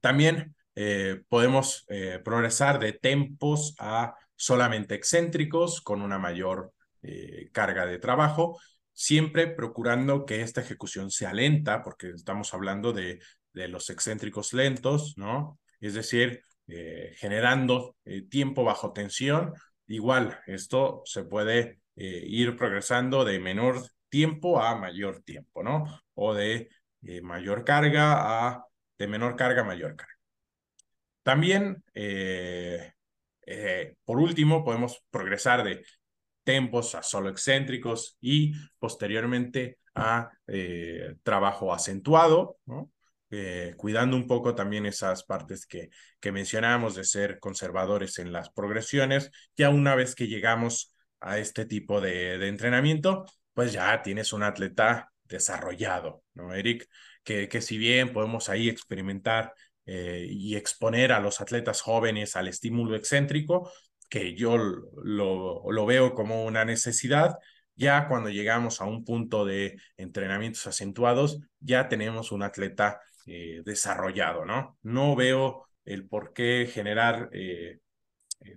También 0.00 0.54
eh, 0.74 1.22
podemos 1.28 1.84
eh, 1.88 2.20
progresar 2.24 2.78
de 2.78 2.92
tempos 2.92 3.74
a 3.80 4.14
solamente 4.36 4.94
excéntricos 4.94 5.80
con 5.80 6.02
una 6.02 6.18
mayor 6.18 6.72
eh, 7.02 7.48
carga 7.52 7.84
de 7.84 7.98
trabajo, 7.98 8.60
siempre 8.92 9.48
procurando 9.48 10.24
que 10.24 10.42
esta 10.42 10.60
ejecución 10.60 11.10
sea 11.10 11.32
lenta, 11.32 11.82
porque 11.82 12.10
estamos 12.10 12.54
hablando 12.54 12.92
de, 12.92 13.20
de 13.52 13.66
los 13.66 13.90
excéntricos 13.90 14.52
lentos, 14.52 15.14
¿no? 15.16 15.58
Es 15.80 15.94
decir, 15.94 16.42
generando 17.16 17.96
tiempo 18.28 18.62
bajo 18.62 18.92
tensión. 18.92 19.54
Igual, 19.88 20.38
esto 20.46 21.02
se 21.04 21.24
puede 21.24 21.80
ir 21.96 22.56
progresando 22.56 23.24
de 23.24 23.40
menor 23.40 23.82
tiempo 24.08 24.60
a 24.60 24.76
mayor 24.76 25.22
tiempo, 25.22 25.62
¿no? 25.62 25.84
O 26.14 26.34
de 26.34 26.68
mayor 27.22 27.64
carga 27.64 28.46
a 28.48 28.64
de 28.98 29.06
menor 29.06 29.36
carga 29.36 29.62
a 29.62 29.64
mayor 29.64 29.96
carga. 29.96 30.18
También, 31.22 31.84
eh, 31.94 32.92
eh, 33.46 33.94
por 34.04 34.18
último, 34.18 34.64
podemos 34.64 35.04
progresar 35.10 35.62
de 35.62 35.84
tempos 36.42 36.94
a 36.94 37.02
solo 37.02 37.28
excéntricos 37.28 38.16
y 38.20 38.54
posteriormente 38.78 39.78
a 39.94 40.30
eh, 40.46 41.16
trabajo 41.22 41.72
acentuado, 41.72 42.56
cuidando 43.76 44.16
un 44.16 44.26
poco 44.26 44.54
también 44.54 44.86
esas 44.86 45.24
partes 45.24 45.66
que, 45.66 45.90
que 46.20 46.32
mencionamos 46.32 46.94
de 46.94 47.04
ser 47.04 47.38
conservadores 47.40 48.18
en 48.18 48.32
las 48.32 48.50
progresiones. 48.50 49.30
Ya 49.56 49.70
una 49.70 49.94
vez 49.94 50.14
que 50.14 50.28
llegamos 50.28 50.94
a 51.20 51.38
este 51.38 51.66
tipo 51.66 52.00
de, 52.00 52.38
de 52.38 52.48
entrenamiento, 52.48 53.26
pues 53.52 53.72
ya 53.72 54.02
tienes 54.02 54.32
un 54.32 54.44
atleta 54.44 55.12
desarrollado, 55.24 56.22
¿no, 56.34 56.54
Eric? 56.54 56.88
Que, 57.22 57.48
que 57.48 57.60
si 57.60 57.76
bien 57.76 58.12
podemos 58.12 58.48
ahí 58.48 58.68
experimentar 58.68 59.52
eh, 59.84 60.26
y 60.30 60.56
exponer 60.56 61.12
a 61.12 61.20
los 61.20 61.40
atletas 61.40 61.82
jóvenes 61.82 62.36
al 62.36 62.48
estímulo 62.48 62.96
excéntrico, 62.96 63.70
que 64.08 64.34
yo 64.34 64.56
lo, 64.56 65.70
lo 65.70 65.86
veo 65.86 66.14
como 66.14 66.44
una 66.44 66.64
necesidad. 66.64 67.36
Ya 67.74 68.08
cuando 68.08 68.30
llegamos 68.30 68.80
a 68.80 68.86
un 68.86 69.04
punto 69.04 69.44
de 69.44 69.76
entrenamientos 69.96 70.66
acentuados, 70.66 71.40
ya 71.60 71.88
tenemos 71.88 72.32
un 72.32 72.42
atleta 72.42 73.00
eh, 73.28 73.62
desarrollado, 73.64 74.44
¿no? 74.44 74.78
No 74.82 75.14
veo 75.16 75.66
el 75.84 76.08
por 76.08 76.32
qué 76.32 76.68
generar 76.72 77.30
eh, 77.32 77.78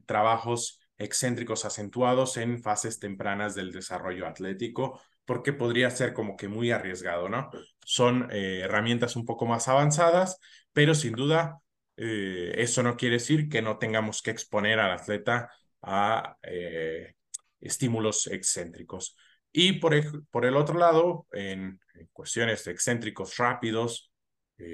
trabajos 0.06 0.80
excéntricos 0.98 1.66
acentuados 1.66 2.38
en 2.38 2.62
fases 2.62 3.00
tempranas 3.00 3.56
del 3.56 3.72
desarrollo 3.72 4.28
atlético 4.28 5.02
porque 5.26 5.54
podría 5.54 5.90
ser 5.90 6.14
como 6.14 6.36
que 6.36 6.48
muy 6.48 6.72
arriesgado, 6.72 7.30
¿no? 7.30 7.50
Son 7.86 8.28
eh, 8.32 8.62
herramientas 8.64 9.16
un 9.16 9.26
poco 9.26 9.46
más 9.46 9.68
avanzadas, 9.68 10.38
pero 10.74 10.94
sin 10.94 11.14
duda 11.14 11.60
eh, 11.98 12.54
eso 12.58 12.84
no 12.84 12.98
quiere 12.98 13.16
decir 13.16 13.48
que 13.50 13.62
no 13.62 13.78
tengamos 13.78 14.22
que 14.22 14.32
exponer 14.32 14.80
al 14.80 14.92
atleta 14.92 15.50
a 15.82 16.38
eh, 16.44 17.14
estímulos 17.60 18.28
excéntricos. 18.28 19.16
Y 19.52 19.74
por, 19.74 19.94
por 20.30 20.46
el 20.46 20.56
otro 20.56 20.78
lado, 20.78 21.28
en, 21.32 21.80
en 21.94 22.08
cuestiones 22.12 22.64
de 22.66 22.72
excéntricos 22.72 23.38
rápidos 23.38 24.11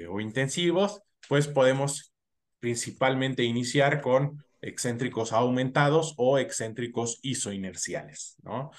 o 0.08 0.20
intensivos, 0.20 1.02
pues 1.28 1.48
podemos 1.48 2.12
principalmente 2.58 3.42
iniciar 3.42 4.00
con 4.00 4.44
excéntricos 4.60 5.32
aumentados 5.32 6.14
o 6.16 6.38
excéntricos 6.38 7.18
isoinerciales, 7.22 8.36
¿no? 8.42 8.70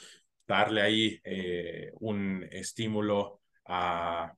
darle 0.48 0.82
ahí 0.82 1.22
eh, 1.24 1.92
un 2.00 2.46
estímulo 2.52 3.42
a, 3.66 4.34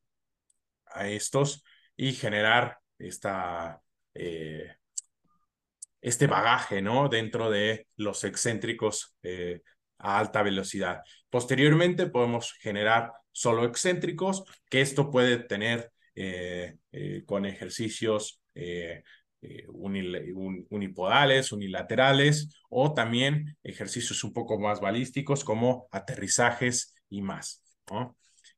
a, 0.88 1.08
estos 1.08 1.64
y 1.96 2.14
generar 2.14 2.80
esta, 3.00 3.82
eh, 4.14 4.76
este 6.02 6.28
bagaje 6.28 6.82
¿no? 6.82 7.08
dentro 7.08 7.50
de 7.50 7.88
los 7.96 8.24
excéntricos 8.26 9.16
eh, 9.24 9.62
a 10.00 10.20
alta 10.20 10.44
velocidad. 10.44 11.02
Posteriormente 11.30 12.08
podemos 12.08 12.54
generar 12.60 13.14
solo 13.32 13.64
excéntricos, 13.64 14.44
que 14.70 14.82
esto 14.82 15.12
puede 15.12 15.38
tener 15.38 15.92
con 17.26 17.46
ejercicios 17.46 18.42
eh, 19.44 19.66
unipodales, 20.70 21.52
unilaterales 21.52 22.54
o 22.70 22.94
también 22.94 23.58
ejercicios 23.64 24.24
un 24.24 24.34
poco 24.34 24.60
más 24.60 24.80
balísticos 24.80 25.44
como 25.44 25.88
aterrizajes 25.90 26.94
y 27.10 27.24
más. 27.24 27.64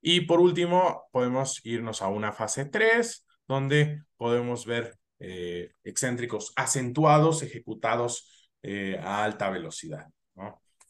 Y 0.02 0.22
por 0.22 0.42
último, 0.42 1.06
podemos 1.14 1.62
irnos 1.64 2.02
a 2.02 2.10
una 2.10 2.34
fase 2.34 2.66
3, 2.66 3.26
donde 3.48 4.02
podemos 4.18 4.66
ver 4.66 4.98
eh, 5.20 5.72
excéntricos 5.86 6.52
acentuados 6.58 7.44
ejecutados 7.44 8.50
eh, 8.62 9.00
a 9.02 9.24
alta 9.24 9.50
velocidad. 9.50 10.08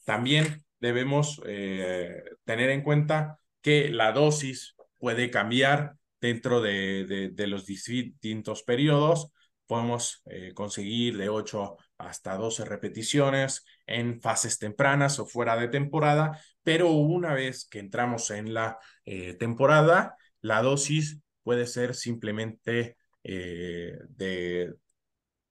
También 0.06 0.64
debemos 0.80 1.40
tener 1.40 2.70
en 2.72 2.82
cuenta 2.82 3.38
que 3.62 3.90
la 3.90 4.12
dosis 4.12 4.76
puede 4.98 5.30
cambiar 5.30 5.94
dentro 6.24 6.62
de, 6.62 7.34
los 7.48 7.66
distintos 7.66 8.64
periodos 8.64 9.34
podemos 9.68 10.24
eh, 10.28 10.54
conseguir 10.54 11.18
de 11.18 11.28
8 11.28 11.76
hasta 11.98 12.38
12 12.38 12.64
repeticiones 12.64 13.66
en 13.86 14.22
fases 14.22 14.58
tempranas 14.58 15.20
o 15.20 15.26
fuera 15.26 15.58
de 15.58 15.68
temporada, 15.68 16.40
pero 16.64 16.92
una 16.92 17.34
vez 17.34 17.68
que 17.70 17.80
entramos 17.80 18.32
en 18.32 18.54
la 18.54 18.80
eh, 19.04 19.34
temporada, 19.34 20.16
la 20.40 20.62
dosis 20.62 21.20
puede 21.44 21.68
ser 21.68 21.94
simplemente 21.94 22.96
eh, 23.26 24.00
de, 24.08 24.76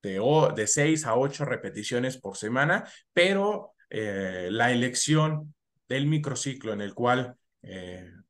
de, 0.03 0.53
de 0.57 0.67
6 0.67 1.05
a 1.05 1.17
8 1.17 1.45
repeticiones 1.45 2.17
por 2.17 2.39
semana, 2.39 2.89
pero 3.13 3.75
la 3.91 4.73
elección 4.73 5.55
del 5.87 6.07
microciclo 6.07 6.73
en 6.73 6.81
el 6.81 6.95
cual 6.95 7.37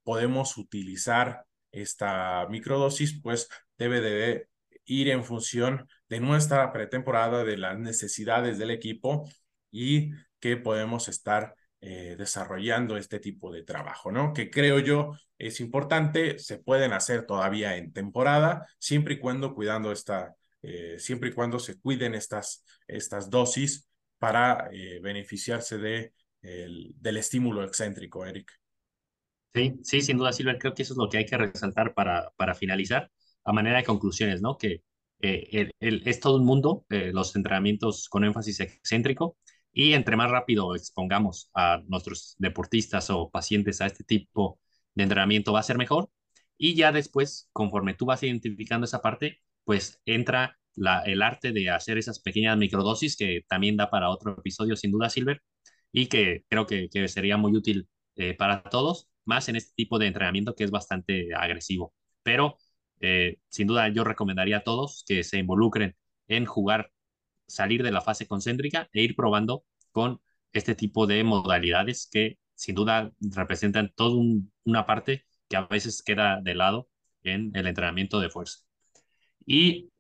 podemos 0.03 0.57
utilizar 0.57 1.45
esta 1.73 2.47
microdosis, 2.49 3.21
pues 3.23 3.49
debe 3.79 4.01
de 4.01 4.49
ir 4.85 5.09
en 5.09 5.25
función 5.25 5.89
de 6.09 6.21
nuestra 6.21 6.73
pretemporada, 6.73 7.45
de 7.45 7.57
las 7.57 7.79
necesidades 7.79 8.59
del 8.59 8.71
equipo 8.71 9.29
y 9.71 10.13
que 10.39 10.57
podemos 10.57 11.09
estar 11.09 11.55
eh, 11.81 12.15
desarrollando 12.17 12.97
este 12.97 13.19
tipo 13.19 13.51
de 13.51 13.65
trabajo, 13.65 14.13
¿no? 14.13 14.33
Que 14.33 14.51
creo 14.51 14.79
yo 14.79 15.17
es 15.39 15.61
importante, 15.61 16.39
se 16.39 16.59
pueden 16.59 16.93
hacer 16.93 17.27
todavía 17.27 17.77
en 17.77 17.93
temporada, 17.93 18.67
siempre 18.79 19.15
y 19.15 19.19
cuando 19.19 19.55
cuidando 19.55 19.91
esta, 19.91 20.35
eh, 20.63 20.97
siempre 20.99 21.31
y 21.31 21.33
cuando 21.33 21.59
se 21.59 21.81
cuiden 21.81 22.15
estas, 22.15 22.65
estas 22.87 23.31
dosis 23.31 23.89
para 24.19 24.69
eh, 24.73 25.01
beneficiarse 25.03 25.79
de, 25.79 26.13
el, 26.43 26.95
del 26.97 27.17
estímulo 27.17 27.65
excéntrico, 27.65 28.25
Eric. 28.25 28.53
Sí, 29.55 29.75
sí, 29.83 30.01
sin 30.01 30.17
duda, 30.17 30.33
Silver, 30.33 30.59
creo 30.59 30.73
que 30.75 30.83
eso 30.83 30.95
es 30.95 30.99
lo 30.99 31.09
que 31.11 31.19
hay 31.19 31.27
que 31.27 31.37
resaltar 31.37 31.93
para, 31.93 32.31
para 32.37 32.55
finalizar 32.55 33.11
a 33.45 33.53
manera 33.53 33.77
de 33.79 33.85
conclusiones, 33.85 34.41
¿no? 34.41 34.57
Que 34.57 34.83
eh, 35.21 35.71
el, 35.81 36.03
es 36.09 36.21
todo 36.21 36.37
un 36.37 36.45
mundo, 36.47 36.87
eh, 36.89 37.11
los 37.13 37.37
entrenamientos 37.37 38.09
con 38.09 38.25
énfasis 38.25 38.61
excéntrico, 38.61 39.37
y 39.71 39.93
entre 39.93 40.17
más 40.17 40.31
rápido 40.31 40.75
expongamos 40.75 41.51
a 41.55 41.83
nuestros 41.87 42.35
deportistas 42.39 43.11
o 43.11 43.31
pacientes 43.31 43.81
a 43.83 43.87
este 43.87 44.05
tipo 44.05 44.59
de 44.95 45.03
entrenamiento 45.03 45.53
va 45.53 45.61
a 45.61 45.63
ser 45.63 45.77
mejor. 45.79 46.09
Y 46.57 46.75
ya 46.75 46.91
después, 46.93 47.49
conforme 47.53 47.93
tú 47.95 48.07
vas 48.07 48.23
identificando 48.23 48.85
esa 48.87 49.03
parte, 49.03 49.41
pues 49.65 50.01
entra 50.07 50.59
la, 50.75 51.01
el 51.03 51.21
arte 51.23 51.53
de 51.53 51.69
hacer 51.71 51.99
esas 51.99 52.21
pequeñas 52.21 52.57
microdosis 52.57 53.17
que 53.17 53.43
también 53.49 53.77
da 53.77 53.91
para 53.91 54.09
otro 54.11 54.33
episodio, 54.39 54.77
sin 54.77 54.93
duda, 54.93 55.11
Silver. 55.11 55.43
y 55.93 56.07
que 56.09 56.45
creo 56.49 56.67
que, 56.67 56.89
que 56.89 57.09
sería 57.09 57.37
muy 57.37 57.57
útil 57.57 57.89
eh, 58.17 58.35
para 58.35 58.63
todos, 58.65 59.09
más 59.25 59.49
en 59.49 59.57
este 59.57 59.73
tipo 59.77 59.99
de 59.99 60.07
entrenamiento 60.07 60.55
que 60.55 60.65
es 60.65 60.71
bastante 60.71 61.35
agresivo. 61.35 61.95
Pero 62.23 62.59
eh, 63.01 63.39
sin 63.49 63.67
duda 63.67 63.89
yo 63.89 64.05
recomendaría 64.05 64.59
a 64.59 64.65
todos 64.65 65.05
que 65.07 65.25
se 65.25 65.39
involucren 65.39 65.97
en 66.29 66.47
jugar, 66.47 66.93
salir 67.47 67.83
de 67.83 67.91
la 67.91 68.01
fase 68.01 68.27
concéntrica 68.27 68.89
e 68.93 69.03
ir 69.03 69.17
probando 69.17 69.65
con 69.91 70.21
este 70.53 70.75
tipo 70.75 71.07
de 71.07 71.25
modalidades 71.25 72.09
que 72.11 72.39
sin 72.55 72.75
duda 72.75 73.13
representan 73.21 73.93
toda 73.95 74.17
un, 74.17 74.53
una 74.65 74.87
parte 74.87 75.25
que 75.49 75.57
a 75.57 75.67
veces 75.67 76.03
queda 76.03 76.41
de 76.41 76.55
lado 76.55 76.89
en 77.25 77.53
el 77.55 77.67
entrenamiento 77.67 78.21
de 78.21 78.31
fuerza. 78.31 78.61
Y 79.47 79.91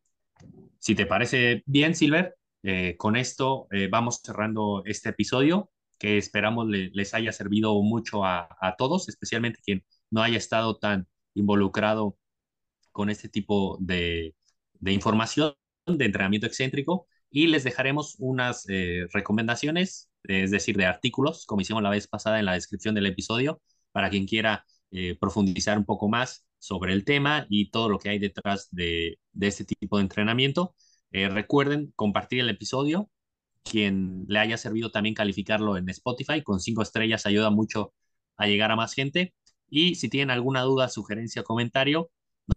si 0.78 0.94
te 0.94 1.06
parece 1.06 1.62
bien, 1.66 1.94
Silver, 1.94 2.36
eh, 2.62 2.96
con 2.96 3.16
esto 3.16 3.66
eh, 3.72 3.88
vamos 3.90 4.20
cerrando 4.24 4.82
este 4.86 5.10
episodio 5.10 5.71
que 6.03 6.18
esperamos 6.18 6.68
le, 6.68 6.90
les 6.92 7.14
haya 7.14 7.32
servido 7.32 7.80
mucho 7.82 8.24
a, 8.26 8.48
a, 8.61 8.76
todos, 8.76 9.09
especialmente 9.09 9.61
quien 9.64 9.84
no 10.11 10.22
haya 10.22 10.38
estado 10.38 10.78
tan 10.78 11.09
involucrado 11.34 12.18
con 12.92 13.11
este 13.11 13.28
tipo 13.28 13.78
de, 13.80 14.34
de 14.74 14.92
información 14.92 15.55
de 15.86 16.05
entrenamiento 16.05 16.46
excéntrico 16.46 17.07
y 17.30 17.46
les 17.46 17.64
dejaremos 17.64 18.16
unas 18.18 18.66
eh, 18.68 19.07
recomendaciones, 19.12 20.11
es 20.24 20.50
decir, 20.50 20.76
de 20.76 20.86
artículos, 20.86 21.46
como 21.46 21.62
hicimos 21.62 21.82
la 21.82 21.90
vez 21.90 22.07
pasada 22.09 22.38
en 22.38 22.46
la 22.46 22.55
descripción 22.55 22.94
del 22.94 23.07
episodio, 23.07 23.62
para 23.92 24.11
quien 24.11 24.26
quiera 24.26 24.64
eh, 24.90 25.16
profundizar 25.18 25.78
un 25.78 25.84
poco 25.86 26.09
más 26.09 26.46
sobre 26.59 26.92
el 26.92 27.05
tema 27.05 27.46
y 27.48 27.70
todo 27.70 27.88
lo 27.88 27.98
que 27.98 28.11
hay 28.11 28.18
detrás 28.18 28.68
de, 28.70 29.18
de 29.32 29.46
este 29.46 29.64
tipo 29.64 29.96
de 29.96 30.03
entrenamiento. 30.05 30.74
Eh, 31.11 31.28
recuerden 31.28 31.92
compartir 31.96 32.40
el 32.40 32.50
episodio. 32.50 33.11
Quien 33.64 34.24
le 34.28 34.38
haya 34.38 34.56
servido 34.58 34.90
también 34.90 35.14
calificarlo 35.14 35.76
en 35.76 35.88
Spotify 35.88 36.42
con 36.42 36.60
cinco 36.60 36.82
estrellas 36.82 37.26
ayuda 37.26 37.50
mucho 37.50 37.94
a 38.36 38.46
llegar 38.46 38.70
a 38.70 38.76
más 38.76 38.94
gente. 38.94 39.34
Y 39.68 39.94
si 39.96 40.08
tienen 40.08 40.30
alguna 40.30 40.62
duda, 40.62 40.88
sugerencia 40.88 41.42
comentario, 41.42 42.10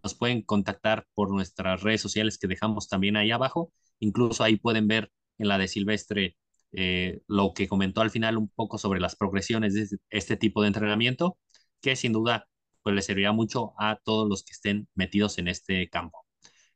nos 0.03 0.15
pueden 0.15 0.41
contactar 0.41 1.07
por 1.13 1.31
nuestras 1.31 1.81
redes 1.81 2.01
sociales 2.01 2.37
que 2.37 2.47
dejamos 2.47 2.87
también 2.89 3.17
ahí 3.17 3.31
abajo. 3.31 3.71
Incluso 3.99 4.43
ahí 4.43 4.57
pueden 4.57 4.87
ver 4.87 5.11
en 5.37 5.47
la 5.47 5.57
de 5.57 5.67
Silvestre 5.67 6.37
eh, 6.71 7.21
lo 7.27 7.53
que 7.53 7.67
comentó 7.67 8.01
al 8.01 8.11
final 8.11 8.37
un 8.37 8.49
poco 8.49 8.77
sobre 8.77 8.99
las 8.99 9.15
progresiones 9.15 9.73
de 9.73 9.87
este 10.09 10.35
tipo 10.37 10.61
de 10.61 10.67
entrenamiento, 10.67 11.37
que 11.81 11.95
sin 11.95 12.11
duda 12.13 12.47
pues 12.83 12.95
les 12.95 13.05
servirá 13.05 13.31
mucho 13.31 13.73
a 13.79 13.97
todos 14.03 14.27
los 14.29 14.43
que 14.43 14.51
estén 14.53 14.87
metidos 14.93 15.37
en 15.37 15.47
este 15.47 15.89
campo. 15.89 16.25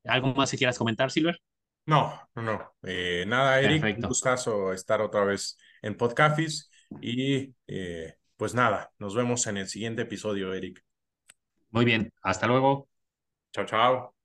¿Algo 0.05 0.33
más 0.33 0.51
que 0.51 0.57
quieras 0.57 0.77
comentar, 0.77 1.11
Silver? 1.11 1.39
No, 1.89 2.21
no, 2.35 2.41
no. 2.43 2.73
Eh, 2.83 3.25
nada, 3.27 3.59
Eric, 3.59 3.81
Perfecto. 3.81 4.05
un 4.05 4.09
gustazo 4.09 4.73
estar 4.73 5.01
otra 5.01 5.23
vez 5.23 5.57
en 5.81 5.97
Podcafis 5.97 6.69
y 7.01 7.55
eh, 7.65 8.13
pues 8.37 8.53
nada, 8.53 8.91
nos 8.99 9.15
vemos 9.15 9.47
en 9.47 9.57
el 9.57 9.67
siguiente 9.67 10.03
episodio, 10.03 10.53
Eric. 10.53 10.83
Muy 11.71 11.85
bien, 11.85 12.13
hasta 12.21 12.45
luego. 12.45 12.87
Chao, 13.51 13.65
chao. 13.65 14.18